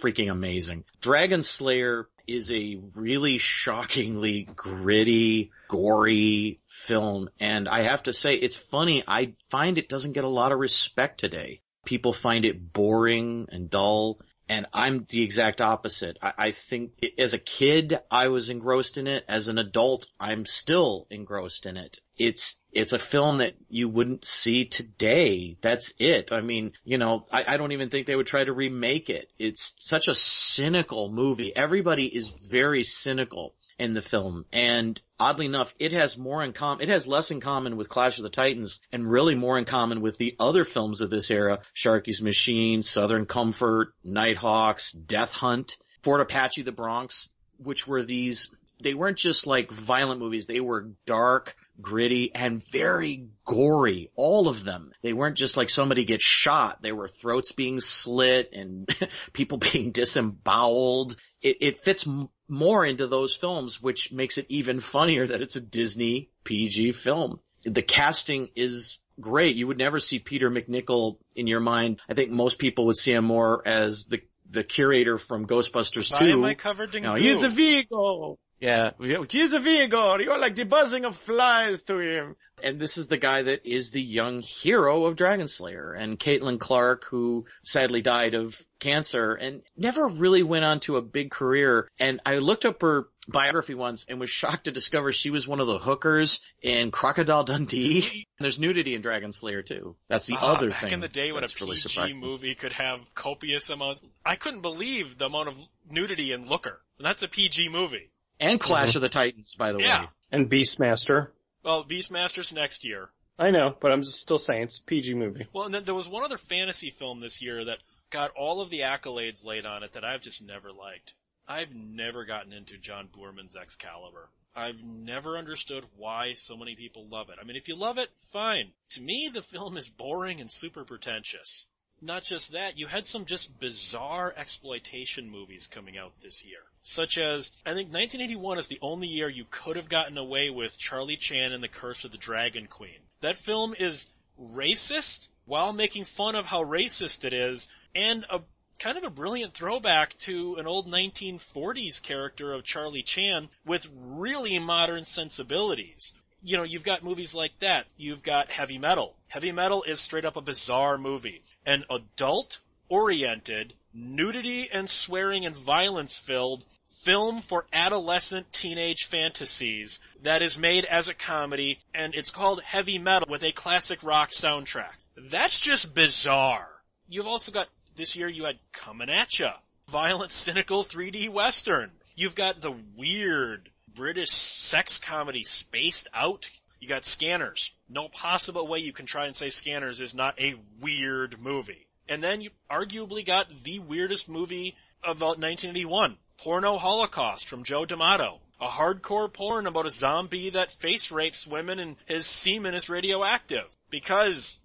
freaking 0.02 0.30
amazing. 0.30 0.84
Dragon 1.00 1.42
Slayer 1.42 2.08
is 2.26 2.50
a 2.50 2.80
really 2.94 3.38
shockingly 3.38 4.48
gritty, 4.56 5.52
gory 5.68 6.60
film 6.66 7.28
and 7.40 7.68
I 7.68 7.84
have 7.84 8.04
to 8.04 8.12
say 8.12 8.34
it's 8.34 8.56
funny, 8.56 9.04
I 9.06 9.34
find 9.50 9.78
it 9.78 9.88
doesn't 9.88 10.12
get 10.12 10.24
a 10.24 10.28
lot 10.28 10.52
of 10.52 10.58
respect 10.58 11.20
today. 11.20 11.60
People 11.84 12.12
find 12.12 12.44
it 12.44 12.72
boring 12.72 13.46
and 13.52 13.70
dull 13.70 14.18
and 14.48 14.66
I'm 14.72 15.06
the 15.08 15.22
exact 15.22 15.60
opposite. 15.60 16.18
I, 16.22 16.32
I 16.38 16.50
think 16.52 16.92
as 17.18 17.34
a 17.34 17.38
kid, 17.38 17.98
I 18.10 18.28
was 18.28 18.50
engrossed 18.50 18.96
in 18.96 19.06
it. 19.06 19.24
As 19.28 19.48
an 19.48 19.58
adult, 19.58 20.06
I'm 20.20 20.46
still 20.46 21.06
engrossed 21.10 21.66
in 21.66 21.76
it. 21.76 22.00
It's, 22.16 22.56
it's 22.72 22.92
a 22.92 22.98
film 22.98 23.38
that 23.38 23.54
you 23.68 23.88
wouldn't 23.88 24.24
see 24.24 24.64
today. 24.64 25.56
That's 25.60 25.92
it. 25.98 26.32
I 26.32 26.40
mean, 26.40 26.72
you 26.84 26.98
know, 26.98 27.24
I, 27.30 27.44
I 27.46 27.56
don't 27.56 27.72
even 27.72 27.90
think 27.90 28.06
they 28.06 28.16
would 28.16 28.26
try 28.26 28.44
to 28.44 28.52
remake 28.52 29.10
it. 29.10 29.30
It's 29.38 29.74
such 29.76 30.08
a 30.08 30.14
cynical 30.14 31.10
movie. 31.10 31.54
Everybody 31.54 32.04
is 32.04 32.30
very 32.30 32.84
cynical 32.84 33.54
in 33.78 33.94
the 33.94 34.02
film. 34.02 34.44
And 34.52 35.00
oddly 35.18 35.46
enough, 35.46 35.74
it 35.78 35.92
has 35.92 36.16
more 36.16 36.42
in 36.42 36.52
common, 36.52 36.82
it 36.82 36.88
has 36.88 37.06
less 37.06 37.30
in 37.30 37.40
common 37.40 37.76
with 37.76 37.88
Clash 37.88 38.18
of 38.18 38.24
the 38.24 38.30
Titans 38.30 38.80
and 38.92 39.10
really 39.10 39.34
more 39.34 39.58
in 39.58 39.64
common 39.64 40.00
with 40.00 40.18
the 40.18 40.36
other 40.38 40.64
films 40.64 41.00
of 41.00 41.10
this 41.10 41.30
era, 41.30 41.60
Sharky's 41.74 42.22
Machine, 42.22 42.82
Southern 42.82 43.26
Comfort, 43.26 43.92
Nighthawks, 44.02 44.92
Death 44.92 45.32
Hunt, 45.32 45.76
Fort 46.02 46.20
Apache, 46.20 46.62
The 46.62 46.72
Bronx, 46.72 47.28
which 47.58 47.86
were 47.86 48.02
these, 48.02 48.54
they 48.80 48.94
weren't 48.94 49.18
just 49.18 49.46
like 49.46 49.70
violent 49.70 50.20
movies, 50.20 50.46
they 50.46 50.60
were 50.60 50.90
dark, 51.04 51.56
gritty, 51.80 52.34
and 52.34 52.62
very 52.62 53.28
gory. 53.44 54.10
All 54.14 54.48
of 54.48 54.64
them. 54.64 54.92
They 55.02 55.12
weren't 55.12 55.36
just 55.36 55.56
like 55.56 55.70
somebody 55.70 56.04
gets 56.04 56.24
shot. 56.24 56.82
They 56.82 56.92
were 56.92 57.08
throats 57.08 57.52
being 57.52 57.80
slit 57.80 58.50
and 58.52 58.88
people 59.32 59.58
being 59.58 59.92
disemboweled. 59.92 61.16
It, 61.42 61.58
it 61.60 61.78
fits 61.78 62.06
more 62.48 62.84
into 62.84 63.06
those 63.06 63.34
films, 63.34 63.80
which 63.80 64.12
makes 64.12 64.38
it 64.38 64.46
even 64.48 64.80
funnier 64.80 65.26
that 65.26 65.42
it's 65.42 65.56
a 65.56 65.60
Disney 65.60 66.30
PG 66.44 66.92
film. 66.92 67.40
The 67.64 67.82
casting 67.82 68.50
is 68.54 68.98
great. 69.20 69.56
You 69.56 69.66
would 69.66 69.78
never 69.78 69.98
see 69.98 70.18
Peter 70.18 70.50
MacNicol 70.50 71.18
in 71.34 71.46
your 71.46 71.60
mind. 71.60 72.00
I 72.08 72.14
think 72.14 72.30
most 72.30 72.58
people 72.58 72.86
would 72.86 72.96
see 72.96 73.12
him 73.12 73.24
more 73.24 73.66
as 73.66 74.06
the 74.06 74.20
the 74.48 74.62
curator 74.62 75.18
from 75.18 75.46
Ghostbusters 75.46 76.12
Why 76.12 76.18
2. 76.20 76.24
am 76.26 76.44
I 76.44 76.54
covered 76.54 76.94
in 76.94 77.02
no, 77.02 77.14
he's 77.14 77.42
a 77.42 77.48
Vigo. 77.48 78.38
Yeah, 78.58 78.92
he's 79.28 79.52
a 79.52 79.58
Vigo. 79.60 80.18
You're 80.18 80.38
like 80.38 80.54
the 80.56 80.64
buzzing 80.64 81.04
of 81.04 81.14
flies 81.14 81.82
to 81.82 81.98
him. 81.98 82.36
And 82.62 82.80
this 82.80 82.96
is 82.96 83.06
the 83.06 83.18
guy 83.18 83.42
that 83.42 83.66
is 83.66 83.90
the 83.90 84.00
young 84.00 84.40
hero 84.40 85.04
of 85.04 85.14
Dragon 85.16 85.46
Slayer 85.46 85.92
and 85.92 86.18
Caitlin 86.18 86.58
Clarke, 86.58 87.04
who 87.10 87.44
sadly 87.62 88.00
died 88.00 88.32
of 88.32 88.58
cancer 88.80 89.34
and 89.34 89.60
never 89.76 90.08
really 90.08 90.42
went 90.42 90.64
on 90.64 90.80
to 90.80 90.96
a 90.96 91.02
big 91.02 91.30
career. 91.30 91.86
And 91.98 92.20
I 92.24 92.36
looked 92.36 92.64
up 92.64 92.80
her 92.80 93.08
biography 93.28 93.74
once 93.74 94.06
and 94.08 94.18
was 94.18 94.30
shocked 94.30 94.64
to 94.64 94.72
discover 94.72 95.12
she 95.12 95.28
was 95.28 95.46
one 95.46 95.60
of 95.60 95.66
the 95.66 95.78
hookers 95.78 96.40
in 96.62 96.90
Crocodile 96.90 97.44
Dundee. 97.44 98.26
There's 98.38 98.58
nudity 98.58 98.94
in 98.94 99.02
Dragon 99.02 99.32
Slayer 99.32 99.60
too. 99.60 99.94
That's 100.08 100.24
the 100.26 100.36
Ah, 100.40 100.54
other 100.54 100.70
back 100.70 100.78
thing. 100.78 100.86
Back 100.88 100.94
in 100.94 101.00
the 101.00 101.08
day 101.08 101.32
when 101.32 101.42
a 101.44 101.46
that's 101.46 101.60
really 101.60 101.76
PG 101.76 101.88
surprising. 101.90 102.20
movie 102.20 102.54
could 102.54 102.72
have 102.72 103.00
copious 103.14 103.68
amounts, 103.68 104.00
I 104.24 104.36
couldn't 104.36 104.62
believe 104.62 105.18
the 105.18 105.26
amount 105.26 105.48
of 105.48 105.58
nudity 105.90 106.32
in 106.32 106.46
Looker. 106.46 106.80
And 106.98 107.04
that's 107.04 107.22
a 107.22 107.28
PG 107.28 107.68
movie. 107.70 108.08
And 108.40 108.60
Clash 108.60 108.90
mm-hmm. 108.90 108.98
of 108.98 109.02
the 109.02 109.08
Titans, 109.08 109.54
by 109.54 109.72
the 109.72 109.80
Yeah. 109.80 110.02
way. 110.02 110.08
And 110.32 110.50
Beastmaster. 110.50 111.30
Well, 111.62 111.84
Beastmaster's 111.84 112.52
next 112.52 112.84
year. 112.84 113.10
I 113.38 113.50
know, 113.50 113.76
but 113.78 113.92
I'm 113.92 114.02
just 114.02 114.20
still 114.20 114.38
saying 114.38 114.62
it's 114.62 114.78
a 114.78 114.84
PG 114.84 115.14
movie. 115.14 115.46
Well, 115.52 115.66
and 115.66 115.74
then 115.74 115.84
there 115.84 115.94
was 115.94 116.08
one 116.08 116.24
other 116.24 116.38
fantasy 116.38 116.90
film 116.90 117.20
this 117.20 117.42
year 117.42 117.64
that 117.66 117.78
got 118.10 118.30
all 118.30 118.60
of 118.60 118.70
the 118.70 118.80
accolades 118.80 119.44
laid 119.44 119.66
on 119.66 119.82
it 119.82 119.92
that 119.92 120.04
I've 120.04 120.22
just 120.22 120.42
never 120.42 120.72
liked. 120.72 121.14
I've 121.48 121.74
never 121.74 122.24
gotten 122.24 122.52
into 122.52 122.78
John 122.78 123.08
Boorman's 123.08 123.56
Excalibur. 123.56 124.28
I've 124.54 124.82
never 124.82 125.36
understood 125.36 125.84
why 125.96 126.32
so 126.32 126.56
many 126.56 126.76
people 126.76 127.08
love 127.08 127.28
it. 127.28 127.36
I 127.40 127.44
mean, 127.44 127.56
if 127.56 127.68
you 127.68 127.76
love 127.76 127.98
it, 127.98 128.08
fine. 128.32 128.72
To 128.90 129.02
me, 129.02 129.30
the 129.32 129.42
film 129.42 129.76
is 129.76 129.90
boring 129.90 130.40
and 130.40 130.50
super 130.50 130.84
pretentious. 130.84 131.66
Not 132.02 132.24
just 132.24 132.52
that, 132.52 132.78
you 132.78 132.86
had 132.86 133.06
some 133.06 133.24
just 133.24 133.58
bizarre 133.58 134.32
exploitation 134.36 135.30
movies 135.30 135.66
coming 135.66 135.96
out 135.96 136.12
this 136.20 136.44
year. 136.44 136.60
Such 136.82 137.18
as, 137.18 137.52
I 137.64 137.70
think 137.70 137.88
1981 137.88 138.58
is 138.58 138.68
the 138.68 138.78
only 138.82 139.08
year 139.08 139.28
you 139.28 139.46
could 139.48 139.76
have 139.76 139.88
gotten 139.88 140.18
away 140.18 140.50
with 140.50 140.78
Charlie 140.78 141.16
Chan 141.16 141.52
and 141.52 141.62
the 141.62 141.68
Curse 141.68 142.04
of 142.04 142.12
the 142.12 142.18
Dragon 142.18 142.66
Queen. 142.66 142.98
That 143.20 143.36
film 143.36 143.74
is 143.78 144.08
racist 144.38 145.28
while 145.46 145.72
making 145.72 146.04
fun 146.04 146.34
of 146.34 146.44
how 146.44 146.64
racist 146.64 147.24
it 147.24 147.32
is 147.32 147.68
and 147.94 148.24
a 148.30 148.40
kind 148.78 148.98
of 148.98 149.04
a 149.04 149.10
brilliant 149.10 149.54
throwback 149.54 150.16
to 150.18 150.56
an 150.56 150.66
old 150.66 150.86
1940s 150.86 152.02
character 152.02 152.52
of 152.52 152.64
Charlie 152.64 153.02
Chan 153.02 153.48
with 153.64 153.90
really 153.94 154.58
modern 154.58 155.04
sensibilities. 155.04 156.12
You 156.42 156.58
know, 156.58 156.62
you've 156.64 156.84
got 156.84 157.02
movies 157.02 157.34
like 157.34 157.58
that. 157.60 157.86
You've 157.96 158.22
got 158.22 158.50
Heavy 158.50 158.78
Metal. 158.78 159.14
Heavy 159.28 159.52
Metal 159.52 159.82
is 159.82 160.00
straight 160.00 160.24
up 160.24 160.36
a 160.36 160.40
bizarre 160.40 160.98
movie. 160.98 161.42
An 161.64 161.84
adult 161.90 162.60
oriented, 162.88 163.74
nudity 163.92 164.68
and 164.72 164.88
swearing 164.88 165.46
and 165.46 165.56
violence 165.56 166.18
filled 166.18 166.64
film 166.84 167.40
for 167.40 167.66
adolescent 167.72 168.52
teenage 168.52 169.04
fantasies 169.04 170.00
that 170.22 170.42
is 170.42 170.58
made 170.58 170.84
as 170.84 171.08
a 171.08 171.14
comedy 171.14 171.78
and 171.94 172.14
it's 172.14 172.30
called 172.30 172.62
Heavy 172.62 172.98
Metal 172.98 173.28
with 173.30 173.42
a 173.42 173.52
classic 173.52 174.02
rock 174.02 174.30
soundtrack. 174.30 174.94
That's 175.16 175.60
just 175.60 175.94
bizarre. 175.94 176.70
You've 177.08 177.26
also 177.26 177.52
got 177.52 177.68
this 177.94 178.16
year 178.16 178.28
you 178.28 178.44
had 178.44 178.58
Coming 178.72 179.08
At 179.08 179.38
Ya, 179.38 179.52
violent, 179.88 180.30
cynical 180.30 180.84
3D 180.84 181.30
western. 181.30 181.90
You've 182.16 182.34
got 182.34 182.60
the 182.60 182.76
weird 182.96 183.70
British 183.96 184.30
sex 184.30 184.98
comedy 184.98 185.42
Spaced 185.42 186.08
Out. 186.12 186.48
You 186.80 186.86
got 186.86 187.02
Scanners. 187.02 187.72
No 187.88 188.08
possible 188.08 188.68
way 188.68 188.78
you 188.80 188.92
can 188.92 189.06
try 189.06 189.24
and 189.24 189.34
say 189.34 189.48
Scanners 189.48 190.02
is 190.02 190.14
not 190.14 190.38
a 190.38 190.54
weird 190.80 191.40
movie. 191.40 191.86
And 192.06 192.22
then 192.22 192.42
you 192.42 192.50
arguably 192.70 193.24
got 193.24 193.48
the 193.48 193.78
weirdest 193.78 194.28
movie 194.28 194.76
of 195.02 195.20
1981, 195.20 196.18
Porno 196.36 196.76
Holocaust 196.76 197.48
from 197.48 197.64
Joe 197.64 197.86
D'Amato. 197.86 198.38
A 198.60 198.68
hardcore 198.68 199.32
porn 199.32 199.66
about 199.66 199.86
a 199.86 199.90
zombie 199.90 200.50
that 200.50 200.70
face 200.70 201.10
rapes 201.10 201.46
women 201.46 201.78
and 201.78 201.96
his 202.06 202.26
semen 202.26 202.74
is 202.74 202.90
radioactive. 202.90 203.66
Because 203.90 204.60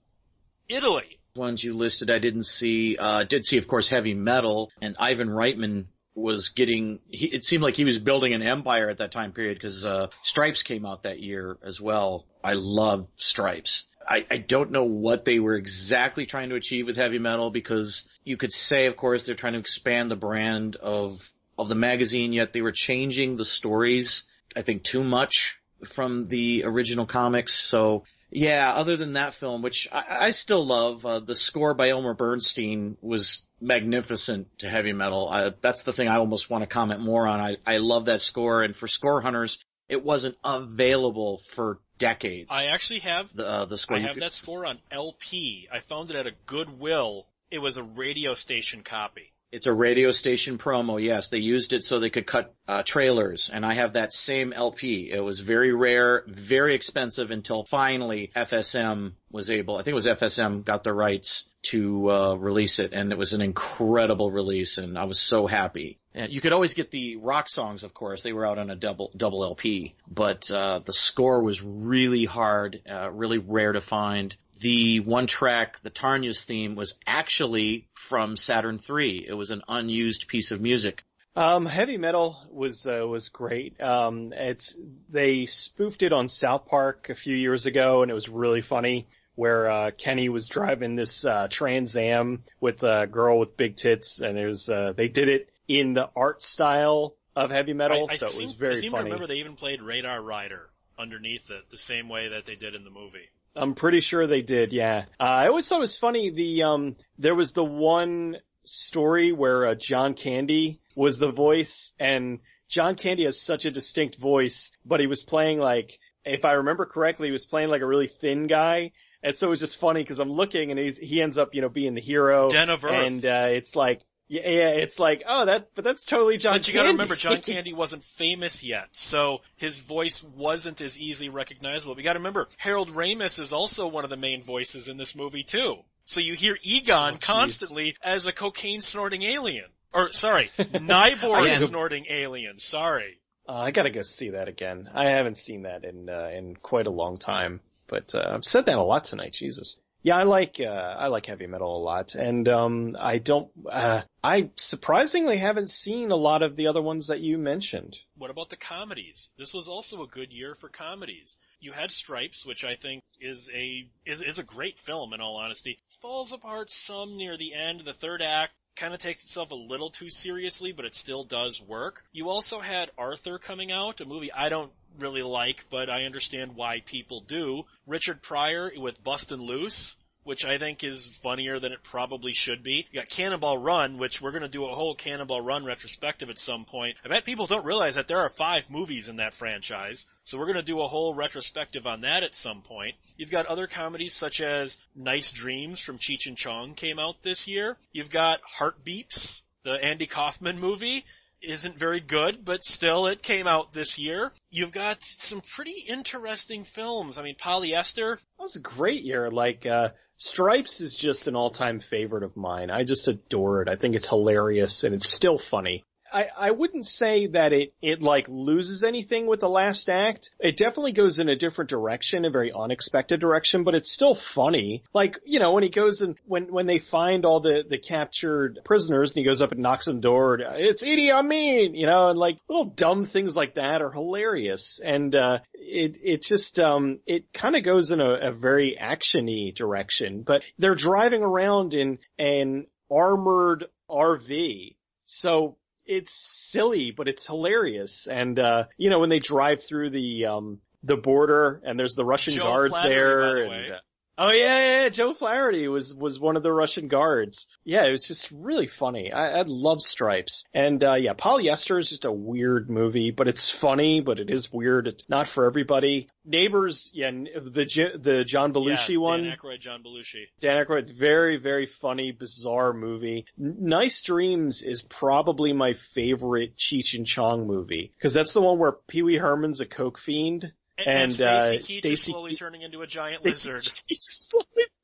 Italy 0.67 1.19
ones 1.35 1.63
you 1.63 1.73
listed 1.75 2.09
I 2.09 2.19
didn't 2.19 2.43
see. 2.43 2.97
Uh, 2.97 3.23
did 3.23 3.45
see, 3.45 3.57
of 3.57 3.67
course, 3.67 3.87
heavy 3.87 4.13
metal 4.13 4.69
and 4.81 4.95
Ivan 4.99 5.29
Reitman 5.29 5.85
was 6.13 6.49
getting, 6.49 6.99
he, 7.09 7.27
it 7.27 7.43
seemed 7.43 7.63
like 7.63 7.75
he 7.75 7.85
was 7.85 7.99
building 7.99 8.33
an 8.33 8.41
empire 8.41 8.89
at 8.89 8.97
that 8.97 9.11
time 9.11 9.31
period 9.31 9.55
because, 9.55 9.85
uh, 9.85 10.07
Stripes 10.23 10.63
came 10.63 10.85
out 10.85 11.03
that 11.03 11.19
year 11.19 11.57
as 11.63 11.79
well. 11.79 12.25
I 12.43 12.53
love 12.53 13.07
Stripes. 13.15 13.85
I, 14.07 14.25
I 14.29 14.37
don't 14.37 14.71
know 14.71 14.83
what 14.83 15.25
they 15.25 15.39
were 15.39 15.55
exactly 15.55 16.25
trying 16.25 16.49
to 16.49 16.55
achieve 16.55 16.87
with 16.87 16.97
heavy 16.97 17.19
metal 17.19 17.51
because 17.51 18.07
you 18.23 18.35
could 18.35 18.51
say, 18.51 18.87
of 18.87 18.97
course, 18.97 19.25
they're 19.25 19.35
trying 19.35 19.53
to 19.53 19.59
expand 19.59 20.11
the 20.11 20.15
brand 20.15 20.75
of, 20.75 21.31
of 21.57 21.69
the 21.69 21.75
magazine, 21.75 22.33
yet 22.33 22.51
they 22.51 22.61
were 22.61 22.71
changing 22.71 23.37
the 23.37 23.45
stories, 23.45 24.25
I 24.55 24.63
think, 24.63 24.83
too 24.83 25.03
much 25.03 25.59
from 25.85 26.25
the 26.25 26.63
original 26.65 27.05
comics. 27.05 27.53
So 27.53 28.03
yeah, 28.31 28.73
other 28.73 28.95
than 28.95 29.13
that 29.13 29.33
film, 29.33 29.61
which 29.61 29.87
I, 29.91 30.03
I 30.09 30.31
still 30.31 30.65
love, 30.65 31.05
uh, 31.05 31.19
the 31.19 31.35
score 31.35 31.73
by 31.73 31.89
Elmer 31.89 32.13
Bernstein 32.13 32.97
was 33.01 33.43
magnificent 33.61 34.59
to 34.59 34.69
heavy 34.69 34.93
metal. 34.93 35.29
I, 35.29 35.51
that's 35.61 35.83
the 35.83 35.93
thing 35.93 36.07
I 36.07 36.17
almost 36.17 36.49
want 36.49 36.63
to 36.63 36.67
comment 36.67 37.01
more 37.01 37.27
on. 37.27 37.39
I, 37.39 37.57
I 37.65 37.77
love 37.77 38.05
that 38.05 38.21
score, 38.21 38.63
and 38.63 38.75
for 38.75 38.87
score 38.87 39.21
hunters, 39.21 39.59
it 39.87 40.03
wasn't 40.03 40.37
available 40.43 41.41
for 41.49 41.79
decades. 41.97 42.49
I 42.51 42.67
actually 42.67 42.99
have 43.01 43.33
the 43.33 43.47
uh, 43.47 43.65
the 43.65 43.77
score. 43.77 43.97
I 43.97 43.99
have 44.01 44.13
could... 44.13 44.23
that 44.23 44.33
score 44.33 44.65
on 44.65 44.79
LP. 44.89 45.67
I 45.71 45.79
found 45.79 46.09
it 46.09 46.15
at 46.15 46.27
a 46.27 46.33
Goodwill. 46.45 47.27
It 47.51 47.59
was 47.59 47.77
a 47.77 47.83
radio 47.83 48.33
station 48.33 48.81
copy. 48.81 49.31
It's 49.51 49.67
a 49.67 49.73
radio 49.73 50.11
station 50.11 50.57
promo. 50.57 51.03
Yes, 51.03 51.27
they 51.27 51.39
used 51.39 51.73
it 51.73 51.83
so 51.83 51.99
they 51.99 52.09
could 52.09 52.25
cut 52.25 52.55
uh, 52.69 52.83
trailers, 52.83 53.49
and 53.51 53.65
I 53.65 53.73
have 53.73 53.93
that 53.93 54.13
same 54.13 54.53
LP. 54.53 55.11
It 55.11 55.21
was 55.21 55.41
very 55.41 55.73
rare, 55.73 56.23
very 56.25 56.73
expensive 56.73 57.31
until 57.31 57.65
finally 57.65 58.31
FSM 58.33 59.11
was 59.29 59.51
able. 59.51 59.75
I 59.75 59.79
think 59.79 59.89
it 59.89 59.95
was 59.95 60.05
FSM 60.05 60.63
got 60.63 60.85
the 60.85 60.93
rights 60.93 61.49
to 61.63 62.09
uh, 62.09 62.35
release 62.35 62.79
it, 62.79 62.93
and 62.93 63.11
it 63.11 63.17
was 63.17 63.33
an 63.33 63.41
incredible 63.41 64.31
release, 64.31 64.77
and 64.77 64.97
I 64.97 65.03
was 65.03 65.19
so 65.19 65.47
happy. 65.47 65.99
And 66.13 66.31
you 66.31 66.39
could 66.39 66.53
always 66.53 66.73
get 66.73 66.89
the 66.89 67.17
rock 67.17 67.49
songs, 67.49 67.83
of 67.83 67.93
course. 67.93 68.23
They 68.23 68.31
were 68.31 68.45
out 68.45 68.57
on 68.57 68.69
a 68.69 68.75
double 68.77 69.11
double 69.17 69.43
LP, 69.43 69.95
but 70.07 70.49
uh, 70.49 70.79
the 70.79 70.93
score 70.93 71.43
was 71.43 71.61
really 71.61 72.23
hard, 72.23 72.81
uh, 72.89 73.11
really 73.11 73.39
rare 73.39 73.73
to 73.73 73.81
find 73.81 74.33
the 74.61 74.99
one 74.99 75.27
track, 75.27 75.81
the 75.81 75.89
Taarna's 75.89 76.45
theme, 76.45 76.75
was 76.75 76.95
actually 77.05 77.87
from 77.93 78.37
Saturn 78.37 78.79
III. 78.89 79.27
It 79.27 79.33
was 79.33 79.51
an 79.51 79.61
unused 79.67 80.27
piece 80.27 80.51
of 80.51 80.61
music. 80.61 81.03
Um, 81.35 81.65
heavy 81.65 81.97
metal 81.97 82.37
was 82.49 82.85
uh, 82.85 83.07
was 83.07 83.29
great. 83.29 83.79
Um, 83.81 84.33
it's 84.33 84.75
they 85.09 85.45
spoofed 85.45 86.03
it 86.03 86.11
on 86.11 86.27
South 86.27 86.67
Park 86.67 87.09
a 87.09 87.15
few 87.15 87.35
years 87.35 87.65
ago, 87.65 88.01
and 88.01 88.11
it 88.11 88.15
was 88.15 88.29
really 88.29 88.61
funny. 88.61 89.07
Where 89.35 89.71
uh, 89.71 89.91
Kenny 89.97 90.27
was 90.27 90.49
driving 90.49 90.97
this 90.97 91.25
uh, 91.25 91.47
Trans 91.49 91.95
Am 91.95 92.43
with 92.59 92.83
a 92.83 93.07
girl 93.07 93.39
with 93.39 93.55
big 93.55 93.77
tits, 93.77 94.19
and 94.19 94.37
it 94.37 94.45
was 94.45 94.69
uh, 94.69 94.93
they 94.95 95.07
did 95.07 95.29
it 95.29 95.49
in 95.69 95.93
the 95.93 96.09
art 96.15 96.43
style 96.43 97.15
of 97.35 97.51
heavy 97.51 97.73
metal, 97.73 98.07
I, 98.09 98.13
I 98.13 98.15
so 98.17 98.25
seem, 98.27 98.41
it 98.41 98.45
was 98.47 98.55
very 98.55 98.73
I 98.73 98.75
seem 98.75 98.91
funny. 98.91 99.03
To 99.03 99.13
remember 99.13 99.27
they 99.27 99.39
even 99.39 99.55
played 99.55 99.81
Radar 99.81 100.21
Rider 100.21 100.69
underneath 100.97 101.49
it, 101.49 101.69
the 101.69 101.77
same 101.77 102.09
way 102.09 102.29
that 102.29 102.45
they 102.45 102.55
did 102.55 102.75
in 102.75 102.83
the 102.83 102.89
movie. 102.89 103.29
I'm 103.55 103.73
pretty 103.75 103.99
sure 103.99 104.27
they 104.27 104.41
did, 104.41 104.71
yeah. 104.73 105.05
Uh, 105.19 105.23
I 105.23 105.47
always 105.47 105.67
thought 105.67 105.77
it 105.77 105.81
was 105.81 105.97
funny, 105.97 106.29
the, 106.29 106.63
um, 106.63 106.95
there 107.17 107.35
was 107.35 107.51
the 107.51 107.63
one 107.63 108.37
story 108.63 109.31
where, 109.31 109.67
uh, 109.67 109.75
John 109.75 110.13
Candy 110.13 110.79
was 110.95 111.17
the 111.17 111.31
voice, 111.31 111.93
and 111.99 112.39
John 112.69 112.95
Candy 112.95 113.25
has 113.25 113.41
such 113.41 113.65
a 113.65 113.71
distinct 113.71 114.17
voice, 114.17 114.71
but 114.85 114.99
he 114.99 115.07
was 115.07 115.23
playing 115.23 115.59
like, 115.59 115.99
if 116.23 116.45
I 116.45 116.53
remember 116.53 116.85
correctly, 116.85 117.27
he 117.27 117.31
was 117.31 117.45
playing 117.45 117.69
like 117.69 117.81
a 117.81 117.87
really 117.87 118.07
thin 118.07 118.47
guy, 118.47 118.91
and 119.23 119.35
so 119.35 119.47
it 119.47 119.49
was 119.49 119.59
just 119.59 119.77
funny 119.77 120.01
because 120.01 120.19
I'm 120.19 120.31
looking 120.31 120.71
and 120.71 120.79
he's, 120.79 120.97
he 120.97 121.21
ends 121.21 121.37
up, 121.37 121.53
you 121.53 121.61
know, 121.61 121.69
being 121.69 121.93
the 121.93 122.01
hero. 122.01 122.47
Den 122.49 122.69
of 122.69 122.85
Earth. 122.85 123.05
And, 123.05 123.25
uh, 123.25 123.47
it's 123.49 123.75
like, 123.75 124.01
yeah, 124.31 124.47
yeah, 124.47 124.69
it's 124.69 124.97
like, 124.97 125.23
oh, 125.27 125.47
that, 125.47 125.75
but 125.75 125.83
that's 125.83 126.05
totally 126.05 126.37
John. 126.37 126.53
But 126.53 126.65
you 126.65 126.73
got 126.73 126.83
to 126.83 126.91
remember, 126.91 127.15
John 127.15 127.41
Candy 127.41 127.73
wasn't 127.73 128.01
famous 128.01 128.63
yet, 128.63 128.87
so 128.93 129.41
his 129.57 129.81
voice 129.85 130.23
wasn't 130.23 130.79
as 130.79 130.97
easily 130.97 131.27
recognizable. 131.27 131.97
You 131.97 132.03
got 132.03 132.13
to 132.13 132.19
remember, 132.19 132.47
Harold 132.57 132.87
Ramis 132.87 133.41
is 133.41 133.51
also 133.51 133.89
one 133.89 134.05
of 134.05 134.09
the 134.09 134.15
main 134.15 134.41
voices 134.41 134.87
in 134.87 134.95
this 134.95 135.17
movie 135.17 135.43
too. 135.43 135.79
So 136.05 136.21
you 136.21 136.33
hear 136.33 136.57
Egon 136.63 137.15
oh, 137.15 137.17
constantly 137.19 137.93
as 138.01 138.25
a 138.25 138.31
cocaine 138.31 138.79
snorting 138.79 139.23
alien, 139.23 139.65
or 139.91 140.11
sorry, 140.11 140.49
Nyborg 140.57 141.53
snorting 141.55 142.05
alien. 142.09 142.57
Sorry. 142.57 143.19
Uh, 143.49 143.57
I 143.57 143.71
gotta 143.71 143.89
go 143.89 144.01
see 144.01 144.29
that 144.29 144.47
again. 144.47 144.89
I 144.93 145.09
haven't 145.09 145.35
seen 145.35 145.63
that 145.63 145.83
in 145.83 146.07
uh, 146.07 146.29
in 146.33 146.55
quite 146.55 146.87
a 146.87 146.91
long 146.91 147.17
time, 147.17 147.59
but 147.85 148.15
uh, 148.15 148.23
I've 148.35 148.45
said 148.45 148.67
that 148.67 148.77
a 148.77 148.81
lot 148.81 149.03
tonight. 149.03 149.33
Jesus. 149.33 149.75
Yeah, 150.03 150.17
I 150.17 150.23
like 150.23 150.59
uh, 150.59 150.95
I 150.97 151.07
like 151.07 151.27
heavy 151.27 151.45
metal 151.45 151.77
a 151.77 151.83
lot, 151.83 152.15
and 152.15 152.47
um, 152.49 152.97
I 152.99 153.19
don't. 153.19 153.49
Uh, 153.69 154.01
I 154.23 154.49
surprisingly 154.55 155.37
haven't 155.37 155.69
seen 155.69 156.09
a 156.09 156.15
lot 156.15 156.41
of 156.41 156.55
the 156.55 156.67
other 156.67 156.81
ones 156.81 157.07
that 157.07 157.19
you 157.19 157.37
mentioned. 157.37 157.99
What 158.17 158.31
about 158.31 158.49
the 158.49 158.55
comedies? 158.55 159.29
This 159.37 159.53
was 159.53 159.67
also 159.67 160.01
a 160.01 160.07
good 160.07 160.33
year 160.33 160.55
for 160.55 160.69
comedies. 160.69 161.37
You 161.59 161.71
had 161.71 161.91
Stripes, 161.91 162.45
which 162.45 162.65
I 162.65 162.73
think 162.73 163.03
is 163.19 163.51
a 163.53 163.87
is 164.03 164.23
is 164.23 164.39
a 164.39 164.43
great 164.43 164.79
film. 164.79 165.13
In 165.13 165.21
all 165.21 165.37
honesty, 165.37 165.79
falls 166.01 166.33
apart 166.33 166.71
some 166.71 167.17
near 167.17 167.37
the 167.37 167.53
end. 167.53 167.81
The 167.81 167.93
third 167.93 168.23
act 168.23 168.53
kind 168.75 168.93
of 168.93 168.99
takes 168.99 169.23
itself 169.23 169.51
a 169.51 169.55
little 169.55 169.89
too 169.89 170.09
seriously, 170.09 170.71
but 170.71 170.85
it 170.85 170.95
still 170.95 171.23
does 171.23 171.61
work. 171.61 172.03
You 172.11 172.29
also 172.29 172.59
had 172.59 172.89
Arthur 172.97 173.37
coming 173.37 173.71
out, 173.71 174.01
a 174.01 174.05
movie 174.05 174.31
I 174.31 174.49
don't 174.49 174.71
really 174.99 175.23
like, 175.23 175.65
but 175.69 175.89
I 175.89 176.03
understand 176.03 176.55
why 176.55 176.81
people 176.85 177.21
do. 177.21 177.63
Richard 177.85 178.21
Pryor 178.21 178.71
with 178.75 179.03
Bustin' 179.03 179.39
Loose, 179.39 179.97
which 180.23 180.45
I 180.45 180.57
think 180.57 180.83
is 180.83 181.15
funnier 181.17 181.59
than 181.59 181.71
it 181.71 181.83
probably 181.83 182.33
should 182.33 182.63
be. 182.63 182.87
You 182.91 182.99
got 182.99 183.09
Cannonball 183.09 183.57
Run, 183.57 183.97
which 183.97 184.21
we're 184.21 184.31
going 184.31 184.43
to 184.43 184.49
do 184.49 184.65
a 184.65 184.73
whole 184.73 184.95
Cannonball 184.95 185.41
Run 185.41 185.65
retrospective 185.65 186.29
at 186.29 186.37
some 186.37 186.65
point. 186.65 186.97
I 187.03 187.09
bet 187.09 187.25
people 187.25 187.47
don't 187.47 187.65
realize 187.65 187.95
that 187.95 188.07
there 188.07 188.19
are 188.19 188.29
five 188.29 188.69
movies 188.69 189.09
in 189.09 189.17
that 189.17 189.33
franchise, 189.33 190.05
so 190.23 190.37
we're 190.37 190.45
going 190.45 190.57
to 190.57 190.63
do 190.63 190.81
a 190.81 190.87
whole 190.87 191.13
retrospective 191.13 191.87
on 191.87 192.01
that 192.01 192.23
at 192.23 192.35
some 192.35 192.61
point. 192.61 192.95
You've 193.17 193.31
got 193.31 193.45
other 193.45 193.67
comedies 193.67 194.13
such 194.13 194.41
as 194.41 194.81
Nice 194.95 195.31
Dreams 195.31 195.79
from 195.79 195.97
Cheech 195.97 196.27
and 196.27 196.37
Chong 196.37 196.73
came 196.73 196.99
out 196.99 197.21
this 197.21 197.47
year. 197.47 197.77
You've 197.91 198.11
got 198.11 198.39
Heartbeeps, 198.43 199.43
the 199.63 199.83
Andy 199.83 200.07
Kaufman 200.07 200.59
movie 200.59 201.05
isn't 201.43 201.77
very 201.77 201.99
good, 201.99 202.43
but 202.45 202.63
still 202.63 203.07
it 203.07 203.21
came 203.21 203.47
out 203.47 203.73
this 203.73 203.97
year. 203.97 204.31
You've 204.49 204.71
got 204.71 205.01
some 205.01 205.41
pretty 205.41 205.75
interesting 205.89 206.63
films. 206.63 207.17
I 207.17 207.23
mean, 207.23 207.35
Polyester. 207.35 208.17
That 208.17 208.39
was 208.39 208.55
a 208.55 208.61
great 208.61 209.01
year. 209.01 209.29
Like, 209.29 209.65
uh, 209.65 209.89
Stripes 210.23 210.81
is 210.81 210.95
just 210.95 211.27
an 211.27 211.35
all-time 211.35 211.79
favorite 211.79 212.21
of 212.21 212.37
mine. 212.37 212.69
I 212.69 212.83
just 212.83 213.07
adore 213.07 213.63
it. 213.63 213.69
I 213.69 213.75
think 213.75 213.95
it's 213.95 214.07
hilarious 214.07 214.83
and 214.83 214.93
it's 214.93 215.09
still 215.09 215.39
funny. 215.39 215.83
I, 216.11 216.27
I 216.37 216.51
wouldn't 216.51 216.85
say 216.85 217.27
that 217.27 217.53
it, 217.53 217.73
it 217.81 218.01
like 218.01 218.27
loses 218.27 218.83
anything 218.83 219.27
with 219.27 219.39
the 219.39 219.49
last 219.49 219.89
act. 219.89 220.31
It 220.39 220.57
definitely 220.57 220.91
goes 220.91 221.19
in 221.19 221.29
a 221.29 221.35
different 221.35 221.69
direction, 221.69 222.25
a 222.25 222.29
very 222.29 222.51
unexpected 222.51 223.19
direction, 223.19 223.63
but 223.63 223.75
it's 223.75 223.91
still 223.91 224.15
funny. 224.15 224.83
Like, 224.93 225.19
you 225.25 225.39
know, 225.39 225.53
when 225.53 225.63
he 225.63 225.69
goes 225.69 226.01
and 226.01 226.17
when, 226.25 226.51
when 226.51 226.65
they 226.65 226.79
find 226.79 227.25
all 227.25 227.39
the, 227.39 227.65
the 227.67 227.77
captured 227.77 228.59
prisoners 228.63 229.11
and 229.11 229.19
he 229.19 229.25
goes 229.25 229.41
up 229.41 229.51
and 229.51 229.61
knocks 229.61 229.87
on 229.87 229.95
the 229.95 230.01
door, 230.01 230.39
it's 230.39 230.83
Idi 230.83 231.11
Amin, 231.11 231.75
you 231.75 231.85
know, 231.85 232.09
and 232.09 232.19
like 232.19 232.39
little 232.49 232.65
dumb 232.65 233.05
things 233.05 233.35
like 233.35 233.55
that 233.55 233.81
are 233.81 233.91
hilarious. 233.91 234.79
And, 234.83 235.15
uh, 235.15 235.39
it, 235.53 235.97
it 236.03 236.23
just, 236.23 236.59
um, 236.59 236.99
it 237.05 237.31
kind 237.33 237.55
of 237.55 237.63
goes 237.63 237.91
in 237.91 238.01
a, 238.01 238.13
a 238.13 238.31
very 238.31 238.77
actiony 238.79 239.55
direction, 239.55 240.23
but 240.23 240.43
they're 240.57 240.75
driving 240.75 241.23
around 241.23 241.73
in 241.73 241.99
an 242.17 242.67
armored 242.91 243.65
RV. 243.89 244.75
So 245.05 245.57
it's 245.91 246.13
silly, 246.13 246.91
but 246.91 247.09
it's 247.09 247.27
hilarious. 247.27 248.07
And, 248.07 248.39
uh, 248.39 248.65
you 248.77 248.89
know, 248.89 248.99
when 248.99 249.09
they 249.09 249.19
drive 249.19 249.61
through 249.61 249.89
the, 249.89 250.25
um, 250.27 250.59
the 250.83 250.95
border 250.95 251.61
and 251.65 251.77
there's 251.77 251.95
the 251.95 252.05
Russian 252.05 252.33
Joe 252.33 252.43
guards 252.43 252.73
Flaherty, 252.73 252.89
there. 252.89 253.49
the 253.49 253.51
and, 253.51 253.73
uh, 253.73 253.79
oh 254.17 254.31
yeah, 254.31 254.59
yeah, 254.59 254.83
yeah, 254.83 254.89
Joe 254.89 255.13
Flaherty 255.13 255.67
was, 255.67 255.93
was 255.93 256.19
one 256.19 256.37
of 256.37 256.43
the 256.43 256.51
Russian 256.51 256.87
guards. 256.87 257.47
Yeah, 257.63 257.85
it 257.85 257.91
was 257.91 258.07
just 258.07 258.31
really 258.31 258.67
funny. 258.67 259.11
I, 259.11 259.39
I 259.39 259.43
love 259.47 259.81
Stripes. 259.81 260.45
And, 260.53 260.83
uh, 260.83 260.93
yeah, 260.93 261.13
Polyester 261.13 261.79
is 261.79 261.89
just 261.89 262.05
a 262.05 262.11
weird 262.11 262.69
movie, 262.69 263.11
but 263.11 263.27
it's 263.27 263.49
funny, 263.49 264.01
but 264.01 264.19
it 264.19 264.29
is 264.29 264.51
weird. 264.51 264.87
It's 264.87 265.03
not 265.09 265.27
for 265.27 265.45
everybody. 265.45 266.09
Neighbors, 266.25 266.91
yeah, 266.93 267.11
the, 267.11 267.97
the 267.99 268.23
John 268.23 268.53
Belushi 268.53 268.93
yeah, 268.93 268.97
one. 268.97 269.23
Dan 269.23 269.37
Aykroyd, 269.37 269.59
John 269.59 269.83
Belushi. 269.83 270.25
Dan 270.39 270.63
Aykroyd, 270.63 270.89
very, 270.91 271.37
very 271.37 271.65
funny, 271.65 272.11
bizarre 272.11 272.73
movie. 272.73 273.25
N- 273.39 273.57
nice 273.59 274.01
Dreams 274.01 274.61
is 274.61 274.81
probably 274.81 275.53
my 275.53 275.73
favorite 275.73 276.55
Cheech 276.55 276.95
and 276.95 277.05
Chong 277.05 277.47
movie. 277.47 277.93
Cause 278.01 278.13
that's 278.13 278.33
the 278.33 278.41
one 278.41 278.59
where 278.59 278.73
Pee 278.87 279.01
Wee 279.01 279.17
Herman's 279.17 279.61
a 279.61 279.65
coke 279.65 279.97
fiend. 279.97 280.51
And, 280.85 280.97
And, 280.97 281.01
and 281.03 281.13
Stacy 281.13 281.79
uh, 281.79 281.81
Keach 281.81 281.91
is 281.91 282.01
slowly 282.03 282.31
Keach- 282.33 282.39
turning 282.39 282.61
into 282.61 282.81
a 282.81 282.87
giant 282.87 283.23
lizard. 283.25 283.67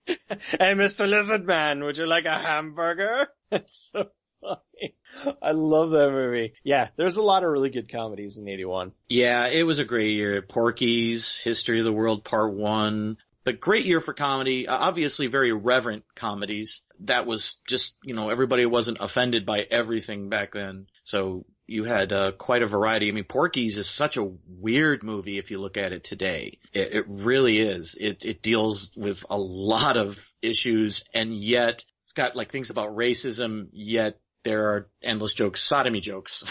hey, 0.05 0.73
Mr. 0.73 1.07
Lizard 1.07 1.45
Man, 1.45 1.83
would 1.83 1.97
you 1.97 2.05
like 2.07 2.25
a 2.25 2.37
hamburger? 2.37 3.27
It's 3.51 3.91
so 3.93 4.09
funny. 4.41 4.95
I 5.41 5.51
love 5.51 5.91
that 5.91 6.11
movie. 6.11 6.53
Yeah, 6.65 6.89
there's 6.97 7.15
a 7.15 7.21
lot 7.23 7.43
of 7.45 7.49
really 7.49 7.69
good 7.69 7.89
comedies 7.89 8.37
in 8.37 8.47
81. 8.47 8.91
Yeah, 9.07 9.47
it 9.47 9.63
was 9.63 9.79
a 9.79 9.85
great 9.85 10.15
year. 10.17 10.41
Porky's, 10.41 11.37
History 11.37 11.79
of 11.79 11.85
the 11.85 11.93
World 11.93 12.25
Part 12.25 12.53
1. 12.53 13.17
But 13.45 13.61
great 13.61 13.85
year 13.85 14.01
for 14.01 14.13
comedy. 14.13 14.67
Uh, 14.67 14.75
Obviously 14.77 15.27
very 15.27 15.53
reverent 15.53 16.03
comedies. 16.13 16.81
That 17.05 17.25
was 17.25 17.61
just, 17.65 17.97
you 18.03 18.13
know, 18.13 18.29
everybody 18.29 18.65
wasn't 18.65 18.97
offended 18.99 19.45
by 19.45 19.61
everything 19.61 20.27
back 20.27 20.51
then. 20.53 20.87
So 21.05 21.45
you 21.67 21.83
had 21.83 22.13
uh, 22.13 22.31
quite 22.31 22.63
a 22.63 22.67
variety. 22.67 23.09
I 23.09 23.11
mean, 23.11 23.25
Porky's 23.25 23.77
is 23.77 23.89
such 23.89 24.17
a 24.17 24.31
weird 24.47 25.03
movie 25.03 25.37
if 25.37 25.51
you 25.51 25.59
look 25.59 25.77
at 25.77 25.91
it 25.91 26.03
today. 26.03 26.59
It, 26.73 26.93
it 26.93 27.05
really 27.07 27.59
is. 27.59 27.95
It, 27.99 28.25
it 28.25 28.41
deals 28.41 28.91
with 28.95 29.25
a 29.29 29.37
lot 29.37 29.97
of 29.97 30.31
issues 30.41 31.03
and 31.13 31.33
yet 31.33 31.83
it's 32.05 32.13
got 32.13 32.35
like 32.37 32.51
things 32.51 32.69
about 32.69 32.95
racism, 32.95 33.67
yet 33.73 34.19
there 34.43 34.69
are 34.69 34.89
endless 35.03 35.33
jokes, 35.33 35.61
sodomy 35.61 35.99
jokes. 35.99 36.43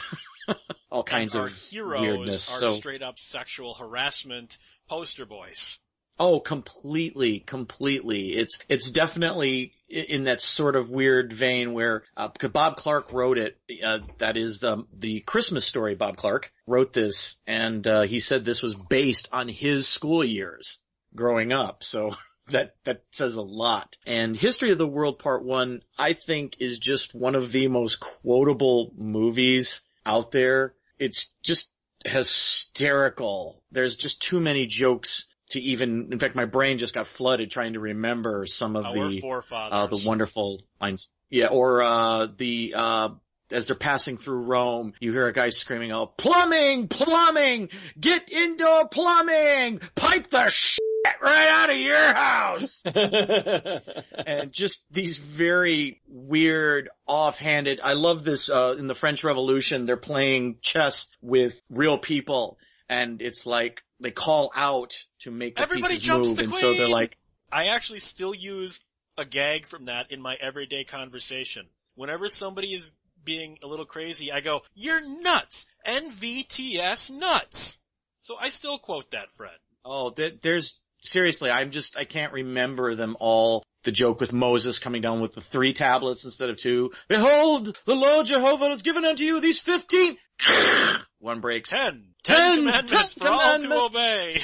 All 0.90 1.02
kinds 1.02 1.34
and 1.34 1.40
our 1.40 1.46
of 1.48 1.56
heroes 1.56 2.00
weirdness. 2.02 2.52
are 2.54 2.60
so 2.60 2.72
straight 2.74 3.02
up 3.02 3.18
sexual 3.18 3.74
harassment 3.74 4.58
poster 4.86 5.24
boys. 5.24 5.80
Oh, 6.18 6.40
completely, 6.40 7.40
completely. 7.40 8.34
It's, 8.34 8.58
it's 8.68 8.90
definitely 8.90 9.72
in 9.88 10.24
that 10.24 10.40
sort 10.40 10.74
of 10.74 10.88
weird 10.88 11.32
vein 11.32 11.74
where, 11.74 12.04
uh, 12.16 12.28
Bob 12.52 12.76
Clark 12.76 13.12
wrote 13.12 13.38
it, 13.38 13.58
uh, 13.84 13.98
that 14.18 14.36
is 14.38 14.60
the, 14.60 14.84
the 14.98 15.20
Christmas 15.20 15.66
story, 15.66 15.94
Bob 15.94 16.16
Clark 16.16 16.50
wrote 16.66 16.92
this, 16.92 17.36
and, 17.46 17.86
uh, 17.86 18.02
he 18.02 18.18
said 18.18 18.44
this 18.44 18.62
was 18.62 18.74
based 18.74 19.28
on 19.32 19.48
his 19.48 19.86
school 19.86 20.24
years 20.24 20.78
growing 21.14 21.52
up, 21.52 21.84
so 21.84 22.16
that, 22.48 22.76
that 22.84 23.02
says 23.12 23.34
a 23.34 23.42
lot. 23.42 23.96
And 24.06 24.34
History 24.34 24.70
of 24.70 24.78
the 24.78 24.88
World 24.88 25.18
Part 25.18 25.44
1, 25.44 25.82
I 25.98 26.14
think 26.14 26.56
is 26.60 26.78
just 26.78 27.14
one 27.14 27.34
of 27.34 27.52
the 27.52 27.68
most 27.68 28.00
quotable 28.00 28.90
movies 28.96 29.82
out 30.06 30.30
there. 30.30 30.74
It's 30.98 31.32
just 31.42 31.72
hysterical. 32.06 33.60
There's 33.70 33.96
just 33.96 34.22
too 34.22 34.40
many 34.40 34.66
jokes 34.66 35.26
to 35.50 35.60
even, 35.60 36.12
in 36.12 36.18
fact, 36.18 36.34
my 36.34 36.44
brain 36.44 36.78
just 36.78 36.94
got 36.94 37.06
flooded 37.06 37.50
trying 37.50 37.74
to 37.74 37.80
remember 37.80 38.46
some 38.46 38.76
of 38.76 38.84
Our 38.86 39.08
the, 39.08 39.20
forefathers. 39.20 39.72
uh, 39.72 39.86
the 39.86 40.08
wonderful 40.08 40.62
lines. 40.80 41.10
Yeah, 41.30 41.46
or, 41.46 41.82
uh, 41.82 42.26
the, 42.36 42.74
uh, 42.76 43.08
as 43.50 43.66
they're 43.66 43.76
passing 43.76 44.16
through 44.16 44.42
Rome, 44.42 44.92
you 45.00 45.12
hear 45.12 45.26
a 45.26 45.32
guy 45.32 45.50
screaming 45.50 45.92
out, 45.92 46.16
plumbing, 46.16 46.88
plumbing, 46.88 47.68
get 47.98 48.30
indoor 48.32 48.88
plumbing, 48.88 49.80
pipe 49.94 50.30
the 50.30 50.48
shit 50.48 50.80
right 51.22 51.48
out 51.48 51.70
of 51.70 51.76
your 51.76 51.96
house. 52.14 52.82
and 54.26 54.52
just 54.52 54.84
these 54.92 55.18
very 55.18 56.00
weird, 56.08 56.88
offhanded. 57.06 57.80
I 57.82 57.92
love 57.92 58.24
this 58.24 58.48
uh, 58.48 58.74
in 58.78 58.88
the 58.88 58.94
French 58.94 59.22
Revolution. 59.22 59.86
They're 59.86 59.96
playing 59.96 60.58
chess 60.60 61.06
with 61.20 61.60
real 61.70 61.98
people, 61.98 62.58
and 62.88 63.22
it's 63.22 63.46
like 63.46 63.82
they 64.00 64.10
call 64.10 64.52
out 64.54 64.98
to 65.20 65.30
make 65.30 65.56
the 65.56 65.62
Everybody 65.62 65.94
pieces 65.94 66.06
jumps 66.06 66.28
move, 66.28 66.36
the 66.36 66.44
and 66.44 66.54
so 66.54 66.72
they're 66.74 66.88
like, 66.88 67.16
I 67.50 67.68
actually 67.68 68.00
still 68.00 68.34
use 68.34 68.80
a 69.18 69.24
gag 69.24 69.66
from 69.66 69.86
that 69.86 70.12
in 70.12 70.20
my 70.20 70.36
everyday 70.38 70.84
conversation. 70.84 71.66
Whenever 71.94 72.28
somebody 72.28 72.68
is 72.74 72.94
being 73.24 73.58
a 73.64 73.66
little 73.66 73.86
crazy, 73.86 74.30
I 74.30 74.40
go, 74.40 74.62
you're 74.74 75.22
nuts! 75.22 75.66
NVTS 75.86 77.10
nuts! 77.18 77.80
So 78.18 78.36
I 78.38 78.48
still 78.50 78.78
quote 78.78 79.10
that, 79.12 79.30
Fred. 79.30 79.56
"Oh, 79.84 80.10
there's 80.10 80.78
seriously, 81.02 81.50
I'm 81.50 81.70
just 81.70 81.96
I 81.96 82.04
can't 82.04 82.32
remember 82.32 82.94
them 82.94 83.16
all." 83.20 83.62
The 83.84 83.92
joke 83.92 84.18
with 84.18 84.32
Moses 84.32 84.80
coming 84.80 85.00
down 85.00 85.20
with 85.20 85.36
the 85.36 85.40
three 85.40 85.72
tablets 85.72 86.24
instead 86.24 86.50
of 86.50 86.56
two. 86.56 86.90
Behold, 87.06 87.78
the 87.84 87.94
Lord 87.94 88.26
Jehovah 88.26 88.68
has 88.68 88.82
given 88.82 89.04
unto 89.04 89.22
you 89.22 89.38
these 89.38 89.60
fifteen. 89.60 90.18
One 91.20 91.40
breaks. 91.40 91.70
Ten! 91.70 92.15
Ten! 92.26 92.36
Ten 92.36 92.64
commandments 92.64 93.14
Ten 93.14 93.26
for 93.26 93.32
all 93.32 93.58
to 93.60 93.84
obey! 93.84 94.36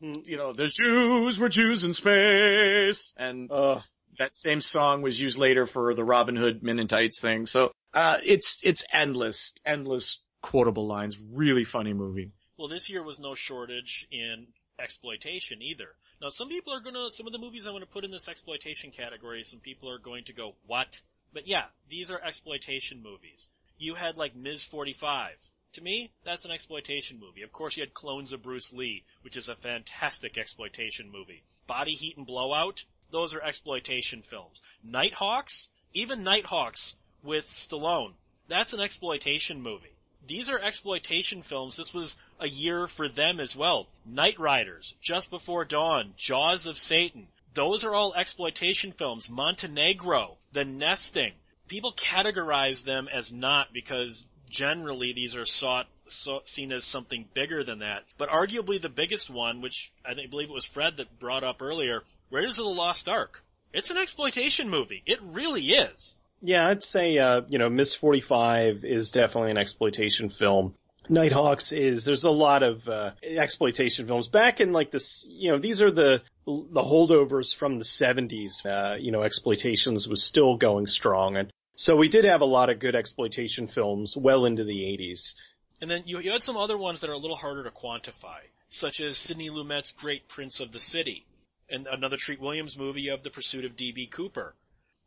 You 0.00 0.36
know, 0.36 0.52
the 0.52 0.68
Jews 0.68 1.38
were 1.38 1.48
Jews 1.48 1.84
in 1.84 1.94
space, 1.94 3.12
and 3.16 3.50
Ugh. 3.50 3.82
that 4.18 4.34
same 4.34 4.60
song 4.60 5.02
was 5.02 5.18
used 5.20 5.38
later 5.38 5.66
for 5.66 5.94
the 5.94 6.04
Robin 6.04 6.36
Hood 6.36 6.62
Men 6.62 6.78
in 6.78 6.88
Tights 6.88 7.20
thing. 7.20 7.46
So, 7.46 7.72
uh, 7.94 8.18
it's, 8.22 8.60
it's 8.64 8.84
endless, 8.92 9.54
endless 9.64 10.20
quotable 10.42 10.86
lines. 10.86 11.16
Really 11.18 11.64
funny 11.64 11.94
movie. 11.94 12.32
Well, 12.58 12.68
this 12.68 12.90
year 12.90 13.02
was 13.02 13.18
no 13.18 13.34
shortage 13.34 14.06
in 14.10 14.46
exploitation 14.78 15.62
either. 15.62 15.88
Now, 16.20 16.28
some 16.28 16.48
people 16.48 16.74
are 16.74 16.80
gonna, 16.80 17.10
some 17.10 17.26
of 17.26 17.32
the 17.32 17.38
movies 17.38 17.66
I'm 17.66 17.72
gonna 17.72 17.86
put 17.86 18.04
in 18.04 18.10
this 18.10 18.28
exploitation 18.28 18.90
category, 18.90 19.42
some 19.42 19.60
people 19.60 19.90
are 19.90 19.98
going 19.98 20.24
to 20.24 20.32
go, 20.32 20.54
what? 20.66 21.00
But 21.32 21.46
yeah, 21.46 21.64
these 21.88 22.10
are 22.10 22.20
exploitation 22.22 23.02
movies. 23.02 23.48
You 23.78 23.94
had 23.94 24.16
like 24.16 24.36
Ms. 24.36 24.64
45. 24.66 25.30
To 25.74 25.82
me, 25.82 26.12
that's 26.22 26.44
an 26.44 26.52
exploitation 26.52 27.18
movie. 27.18 27.42
Of 27.42 27.50
course, 27.50 27.76
you 27.76 27.82
had 27.82 27.92
Clones 27.92 28.32
of 28.32 28.42
Bruce 28.42 28.72
Lee, 28.72 29.02
which 29.22 29.36
is 29.36 29.48
a 29.48 29.56
fantastic 29.56 30.38
exploitation 30.38 31.10
movie. 31.10 31.42
Body 31.66 31.94
Heat 31.94 32.16
and 32.16 32.26
Blowout, 32.26 32.84
those 33.10 33.34
are 33.34 33.42
exploitation 33.42 34.22
films. 34.22 34.62
Nighthawks, 34.84 35.68
even 35.92 36.22
Nighthawks 36.22 36.94
with 37.24 37.44
Stallone, 37.44 38.14
that's 38.46 38.72
an 38.72 38.80
exploitation 38.80 39.62
movie. 39.62 39.96
These 40.26 40.48
are 40.48 40.60
exploitation 40.60 41.42
films. 41.42 41.76
This 41.76 41.92
was 41.92 42.18
a 42.38 42.46
year 42.46 42.86
for 42.86 43.08
them 43.08 43.40
as 43.40 43.56
well. 43.56 43.88
Knightriders, 44.08 44.94
Just 45.00 45.30
Before 45.30 45.64
Dawn, 45.64 46.14
Jaws 46.16 46.66
of 46.66 46.76
Satan. 46.76 47.26
Those 47.52 47.84
are 47.84 47.94
all 47.94 48.14
exploitation 48.14 48.92
films. 48.92 49.28
Montenegro, 49.28 50.38
The 50.52 50.64
Nesting. 50.64 51.32
People 51.66 51.92
categorize 51.92 52.84
them 52.84 53.08
as 53.08 53.32
not 53.32 53.72
because 53.72 54.26
generally 54.54 55.12
these 55.12 55.34
are 55.36 55.44
sought, 55.44 55.86
so, 56.06 56.40
seen 56.44 56.72
as 56.72 56.84
something 56.84 57.26
bigger 57.34 57.64
than 57.64 57.80
that. 57.80 58.04
But 58.16 58.30
arguably 58.30 58.80
the 58.80 58.88
biggest 58.88 59.28
one, 59.28 59.60
which 59.60 59.90
I 60.06 60.14
think, 60.14 60.30
believe 60.30 60.48
it 60.48 60.54
was 60.54 60.66
Fred 60.66 60.98
that 60.98 61.18
brought 61.18 61.42
up 61.42 61.60
earlier, 61.60 62.02
Raiders 62.30 62.58
of 62.58 62.64
the 62.64 62.70
Lost 62.70 63.08
Ark. 63.08 63.42
It's 63.72 63.90
an 63.90 63.98
exploitation 63.98 64.70
movie. 64.70 65.02
It 65.04 65.18
really 65.22 65.62
is. 65.62 66.14
Yeah, 66.40 66.68
I'd 66.68 66.84
say, 66.84 67.18
uh, 67.18 67.42
you 67.48 67.58
know, 67.58 67.68
Miss 67.68 67.94
45 67.94 68.84
is 68.84 69.10
definitely 69.10 69.50
an 69.50 69.58
exploitation 69.58 70.28
film. 70.28 70.74
Nighthawks 71.08 71.72
is, 71.72 72.04
there's 72.04 72.24
a 72.24 72.30
lot 72.30 72.62
of, 72.62 72.88
uh, 72.88 73.10
exploitation 73.22 74.06
films. 74.06 74.28
Back 74.28 74.60
in 74.60 74.72
like 74.72 74.90
this, 74.90 75.26
you 75.28 75.50
know, 75.50 75.58
these 75.58 75.82
are 75.82 75.90
the, 75.90 76.22
the 76.46 76.82
holdovers 76.82 77.54
from 77.54 77.76
the 77.76 77.84
70s. 77.84 78.64
Uh, 78.64 78.96
you 78.98 79.10
know, 79.10 79.22
exploitations 79.22 80.06
was 80.08 80.22
still 80.22 80.56
going 80.56 80.86
strong. 80.86 81.36
And 81.36 81.50
so 81.76 81.96
we 81.96 82.08
did 82.08 82.24
have 82.24 82.40
a 82.40 82.46
lot 82.46 82.70
of 82.70 82.78
good 82.78 82.94
exploitation 82.94 83.66
films 83.66 84.16
well 84.16 84.44
into 84.44 84.64
the 84.64 84.82
80s. 84.96 85.34
And 85.80 85.90
then 85.90 86.02
you, 86.06 86.18
you 86.20 86.30
had 86.32 86.42
some 86.42 86.56
other 86.56 86.78
ones 86.78 87.00
that 87.00 87.10
are 87.10 87.14
a 87.14 87.18
little 87.18 87.36
harder 87.36 87.64
to 87.64 87.70
quantify, 87.70 88.38
such 88.68 89.00
as 89.00 89.18
Sidney 89.18 89.50
Lumet's 89.50 89.92
Great 89.92 90.28
Prince 90.28 90.60
of 90.60 90.72
the 90.72 90.80
City, 90.80 91.26
and 91.68 91.86
another 91.86 92.16
Treat 92.16 92.40
Williams 92.40 92.78
movie 92.78 93.08
of 93.08 93.22
The 93.22 93.30
Pursuit 93.30 93.64
of 93.64 93.76
D.B. 93.76 94.06
Cooper. 94.06 94.54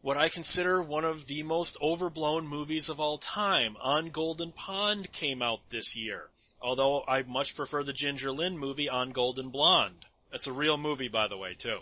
What 0.02 0.18
I 0.18 0.30
consider 0.30 0.82
one 0.82 1.06
of 1.06 1.26
the 1.26 1.44
most 1.44 1.78
overblown 1.82 2.48
movies 2.48 2.90
of 2.90 3.00
all 3.00 3.18
time, 3.18 3.76
On 3.82 4.10
Golden 4.10 4.52
Pond, 4.52 5.12
came 5.12 5.42
out 5.42 5.70
this 5.70 5.96
year. 5.96 6.30
Although 6.62 7.04
I 7.08 7.24
much 7.24 7.56
prefer 7.56 7.84
the 7.84 7.94
Ginger 7.94 8.32
Lynn 8.32 8.58
movie 8.58 8.90
On 8.90 9.12
Golden 9.12 9.50
Blonde. 9.50 10.06
That's 10.32 10.48
a 10.48 10.54
real 10.54 10.78
movie, 10.78 11.08
by 11.08 11.28
the 11.28 11.38
way, 11.38 11.56
too. 11.56 11.80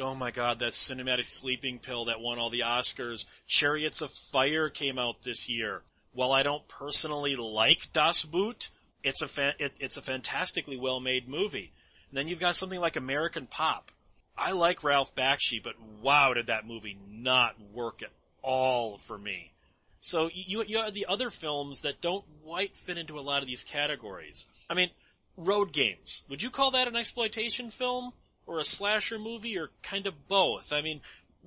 Oh 0.00 0.14
my 0.14 0.32
god, 0.32 0.58
that 0.58 0.72
cinematic 0.72 1.24
sleeping 1.24 1.78
pill 1.78 2.06
that 2.06 2.20
won 2.20 2.38
all 2.38 2.50
the 2.50 2.60
Oscars. 2.60 3.26
Chariots 3.46 4.02
of 4.02 4.10
Fire 4.10 4.68
came 4.68 4.98
out 4.98 5.22
this 5.22 5.48
year. 5.48 5.82
While 6.12 6.32
I 6.32 6.42
don't 6.42 6.66
personally 6.66 7.36
like 7.36 7.92
Das 7.92 8.24
Boot, 8.24 8.70
it's 9.04 9.22
a 9.22 9.28
fa- 9.28 9.54
it, 9.58 9.72
it's 9.78 9.96
a 9.96 10.02
fantastically 10.02 10.76
well 10.76 10.98
made 10.98 11.28
movie. 11.28 11.72
And 12.10 12.18
then 12.18 12.28
you've 12.28 12.40
got 12.40 12.56
something 12.56 12.80
like 12.80 12.96
American 12.96 13.46
Pop. 13.46 13.90
I 14.36 14.52
like 14.52 14.82
Ralph 14.82 15.14
Bakshi, 15.14 15.62
but 15.62 15.74
wow, 16.02 16.34
did 16.34 16.46
that 16.46 16.66
movie 16.66 16.98
not 17.08 17.54
work 17.72 18.02
at 18.02 18.10
all 18.42 18.98
for 18.98 19.16
me. 19.16 19.52
So 20.00 20.28
you 20.34 20.64
you 20.66 20.78
have 20.82 20.92
the 20.92 21.06
other 21.08 21.30
films 21.30 21.82
that 21.82 22.00
don't 22.00 22.24
quite 22.44 22.76
fit 22.76 22.98
into 22.98 23.18
a 23.18 23.22
lot 23.22 23.42
of 23.42 23.48
these 23.48 23.62
categories. 23.62 24.46
I 24.68 24.74
mean, 24.74 24.90
Road 25.36 25.72
Games. 25.72 26.24
Would 26.28 26.42
you 26.42 26.50
call 26.50 26.72
that 26.72 26.88
an 26.88 26.96
exploitation 26.96 27.70
film 27.70 28.12
or 28.46 28.58
a 28.58 28.64
slasher 28.64 29.18
movie 29.18 29.58
or 29.58 29.70
kind 29.82 30.06
of 30.06 30.28
both? 30.28 30.72
I 30.72 30.82
mean, 30.82 31.00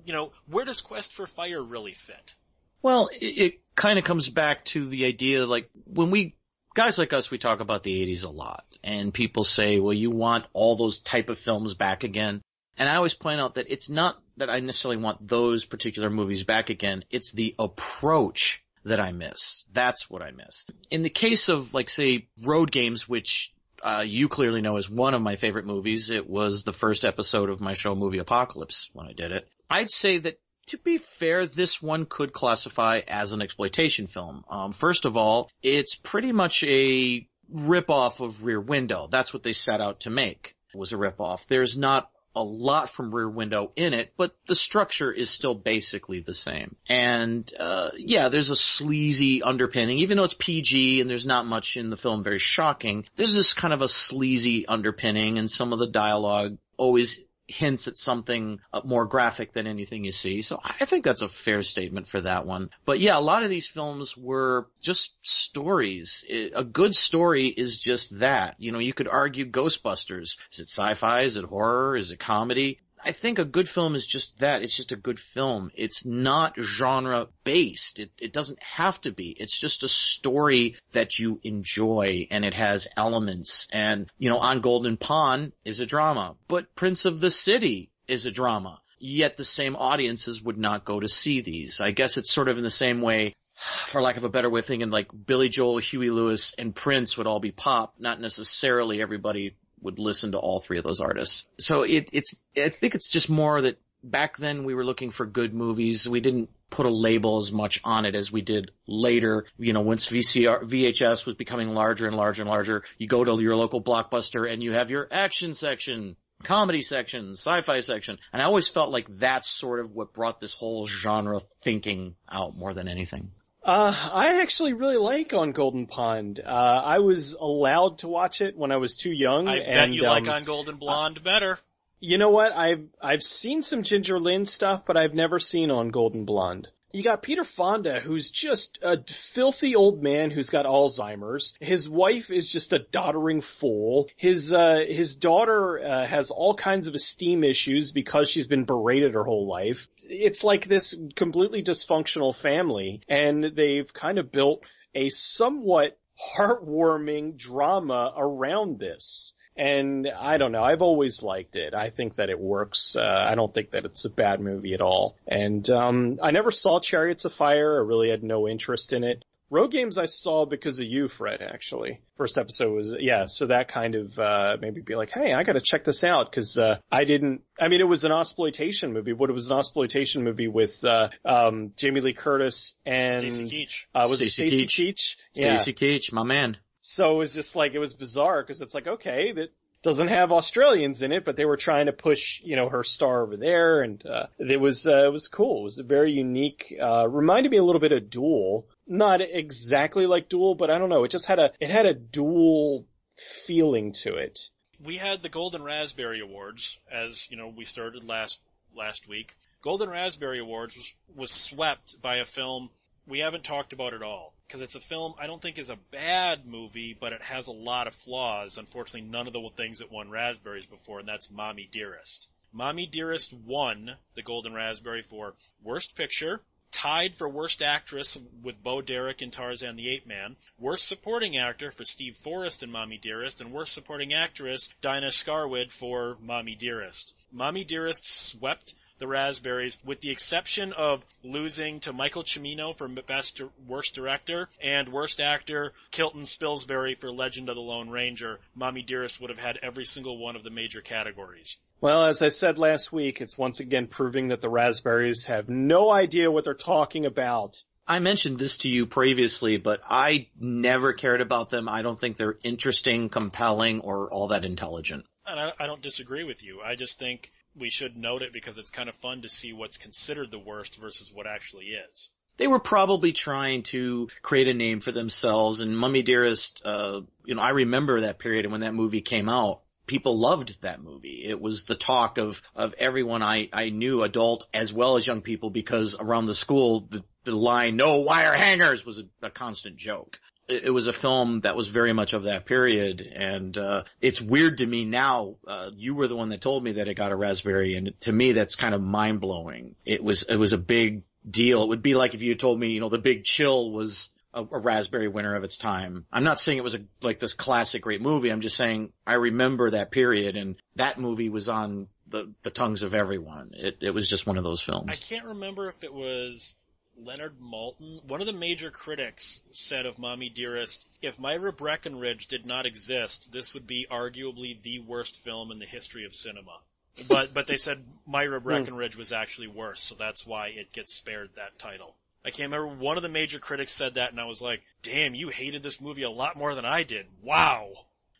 you 0.04 0.12
know, 0.12 0.32
where 0.46 0.64
does 0.64 0.80
Quest 0.80 1.12
for 1.12 1.26
Fire 1.26 1.62
really 1.62 1.94
fit? 1.94 2.34
Well, 2.82 3.08
it, 3.08 3.26
it 3.26 3.54
kind 3.74 3.98
of 3.98 4.04
comes 4.04 4.28
back 4.28 4.64
to 4.66 4.86
the 4.86 5.04
idea, 5.04 5.46
like 5.46 5.68
when 5.86 6.10
we 6.10 6.36
guys 6.74 6.98
like 6.98 7.12
us, 7.12 7.30
we 7.30 7.38
talk 7.38 7.60
about 7.60 7.82
the 7.82 8.06
80s 8.06 8.24
a 8.24 8.28
lot, 8.30 8.64
and 8.84 9.12
people 9.12 9.42
say, 9.42 9.80
well, 9.80 9.92
you 9.92 10.10
want 10.10 10.44
all 10.52 10.76
those 10.76 11.00
type 11.00 11.28
of 11.28 11.38
films 11.38 11.74
back 11.74 12.04
again. 12.04 12.40
And 12.76 12.88
I 12.88 12.94
always 12.94 13.14
point 13.14 13.40
out 13.40 13.56
that 13.56 13.66
it's 13.68 13.90
not 13.90 14.16
that 14.36 14.48
I 14.48 14.60
necessarily 14.60 15.02
want 15.02 15.26
those 15.26 15.64
particular 15.64 16.10
movies 16.10 16.44
back 16.44 16.70
again. 16.70 17.04
It's 17.10 17.32
the 17.32 17.56
approach 17.58 18.62
that 18.84 19.00
I 19.00 19.10
miss. 19.10 19.64
That's 19.72 20.08
what 20.08 20.22
I 20.22 20.30
miss. 20.30 20.64
In 20.88 21.02
the 21.02 21.10
case 21.10 21.48
of, 21.48 21.74
like, 21.74 21.90
say, 21.90 22.28
Road 22.44 22.70
Games, 22.70 23.08
which 23.08 23.52
uh, 23.82 24.04
you 24.06 24.28
clearly 24.28 24.60
know 24.60 24.76
is 24.76 24.90
one 24.90 25.14
of 25.14 25.22
my 25.22 25.36
favorite 25.36 25.66
movies. 25.66 26.10
It 26.10 26.28
was 26.28 26.62
the 26.62 26.72
first 26.72 27.04
episode 27.04 27.50
of 27.50 27.60
my 27.60 27.74
show 27.74 27.94
Movie 27.94 28.18
Apocalypse 28.18 28.90
when 28.92 29.06
I 29.06 29.12
did 29.12 29.32
it. 29.32 29.48
I'd 29.70 29.90
say 29.90 30.18
that 30.18 30.38
to 30.68 30.78
be 30.78 30.98
fair, 30.98 31.46
this 31.46 31.80
one 31.80 32.04
could 32.04 32.32
classify 32.32 33.00
as 33.06 33.32
an 33.32 33.42
exploitation 33.42 34.06
film. 34.06 34.44
Um, 34.50 34.72
first 34.72 35.06
of 35.06 35.16
all, 35.16 35.50
it's 35.62 35.94
pretty 35.94 36.32
much 36.32 36.62
a 36.62 37.26
ripoff 37.52 38.20
of 38.20 38.44
Rear 38.44 38.60
Window. 38.60 39.08
That's 39.10 39.32
what 39.32 39.42
they 39.42 39.54
set 39.54 39.80
out 39.80 40.00
to 40.00 40.10
make. 40.10 40.54
Was 40.74 40.92
a 40.92 40.96
ripoff. 40.96 41.46
There's 41.46 41.78
not 41.78 42.10
a 42.38 42.42
lot 42.42 42.88
from 42.88 43.12
Rear 43.12 43.28
Window 43.28 43.72
in 43.74 43.94
it, 43.94 44.12
but 44.16 44.32
the 44.46 44.54
structure 44.54 45.10
is 45.10 45.28
still 45.28 45.56
basically 45.56 46.20
the 46.20 46.34
same. 46.34 46.76
And 46.88 47.52
uh, 47.58 47.90
yeah, 47.96 48.28
there's 48.28 48.50
a 48.50 48.56
sleazy 48.56 49.42
underpinning, 49.42 49.98
even 49.98 50.16
though 50.16 50.24
it's 50.24 50.34
PG 50.34 51.00
and 51.00 51.10
there's 51.10 51.26
not 51.26 51.46
much 51.46 51.76
in 51.76 51.90
the 51.90 51.96
film 51.96 52.22
very 52.22 52.38
shocking. 52.38 53.06
There's 53.16 53.34
this 53.34 53.54
kind 53.54 53.74
of 53.74 53.82
a 53.82 53.88
sleazy 53.88 54.66
underpinning, 54.66 55.38
and 55.38 55.50
some 55.50 55.72
of 55.72 55.80
the 55.80 55.88
dialogue 55.88 56.58
always 56.76 57.24
hints 57.48 57.88
at 57.88 57.96
something 57.96 58.60
uh, 58.72 58.82
more 58.84 59.06
graphic 59.06 59.52
than 59.52 59.66
anything 59.66 60.04
you 60.04 60.12
see. 60.12 60.42
So 60.42 60.60
I 60.62 60.84
think 60.84 61.04
that's 61.04 61.22
a 61.22 61.28
fair 61.28 61.62
statement 61.62 62.06
for 62.06 62.20
that 62.20 62.46
one. 62.46 62.70
But 62.84 63.00
yeah, 63.00 63.18
a 63.18 63.20
lot 63.20 63.42
of 63.42 63.50
these 63.50 63.66
films 63.66 64.16
were 64.16 64.68
just 64.82 65.12
stories. 65.22 66.24
A 66.54 66.62
good 66.64 66.94
story 66.94 67.46
is 67.46 67.78
just 67.78 68.20
that. 68.20 68.56
You 68.58 68.72
know, 68.72 68.78
you 68.78 68.92
could 68.92 69.08
argue 69.08 69.50
Ghostbusters. 69.50 70.36
Is 70.52 70.60
it 70.60 70.68
sci-fi? 70.68 71.22
Is 71.22 71.36
it 71.36 71.44
horror? 71.44 71.96
Is 71.96 72.12
it 72.12 72.18
comedy? 72.18 72.80
I 73.04 73.12
think 73.12 73.38
a 73.38 73.44
good 73.44 73.68
film 73.68 73.94
is 73.94 74.06
just 74.06 74.38
that. 74.40 74.62
It's 74.62 74.76
just 74.76 74.92
a 74.92 74.96
good 74.96 75.18
film. 75.18 75.70
It's 75.74 76.04
not 76.04 76.54
genre 76.60 77.28
based. 77.44 77.98
It, 77.98 78.10
it 78.20 78.32
doesn't 78.32 78.62
have 78.62 79.00
to 79.02 79.12
be. 79.12 79.36
It's 79.38 79.58
just 79.58 79.82
a 79.82 79.88
story 79.88 80.76
that 80.92 81.18
you 81.18 81.40
enjoy 81.42 82.26
and 82.30 82.44
it 82.44 82.54
has 82.54 82.88
elements. 82.96 83.68
And, 83.72 84.10
you 84.18 84.28
know, 84.28 84.38
On 84.38 84.60
Golden 84.60 84.96
Pond 84.96 85.52
is 85.64 85.80
a 85.80 85.86
drama, 85.86 86.36
but 86.48 86.74
Prince 86.74 87.04
of 87.04 87.20
the 87.20 87.30
City 87.30 87.90
is 88.06 88.26
a 88.26 88.30
drama. 88.30 88.80
Yet 88.98 89.36
the 89.36 89.44
same 89.44 89.76
audiences 89.76 90.42
would 90.42 90.58
not 90.58 90.84
go 90.84 90.98
to 90.98 91.08
see 91.08 91.40
these. 91.40 91.80
I 91.80 91.92
guess 91.92 92.16
it's 92.16 92.32
sort 92.32 92.48
of 92.48 92.58
in 92.58 92.64
the 92.64 92.70
same 92.70 93.00
way 93.00 93.34
for 93.54 94.00
lack 94.00 94.16
of 94.16 94.24
a 94.24 94.28
better 94.28 94.50
way 94.50 94.60
of 94.60 94.66
thinking, 94.66 94.90
like 94.90 95.08
Billy 95.26 95.48
Joel, 95.48 95.78
Huey 95.78 96.10
Lewis, 96.10 96.54
and 96.58 96.74
Prince 96.74 97.16
would 97.16 97.26
all 97.26 97.40
be 97.40 97.52
pop, 97.52 97.94
not 97.98 98.20
necessarily 98.20 99.00
everybody 99.00 99.54
would 99.82 99.98
listen 99.98 100.32
to 100.32 100.38
all 100.38 100.60
three 100.60 100.78
of 100.78 100.84
those 100.84 101.00
artists. 101.00 101.46
So 101.58 101.82
it, 101.82 102.10
it's, 102.12 102.34
I 102.56 102.68
think 102.68 102.94
it's 102.94 103.10
just 103.10 103.30
more 103.30 103.60
that 103.60 103.78
back 104.02 104.36
then 104.36 104.64
we 104.64 104.74
were 104.74 104.84
looking 104.84 105.10
for 105.10 105.26
good 105.26 105.54
movies. 105.54 106.08
We 106.08 106.20
didn't 106.20 106.50
put 106.70 106.86
a 106.86 106.90
label 106.90 107.38
as 107.38 107.52
much 107.52 107.80
on 107.84 108.04
it 108.04 108.14
as 108.14 108.30
we 108.30 108.42
did 108.42 108.70
later. 108.86 109.46
You 109.58 109.72
know, 109.72 109.80
once 109.80 110.08
VCR, 110.08 110.62
VHS 110.62 111.26
was 111.26 111.34
becoming 111.34 111.70
larger 111.70 112.06
and 112.06 112.16
larger 112.16 112.42
and 112.42 112.50
larger, 112.50 112.84
you 112.98 113.06
go 113.06 113.24
to 113.24 113.40
your 113.42 113.56
local 113.56 113.82
blockbuster 113.82 114.50
and 114.50 114.62
you 114.62 114.72
have 114.72 114.90
your 114.90 115.08
action 115.10 115.54
section, 115.54 116.16
comedy 116.42 116.82
section, 116.82 117.32
sci-fi 117.32 117.80
section. 117.80 118.18
And 118.32 118.42
I 118.42 118.44
always 118.44 118.68
felt 118.68 118.90
like 118.90 119.18
that's 119.18 119.48
sort 119.48 119.80
of 119.80 119.92
what 119.92 120.12
brought 120.12 120.40
this 120.40 120.52
whole 120.52 120.86
genre 120.86 121.40
thinking 121.62 122.14
out 122.30 122.56
more 122.56 122.74
than 122.74 122.88
anything. 122.88 123.30
Uh, 123.62 123.94
I 124.14 124.40
actually 124.40 124.72
really 124.72 124.96
like 124.96 125.34
On 125.34 125.52
Golden 125.52 125.86
Pond. 125.86 126.40
Uh, 126.44 126.82
I 126.84 127.00
was 127.00 127.34
allowed 127.34 127.98
to 127.98 128.08
watch 128.08 128.40
it 128.40 128.56
when 128.56 128.72
I 128.72 128.76
was 128.76 128.96
too 128.96 129.12
young. 129.12 129.48
I 129.48 129.56
and, 129.56 129.66
bet 129.66 129.92
you 129.92 130.06
um, 130.06 130.10
like 130.10 130.28
On 130.28 130.44
Golden 130.44 130.76
Blonde 130.76 131.22
better. 131.22 131.58
You 132.00 132.18
know 132.18 132.30
what? 132.30 132.52
I've 132.52 132.86
I've 133.02 133.22
seen 133.22 133.62
some 133.62 133.82
Ginger 133.82 134.20
Lynn 134.20 134.46
stuff, 134.46 134.84
but 134.86 134.96
I've 134.96 135.14
never 135.14 135.38
seen 135.38 135.70
On 135.70 135.88
Golden 135.88 136.24
Blonde. 136.24 136.68
You 136.90 137.02
got 137.02 137.22
Peter 137.22 137.44
Fonda, 137.44 138.00
who's 138.00 138.30
just 138.30 138.78
a 138.82 139.02
filthy 139.02 139.76
old 139.76 140.02
man 140.02 140.30
who's 140.30 140.48
got 140.48 140.64
Alzheimer's. 140.64 141.52
His 141.60 141.86
wife 141.86 142.30
is 142.30 142.48
just 142.48 142.72
a 142.72 142.78
doddering 142.78 143.42
fool. 143.42 144.08
His 144.16 144.52
uh, 144.52 144.84
his 144.88 145.16
daughter 145.16 145.78
uh, 145.78 146.06
has 146.06 146.30
all 146.30 146.54
kinds 146.54 146.86
of 146.86 146.94
esteem 146.94 147.44
issues 147.44 147.92
because 147.92 148.30
she's 148.30 148.46
been 148.46 148.64
berated 148.64 149.12
her 149.12 149.24
whole 149.24 149.46
life. 149.46 149.88
It's 150.04 150.42
like 150.42 150.66
this 150.66 150.98
completely 151.14 151.62
dysfunctional 151.62 152.34
family, 152.34 153.02
and 153.06 153.44
they've 153.44 153.92
kind 153.92 154.18
of 154.18 154.32
built 154.32 154.64
a 154.94 155.10
somewhat 155.10 155.98
heartwarming 156.36 157.36
drama 157.36 158.14
around 158.16 158.78
this. 158.78 159.34
And 159.58 160.08
I 160.08 160.38
don't 160.38 160.52
know. 160.52 160.62
I've 160.62 160.82
always 160.82 161.22
liked 161.22 161.56
it. 161.56 161.74
I 161.74 161.90
think 161.90 162.16
that 162.16 162.30
it 162.30 162.38
works. 162.38 162.94
Uh, 162.96 163.02
I 163.04 163.34
don't 163.34 163.52
think 163.52 163.72
that 163.72 163.84
it's 163.84 164.04
a 164.04 164.10
bad 164.10 164.40
movie 164.40 164.72
at 164.74 164.80
all. 164.80 165.16
And 165.26 165.68
um, 165.68 166.20
I 166.22 166.30
never 166.30 166.52
saw 166.52 166.78
Chariots 166.78 167.24
of 167.24 167.32
Fire. 167.32 167.80
I 167.80 167.84
really 167.84 168.08
had 168.08 168.22
no 168.22 168.48
interest 168.48 168.92
in 168.92 169.02
it. 169.02 169.24
Road 169.50 169.72
Games 169.72 169.98
I 169.98 170.04
saw 170.04 170.44
because 170.44 170.78
of 170.78 170.86
you, 170.86 171.08
Fred, 171.08 171.40
actually. 171.40 172.02
First 172.18 172.36
episode 172.36 172.70
was, 172.70 172.94
yeah, 173.00 173.24
so 173.24 173.46
that 173.46 173.68
kind 173.68 173.94
of, 173.94 174.18
uh, 174.18 174.58
maybe 174.60 174.82
be 174.82 174.94
like, 174.94 175.10
hey, 175.10 175.32
I 175.32 175.42
gotta 175.42 175.62
check 175.62 175.84
this 175.84 176.04
out, 176.04 176.30
cause, 176.30 176.58
uh, 176.58 176.76
I 176.92 177.04
didn't, 177.04 177.40
I 177.58 177.68
mean, 177.68 177.80
it 177.80 177.88
was 177.88 178.04
an 178.04 178.12
exploitation 178.12 178.92
movie, 178.92 179.14
but 179.14 179.30
it 179.30 179.32
was 179.32 179.50
an 179.50 179.56
exploitation 179.56 180.22
movie 180.22 180.48
with, 180.48 180.84
uh, 180.84 181.08
um, 181.24 181.72
Jamie 181.76 182.02
Lee 182.02 182.12
Curtis 182.12 182.74
and, 182.84 183.20
Stacy 183.32 183.64
Keach. 183.64 183.86
uh, 183.94 184.06
was 184.10 184.20
it 184.20 184.28
Stacy 184.28 184.66
Stacy 184.66 184.66
Keach. 184.66 184.92
Keach? 184.92 185.16
Yeah. 185.32 185.56
Stacy 185.56 185.72
Keach, 185.72 186.12
my 186.12 186.24
man. 186.24 186.58
So 186.90 187.04
it 187.16 187.18
was 187.18 187.34
just 187.34 187.54
like, 187.54 187.74
it 187.74 187.78
was 187.78 187.92
bizarre 187.92 188.42
because 188.42 188.62
it's 188.62 188.74
like, 188.74 188.86
okay, 188.86 189.32
that 189.32 189.50
doesn't 189.82 190.08
have 190.08 190.32
Australians 190.32 191.02
in 191.02 191.12
it, 191.12 191.22
but 191.22 191.36
they 191.36 191.44
were 191.44 191.58
trying 191.58 191.84
to 191.84 191.92
push, 191.92 192.40
you 192.42 192.56
know, 192.56 192.70
her 192.70 192.82
star 192.82 193.24
over 193.24 193.36
there 193.36 193.82
and, 193.82 194.04
uh, 194.06 194.28
it 194.38 194.58
was, 194.58 194.86
uh, 194.86 195.04
it 195.04 195.12
was 195.12 195.28
cool. 195.28 195.60
It 195.60 195.64
was 195.64 195.78
a 195.80 195.82
very 195.82 196.12
unique, 196.12 196.74
uh, 196.80 197.06
reminded 197.06 197.50
me 197.50 197.58
a 197.58 197.62
little 197.62 197.78
bit 197.78 197.92
of 197.92 198.08
Duel. 198.08 198.66
Not 198.86 199.20
exactly 199.20 200.06
like 200.06 200.30
Duel, 200.30 200.54
but 200.54 200.70
I 200.70 200.78
don't 200.78 200.88
know. 200.88 201.04
It 201.04 201.10
just 201.10 201.28
had 201.28 201.38
a, 201.38 201.50
it 201.60 201.68
had 201.68 201.84
a 201.84 201.92
dual 201.92 202.86
feeling 203.16 203.92
to 204.04 204.14
it. 204.14 204.40
We 204.82 204.96
had 204.96 205.20
the 205.20 205.28
Golden 205.28 205.62
Raspberry 205.62 206.20
Awards, 206.20 206.80
as 206.90 207.30
you 207.30 207.36
know, 207.36 207.48
we 207.48 207.66
started 207.66 208.02
last 208.02 208.40
last 208.74 209.06
week. 209.08 209.34
Golden 209.60 209.90
Raspberry 209.90 210.38
Awards 210.38 210.74
was 210.74 210.94
was 211.14 211.30
swept 211.30 212.00
by 212.00 212.16
a 212.16 212.24
film 212.24 212.70
we 213.08 213.20
haven't 213.20 213.44
talked 213.44 213.72
about 213.72 213.94
at 213.94 214.02
all 214.02 214.34
because 214.46 214.60
it's 214.60 214.74
a 214.74 214.80
film 214.80 215.14
I 215.18 215.26
don't 215.26 215.40
think 215.40 215.58
is 215.58 215.70
a 215.70 215.78
bad 215.90 216.46
movie, 216.46 216.96
but 216.98 217.12
it 217.12 217.22
has 217.22 217.46
a 217.46 217.52
lot 217.52 217.86
of 217.86 217.94
flaws. 217.94 218.58
Unfortunately, 218.58 219.08
none 219.08 219.26
of 219.26 219.32
the 219.32 219.50
things 219.56 219.78
that 219.78 219.90
won 219.90 220.10
raspberries 220.10 220.66
before, 220.66 221.00
and 221.00 221.08
that's 221.08 221.30
Mommy 221.30 221.68
Dearest. 221.70 222.28
Mommy 222.52 222.86
Dearest 222.86 223.34
won 223.34 223.96
the 224.14 224.22
Golden 224.22 224.54
Raspberry 224.54 225.02
for 225.02 225.34
Worst 225.62 225.96
Picture, 225.96 226.40
tied 226.70 227.14
for 227.14 227.28
Worst 227.28 227.62
Actress 227.62 228.18
with 228.42 228.62
Bo 228.62 228.82
Derek 228.82 229.22
in 229.22 229.30
Tarzan 229.30 229.76
the 229.76 229.90
Ape 229.90 230.06
Man, 230.06 230.36
Worst 230.58 230.86
Supporting 230.86 231.36
Actor 231.38 231.70
for 231.70 231.84
Steve 231.84 232.14
Forrest 232.14 232.62
in 232.62 232.70
Mommy 232.70 232.98
Dearest, 232.98 233.40
and 233.40 233.52
Worst 233.52 233.72
Supporting 233.72 234.12
Actress 234.12 234.74
Diana 234.80 235.08
Scarwid 235.08 235.72
for 235.72 236.16
Mommy 236.20 236.54
Dearest. 236.54 237.14
Mommy 237.32 237.64
Dearest 237.64 238.06
swept 238.06 238.74
the 238.98 239.06
Raspberries, 239.06 239.78
with 239.84 240.00
the 240.00 240.10
exception 240.10 240.72
of 240.72 241.04
losing 241.22 241.80
to 241.80 241.92
Michael 241.92 242.22
Cimino 242.22 242.74
for 242.74 242.88
Best 242.88 243.40
Worst 243.66 243.94
Director 243.94 244.48
and 244.62 244.88
Worst 244.88 245.20
Actor 245.20 245.72
Klinton 245.92 246.22
Spilsbury 246.22 246.96
for 246.96 247.10
Legend 247.10 247.48
of 247.48 247.54
the 247.54 247.60
Lone 247.60 247.90
Ranger. 247.90 248.40
Mommy 248.54 248.82
Dearest 248.82 249.20
would 249.20 249.30
have 249.30 249.38
had 249.38 249.58
every 249.62 249.84
single 249.84 250.18
one 250.18 250.36
of 250.36 250.42
the 250.42 250.50
major 250.50 250.80
categories. 250.80 251.58
Well, 251.80 252.06
as 252.06 252.22
I 252.22 252.28
said 252.28 252.58
last 252.58 252.92
week, 252.92 253.20
it's 253.20 253.38
once 253.38 253.60
again 253.60 253.86
proving 253.86 254.28
that 254.28 254.40
the 254.40 254.48
Raspberries 254.48 255.26
have 255.26 255.48
no 255.48 255.90
idea 255.90 256.30
what 256.30 256.44
they're 256.44 256.54
talking 256.54 257.06
about. 257.06 257.62
I 257.86 258.00
mentioned 258.00 258.38
this 258.38 258.58
to 258.58 258.68
you 258.68 258.84
previously, 258.84 259.56
but 259.56 259.80
I 259.88 260.28
never 260.38 260.92
cared 260.92 261.22
about 261.22 261.48
them. 261.48 261.68
I 261.68 261.80
don't 261.80 261.98
think 261.98 262.16
they're 262.16 262.36
interesting, 262.44 263.08
compelling, 263.08 263.80
or 263.80 264.10
all 264.10 264.28
that 264.28 264.44
intelligent. 264.44 265.06
And 265.28 265.38
I, 265.38 265.52
I 265.60 265.66
don't 265.66 265.82
disagree 265.82 266.24
with 266.24 266.44
you. 266.44 266.60
I 266.64 266.74
just 266.74 266.98
think 266.98 267.30
we 267.54 267.70
should 267.70 267.96
note 267.96 268.22
it 268.22 268.32
because 268.32 268.58
it's 268.58 268.70
kind 268.70 268.88
of 268.88 268.94
fun 268.94 269.22
to 269.22 269.28
see 269.28 269.52
what's 269.52 269.76
considered 269.76 270.30
the 270.30 270.38
worst 270.38 270.80
versus 270.80 271.12
what 271.12 271.26
actually 271.26 271.66
is. 271.66 272.10
They 272.38 272.46
were 272.46 272.60
probably 272.60 273.12
trying 273.12 273.64
to 273.64 274.08
create 274.22 274.48
a 274.48 274.54
name 274.54 274.80
for 274.80 274.92
themselves 274.92 275.60
and 275.60 275.76
Mummy 275.76 276.02
Dearest, 276.02 276.62
uh, 276.64 277.00
you 277.24 277.34
know, 277.34 277.42
I 277.42 277.50
remember 277.50 278.02
that 278.02 278.20
period 278.20 278.44
and 278.44 278.52
when 278.52 278.60
that 278.60 278.74
movie 278.74 279.00
came 279.00 279.28
out. 279.28 279.62
People 279.86 280.18
loved 280.18 280.60
that 280.62 280.82
movie. 280.82 281.24
It 281.24 281.40
was 281.40 281.64
the 281.64 281.74
talk 281.74 282.18
of, 282.18 282.42
of 282.54 282.74
everyone 282.78 283.22
I, 283.22 283.48
I 283.52 283.70
knew, 283.70 284.02
adult 284.02 284.46
as 284.52 284.72
well 284.72 284.96
as 284.96 285.06
young 285.06 285.22
people, 285.22 285.48
because 285.48 285.96
around 285.98 286.26
the 286.26 286.34
school, 286.34 286.80
the, 286.80 287.02
the 287.24 287.34
line 287.34 287.76
"No 287.76 288.00
wire 288.00 288.34
hangers" 288.34 288.84
was 288.84 288.98
a, 288.98 289.04
a 289.26 289.30
constant 289.30 289.76
joke. 289.76 290.20
It, 290.48 290.72
was 290.72 290.86
a 290.86 290.92
film 290.92 291.40
that 291.42 291.56
was 291.56 291.68
very 291.68 291.92
much 291.92 292.14
of 292.14 292.24
that 292.24 292.46
period, 292.46 293.00
and 293.00 293.56
uh, 293.56 293.84
it's 294.00 294.20
weird 294.20 294.58
to 294.58 294.66
me 294.66 294.84
now. 294.84 295.36
Uh, 295.46 295.70
you 295.74 295.94
were 295.94 296.08
the 296.08 296.16
one 296.16 296.30
that 296.30 296.40
told 296.40 296.64
me 296.64 296.72
that 296.72 296.88
it 296.88 296.94
got 296.94 297.12
a 297.12 297.16
raspberry, 297.16 297.74
and 297.74 297.92
to 298.00 298.12
me, 298.12 298.32
that's 298.32 298.54
kind 298.54 298.74
of 298.74 298.80
mind 298.80 299.20
blowing. 299.20 299.74
It 299.84 300.02
was 300.02 300.22
it 300.22 300.36
was 300.36 300.54
a 300.54 300.58
big 300.58 301.02
deal. 301.28 301.62
It 301.62 301.68
would 301.68 301.82
be 301.82 301.94
like 301.94 302.14
if 302.14 302.22
you 302.22 302.34
told 302.34 302.58
me, 302.58 302.70
you 302.70 302.80
know, 302.80 302.88
the 302.88 302.98
Big 302.98 303.24
Chill 303.24 303.70
was 303.70 304.08
a, 304.32 304.42
a, 304.42 304.58
raspberry 304.58 305.08
winner 305.08 305.34
of 305.34 305.44
its 305.44 305.58
time. 305.58 306.06
I'm 306.12 306.24
not 306.24 306.38
saying 306.38 306.58
it 306.58 306.64
was 306.64 306.74
a, 306.74 306.80
like 307.02 307.18
this 307.18 307.34
classic 307.34 307.82
great 307.82 308.00
movie. 308.00 308.30
I'm 308.30 308.40
just 308.40 308.56
saying 308.56 308.92
I 309.06 309.14
remember 309.14 309.70
that 309.70 309.90
period 309.90 310.36
and 310.36 310.56
that 310.76 310.98
movie 310.98 311.28
was 311.28 311.48
on 311.48 311.88
the, 312.08 312.32
the 312.42 312.50
tongues 312.50 312.82
of 312.82 312.94
everyone. 312.94 313.50
It, 313.54 313.78
it 313.80 313.94
was 313.94 314.08
just 314.08 314.26
one 314.26 314.38
of 314.38 314.44
those 314.44 314.60
films. 314.60 314.86
I 314.88 314.94
can't 314.94 315.26
remember 315.26 315.68
if 315.68 315.84
it 315.84 315.92
was 315.92 316.56
Leonard 317.04 317.38
Maltin. 317.40 318.04
One 318.04 318.20
of 318.20 318.26
the 318.26 318.32
major 318.32 318.70
critics 318.70 319.42
said 319.50 319.86
of 319.86 319.98
Mommy 319.98 320.28
Dearest, 320.28 320.86
if 321.00 321.18
Myra 321.18 321.52
Breckinridge 321.52 322.26
did 322.26 322.44
not 322.44 322.66
exist, 322.66 323.32
this 323.32 323.54
would 323.54 323.66
be 323.66 323.86
arguably 323.90 324.60
the 324.62 324.80
worst 324.80 325.22
film 325.22 325.50
in 325.50 325.58
the 325.58 325.66
history 325.66 326.04
of 326.04 326.12
cinema. 326.12 326.58
But, 327.06 327.32
but 327.32 327.46
they 327.46 327.56
said 327.56 327.84
Myra 328.06 328.40
hmm. 328.40 328.44
Breckinridge 328.44 328.96
was 328.96 329.12
actually 329.12 329.48
worse, 329.48 329.80
so 329.80 329.94
that's 329.94 330.26
why 330.26 330.48
it 330.48 330.72
gets 330.72 330.94
spared 330.94 331.30
that 331.36 331.58
title. 331.58 331.94
I 332.24 332.30
can't 332.30 332.52
remember. 332.52 332.82
One 332.82 332.96
of 332.96 333.02
the 333.02 333.08
major 333.08 333.38
critics 333.38 333.72
said 333.72 333.94
that, 333.94 334.10
and 334.10 334.20
I 334.20 334.24
was 334.24 334.42
like, 334.42 334.62
damn, 334.82 335.14
you 335.14 335.28
hated 335.28 335.62
this 335.62 335.80
movie 335.80 336.02
a 336.02 336.10
lot 336.10 336.36
more 336.36 336.54
than 336.54 336.64
I 336.64 336.82
did. 336.82 337.06
Wow. 337.22 337.72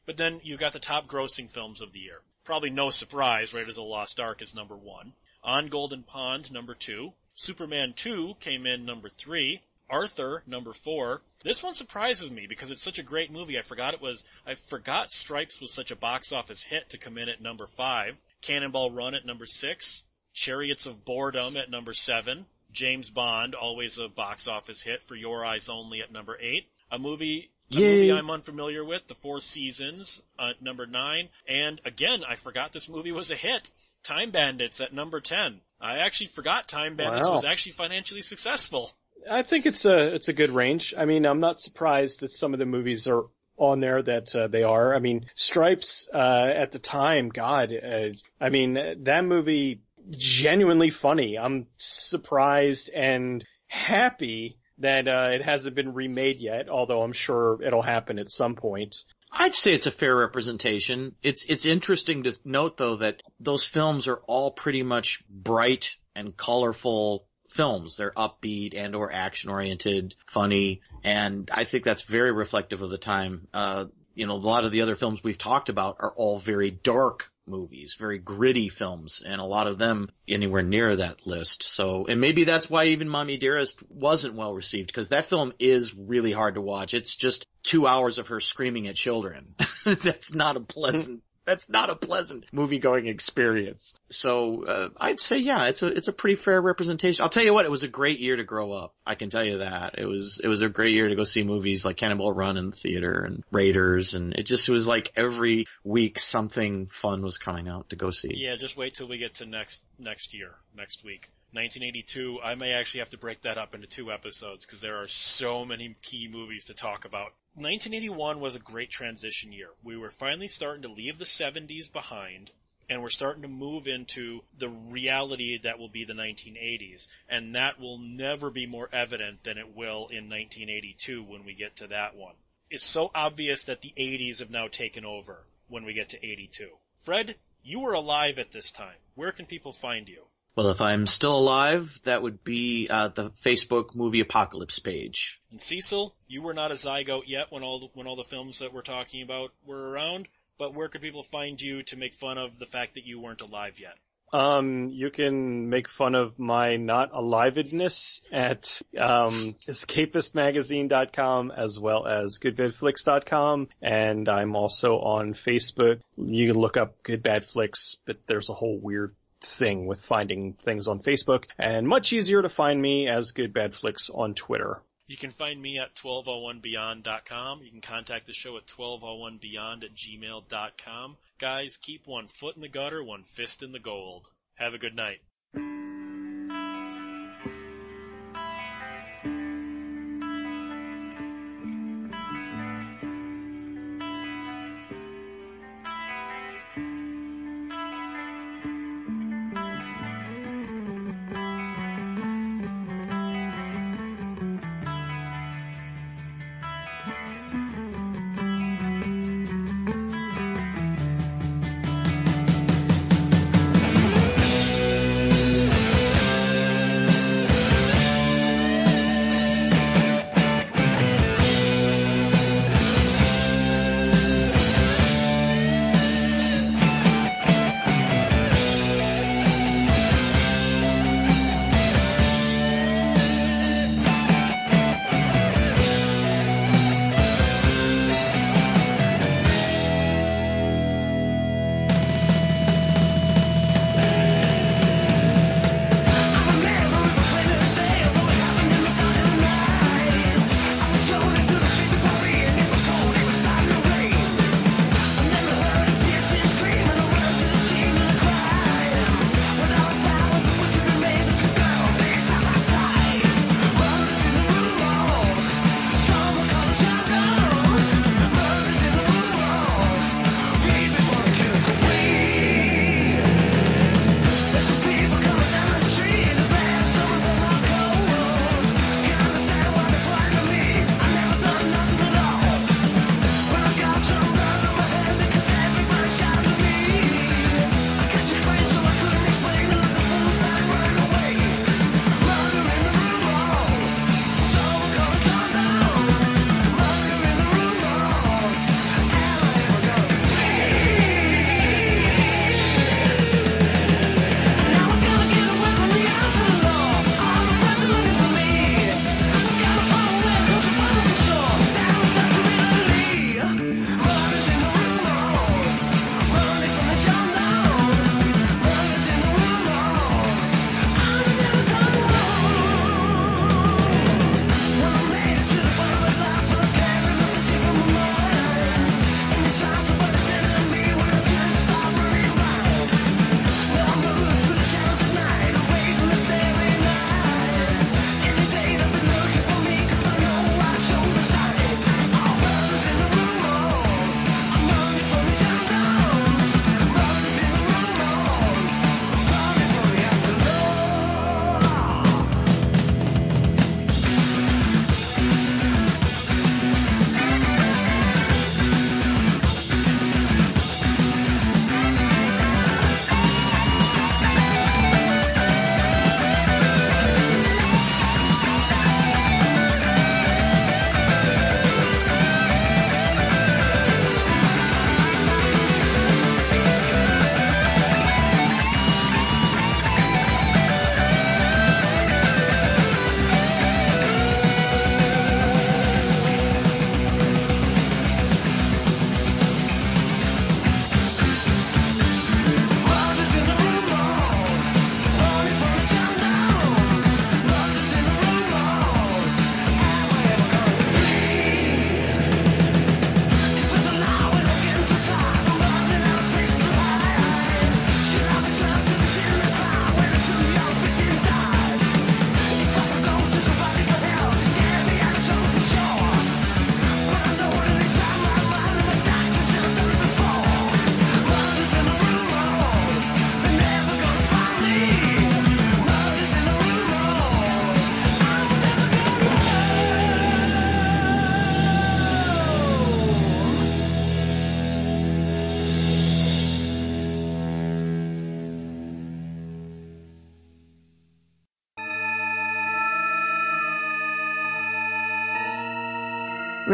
But 0.06 0.16
then 0.16 0.40
you 0.44 0.56
got 0.56 0.72
the 0.72 0.78
top 0.78 1.06
grossing 1.08 1.50
films 1.50 1.82
of 1.82 1.92
the 1.92 1.98
year. 1.98 2.20
Probably 2.44 2.70
no 2.70 2.90
surprise, 2.90 3.52
Raiders 3.52 3.76
of 3.76 3.84
the 3.84 3.90
Lost 3.90 4.20
Ark 4.20 4.40
is 4.40 4.54
number 4.54 4.76
one. 4.76 5.12
On 5.42 5.66
Golden 5.66 6.02
Pond, 6.02 6.50
number 6.52 6.74
two. 6.74 7.12
Superman 7.38 7.92
2 7.94 8.34
came 8.40 8.66
in 8.66 8.84
number 8.84 9.08
three. 9.08 9.60
Arthur, 9.88 10.42
number 10.46 10.72
four. 10.72 11.22
This 11.44 11.62
one 11.62 11.72
surprises 11.72 12.32
me 12.32 12.46
because 12.48 12.72
it's 12.72 12.82
such 12.82 12.98
a 12.98 13.04
great 13.04 13.30
movie. 13.30 13.56
I 13.56 13.62
forgot 13.62 13.94
it 13.94 14.02
was, 14.02 14.24
I 14.44 14.54
forgot 14.54 15.12
Stripes 15.12 15.60
was 15.60 15.72
such 15.72 15.92
a 15.92 15.96
box 15.96 16.32
office 16.32 16.64
hit 16.64 16.90
to 16.90 16.98
come 16.98 17.16
in 17.16 17.28
at 17.28 17.40
number 17.40 17.68
five. 17.68 18.20
Cannonball 18.42 18.90
Run 18.90 19.14
at 19.14 19.24
number 19.24 19.46
six. 19.46 20.04
Chariots 20.34 20.86
of 20.86 21.04
Boredom 21.04 21.56
at 21.56 21.70
number 21.70 21.94
seven. 21.94 22.44
James 22.72 23.08
Bond, 23.08 23.54
always 23.54 23.98
a 23.98 24.08
box 24.08 24.48
office 24.48 24.82
hit 24.82 25.04
for 25.04 25.14
Your 25.14 25.44
Eyes 25.44 25.68
Only 25.68 26.00
at 26.00 26.12
number 26.12 26.36
eight. 26.40 26.68
A 26.90 26.98
movie 26.98 27.50
a 27.70 27.74
Yay. 27.74 27.80
movie 28.08 28.12
I'm 28.12 28.30
unfamiliar 28.30 28.84
with, 28.84 29.06
The 29.06 29.14
Four 29.14 29.40
Seasons, 29.40 30.22
uh, 30.38 30.52
number 30.60 30.86
nine. 30.86 31.28
And 31.46 31.80
again, 31.84 32.24
I 32.28 32.34
forgot 32.34 32.72
this 32.72 32.88
movie 32.88 33.12
was 33.12 33.30
a 33.30 33.36
hit. 33.36 33.70
Time 34.04 34.30
Bandits 34.30 34.80
at 34.80 34.92
number 34.92 35.20
10. 35.20 35.60
I 35.80 35.98
actually 35.98 36.28
forgot 36.28 36.68
Time 36.68 36.96
Bandits 36.96 37.28
wow. 37.28 37.34
was 37.34 37.44
actually 37.44 37.72
financially 37.72 38.22
successful. 38.22 38.90
I 39.30 39.42
think 39.42 39.66
it's 39.66 39.84
a, 39.84 40.14
it's 40.14 40.28
a 40.28 40.32
good 40.32 40.50
range. 40.50 40.94
I 40.96 41.04
mean, 41.04 41.26
I'm 41.26 41.40
not 41.40 41.60
surprised 41.60 42.20
that 42.20 42.30
some 42.30 42.52
of 42.52 42.58
the 42.58 42.66
movies 42.66 43.08
are 43.08 43.24
on 43.56 43.80
there 43.80 44.00
that 44.00 44.34
uh, 44.34 44.48
they 44.48 44.62
are. 44.62 44.94
I 44.94 45.00
mean, 45.00 45.26
Stripes, 45.34 46.08
uh, 46.12 46.52
at 46.54 46.72
the 46.72 46.78
time, 46.78 47.28
God, 47.28 47.72
uh, 47.72 48.08
I 48.40 48.48
mean, 48.50 48.78
that 49.04 49.24
movie 49.24 49.82
genuinely 50.10 50.90
funny. 50.90 51.38
I'm 51.38 51.66
surprised 51.76 52.90
and 52.94 53.44
happy 53.66 54.58
that 54.78 55.08
uh, 55.08 55.30
it 55.34 55.42
hasn't 55.42 55.74
been 55.74 55.92
remade 55.92 56.40
yet, 56.40 56.68
although 56.68 57.02
I'm 57.02 57.12
sure 57.12 57.60
it'll 57.62 57.82
happen 57.82 58.18
at 58.18 58.30
some 58.30 58.54
point. 58.54 59.04
I'd 59.40 59.54
say 59.54 59.72
it's 59.72 59.86
a 59.86 59.92
fair 59.92 60.16
representation. 60.16 61.14
It's 61.22 61.44
it's 61.44 61.64
interesting 61.64 62.24
to 62.24 62.36
note 62.44 62.76
though 62.76 62.96
that 62.96 63.22
those 63.38 63.64
films 63.64 64.08
are 64.08 64.20
all 64.26 64.50
pretty 64.50 64.82
much 64.82 65.22
bright 65.30 65.96
and 66.16 66.36
colorful 66.36 67.28
films. 67.48 67.96
They're 67.96 68.12
upbeat 68.12 68.76
and 68.76 68.96
or 68.96 69.12
action 69.12 69.50
oriented, 69.50 70.16
funny, 70.26 70.82
and 71.04 71.48
I 71.54 71.64
think 71.64 71.84
that's 71.84 72.02
very 72.02 72.32
reflective 72.32 72.82
of 72.82 72.90
the 72.90 72.98
time. 72.98 73.46
Uh, 73.54 73.86
you 74.14 74.26
know, 74.26 74.34
a 74.34 74.36
lot 74.36 74.64
of 74.64 74.72
the 74.72 74.82
other 74.82 74.96
films 74.96 75.22
we've 75.22 75.38
talked 75.38 75.68
about 75.68 75.98
are 76.00 76.12
all 76.16 76.40
very 76.40 76.72
dark 76.72 77.30
movies, 77.48 77.96
very 77.98 78.18
gritty 78.18 78.68
films, 78.68 79.22
and 79.24 79.40
a 79.40 79.44
lot 79.44 79.66
of 79.66 79.78
them 79.78 80.10
anywhere 80.28 80.62
near 80.62 80.96
that 80.96 81.26
list. 81.26 81.62
So, 81.62 82.06
and 82.06 82.20
maybe 82.20 82.44
that's 82.44 82.68
why 82.68 82.86
even 82.86 83.08
Mommy 83.08 83.36
Dearest 83.36 83.82
wasn't 83.90 84.34
well 84.34 84.54
received, 84.54 84.88
because 84.88 85.10
that 85.10 85.26
film 85.26 85.52
is 85.58 85.94
really 85.94 86.32
hard 86.32 86.54
to 86.54 86.60
watch. 86.60 86.94
It's 86.94 87.16
just 87.16 87.46
two 87.62 87.86
hours 87.86 88.18
of 88.18 88.28
her 88.28 88.40
screaming 88.40 88.88
at 88.88 88.94
children. 88.94 89.54
that's 89.84 90.34
not 90.34 90.56
a 90.56 90.60
pleasant 90.60 91.22
that's 91.48 91.70
not 91.70 91.88
a 91.88 91.96
pleasant 91.96 92.44
movie 92.52 92.78
going 92.78 93.06
experience. 93.06 93.94
So 94.10 94.64
uh, 94.64 94.88
I'd 94.98 95.18
say 95.18 95.38
yeah, 95.38 95.66
it's 95.66 95.82
a 95.82 95.86
it's 95.86 96.08
a 96.08 96.12
pretty 96.12 96.36
fair 96.36 96.60
representation. 96.60 97.22
I'll 97.22 97.30
tell 97.30 97.42
you 97.42 97.54
what, 97.54 97.64
it 97.64 97.70
was 97.70 97.84
a 97.84 97.88
great 97.88 98.20
year 98.20 98.36
to 98.36 98.44
grow 98.44 98.72
up. 98.72 98.94
I 99.06 99.14
can 99.14 99.30
tell 99.30 99.44
you 99.44 99.58
that 99.58 99.98
it 99.98 100.04
was 100.04 100.40
it 100.44 100.48
was 100.48 100.60
a 100.60 100.68
great 100.68 100.92
year 100.92 101.08
to 101.08 101.16
go 101.16 101.24
see 101.24 101.42
movies 101.42 101.84
like 101.86 101.96
Cannonball 101.96 102.32
Run 102.32 102.58
in 102.58 102.70
the 102.70 102.76
theater 102.76 103.24
and 103.24 103.42
Raiders, 103.50 104.14
and 104.14 104.34
it 104.34 104.44
just 104.44 104.68
was 104.68 104.86
like 104.86 105.10
every 105.16 105.64
week 105.84 106.18
something 106.18 106.86
fun 106.86 107.22
was 107.22 107.38
coming 107.38 107.68
out 107.68 107.88
to 107.90 107.96
go 107.96 108.10
see. 108.10 108.32
Yeah, 108.34 108.56
just 108.56 108.76
wait 108.76 108.94
till 108.94 109.08
we 109.08 109.16
get 109.16 109.34
to 109.36 109.46
next 109.46 109.82
next 109.98 110.34
year, 110.34 110.54
next 110.76 111.02
week. 111.04 111.30
1982, 111.52 112.40
I 112.44 112.56
may 112.56 112.74
actually 112.74 113.00
have 113.00 113.10
to 113.10 113.18
break 113.18 113.42
that 113.42 113.56
up 113.56 113.74
into 113.74 113.86
two 113.86 114.12
episodes 114.12 114.66
because 114.66 114.82
there 114.82 115.02
are 115.02 115.08
so 115.08 115.64
many 115.64 115.96
key 116.02 116.28
movies 116.30 116.64
to 116.64 116.74
talk 116.74 117.06
about. 117.06 117.32
1981 117.58 118.40
was 118.40 118.54
a 118.54 118.60
great 118.60 118.90
transition 118.90 119.52
year. 119.52 119.70
We 119.82 119.96
were 119.96 120.10
finally 120.10 120.48
starting 120.48 120.82
to 120.82 120.92
leave 120.92 121.18
the 121.18 121.24
70s 121.24 121.92
behind 121.92 122.50
and 122.90 123.02
we're 123.02 123.10
starting 123.10 123.42
to 123.42 123.48
move 123.48 123.86
into 123.86 124.40
the 124.58 124.68
reality 124.68 125.58
that 125.58 125.78
will 125.78 125.88
be 125.88 126.04
the 126.04 126.14
1980s. 126.14 127.08
And 127.28 127.54
that 127.54 127.78
will 127.78 127.98
never 127.98 128.50
be 128.50 128.66
more 128.66 128.88
evident 128.92 129.44
than 129.44 129.58
it 129.58 129.76
will 129.76 130.08
in 130.08 130.30
1982 130.30 131.22
when 131.22 131.44
we 131.44 131.54
get 131.54 131.76
to 131.76 131.88
that 131.88 132.16
one. 132.16 132.34
It's 132.70 132.84
so 132.84 133.10
obvious 133.14 133.64
that 133.64 133.82
the 133.82 133.92
80s 133.98 134.38
have 134.38 134.50
now 134.50 134.68
taken 134.68 135.04
over 135.04 135.44
when 135.68 135.84
we 135.84 135.92
get 135.92 136.10
to 136.10 136.24
82. 136.24 136.70
Fred, 136.98 137.34
you 137.62 137.80
were 137.80 137.92
alive 137.92 138.38
at 138.38 138.50
this 138.50 138.72
time. 138.72 138.96
Where 139.14 139.32
can 139.32 139.46
people 139.46 139.72
find 139.72 140.08
you? 140.08 140.22
Well, 140.58 140.70
if 140.70 140.80
I'm 140.80 141.06
still 141.06 141.38
alive, 141.38 142.00
that 142.02 142.20
would 142.20 142.42
be 142.42 142.88
uh, 142.90 143.06
the 143.06 143.30
Facebook 143.30 143.94
movie 143.94 144.18
apocalypse 144.18 144.80
page. 144.80 145.40
And 145.52 145.60
Cecil, 145.60 146.16
you 146.26 146.42
were 146.42 146.52
not 146.52 146.72
a 146.72 146.74
zygote 146.74 147.28
yet 147.28 147.46
when 147.50 147.62
all 147.62 147.78
the, 147.78 147.86
when 147.94 148.08
all 148.08 148.16
the 148.16 148.24
films 148.24 148.58
that 148.58 148.72
we're 148.74 148.82
talking 148.82 149.22
about 149.22 149.50
were 149.64 149.90
around. 149.90 150.26
But 150.58 150.74
where 150.74 150.88
could 150.88 151.00
people 151.00 151.22
find 151.22 151.62
you 151.62 151.84
to 151.84 151.96
make 151.96 152.12
fun 152.12 152.38
of 152.38 152.58
the 152.58 152.66
fact 152.66 152.94
that 152.94 153.06
you 153.06 153.20
weren't 153.20 153.40
alive 153.40 153.78
yet? 153.78 153.94
Um, 154.32 154.88
you 154.88 155.10
can 155.10 155.68
make 155.68 155.88
fun 155.88 156.16
of 156.16 156.40
my 156.40 156.74
not 156.74 157.12
alivedness 157.12 158.22
at 158.32 158.82
um, 158.98 159.54
escapistmagazine.com 159.68 161.52
as 161.52 161.78
well 161.78 162.04
as 162.04 162.40
goodbadflix.com, 162.40 163.68
and 163.80 164.28
I'm 164.28 164.56
also 164.56 164.98
on 164.98 165.34
Facebook. 165.34 166.00
You 166.16 166.48
can 166.52 166.60
look 166.60 166.76
up 166.76 167.02
Good 167.04 167.22
Bad 167.22 167.44
Flicks, 167.44 167.96
but 168.04 168.26
there's 168.26 168.50
a 168.50 168.54
whole 168.54 168.78
weird 168.78 169.14
thing 169.40 169.86
with 169.86 170.04
finding 170.04 170.54
things 170.54 170.88
on 170.88 171.00
Facebook, 171.00 171.44
and 171.58 171.86
much 171.86 172.12
easier 172.12 172.42
to 172.42 172.48
find 172.48 172.80
me 172.80 173.08
as 173.08 173.32
Good 173.32 173.52
Bad 173.52 173.74
Flicks 173.74 174.10
on 174.10 174.34
Twitter. 174.34 174.82
You 175.06 175.16
can 175.16 175.30
find 175.30 175.60
me 175.60 175.78
at 175.78 175.94
1201beyond.com. 175.94 177.62
You 177.62 177.70
can 177.70 177.80
contact 177.80 178.26
the 178.26 178.34
show 178.34 178.58
at 178.58 178.66
1201beyond 178.66 179.84
at 179.84 179.94
gmail.com. 179.94 181.16
Guys, 181.38 181.78
keep 181.78 182.02
one 182.06 182.26
foot 182.26 182.56
in 182.56 182.62
the 182.62 182.68
gutter, 182.68 183.02
one 183.02 183.22
fist 183.22 183.62
in 183.62 183.72
the 183.72 183.78
gold. 183.78 184.28
Have 184.56 184.74
a 184.74 184.78
good 184.78 184.94
night. 184.94 185.20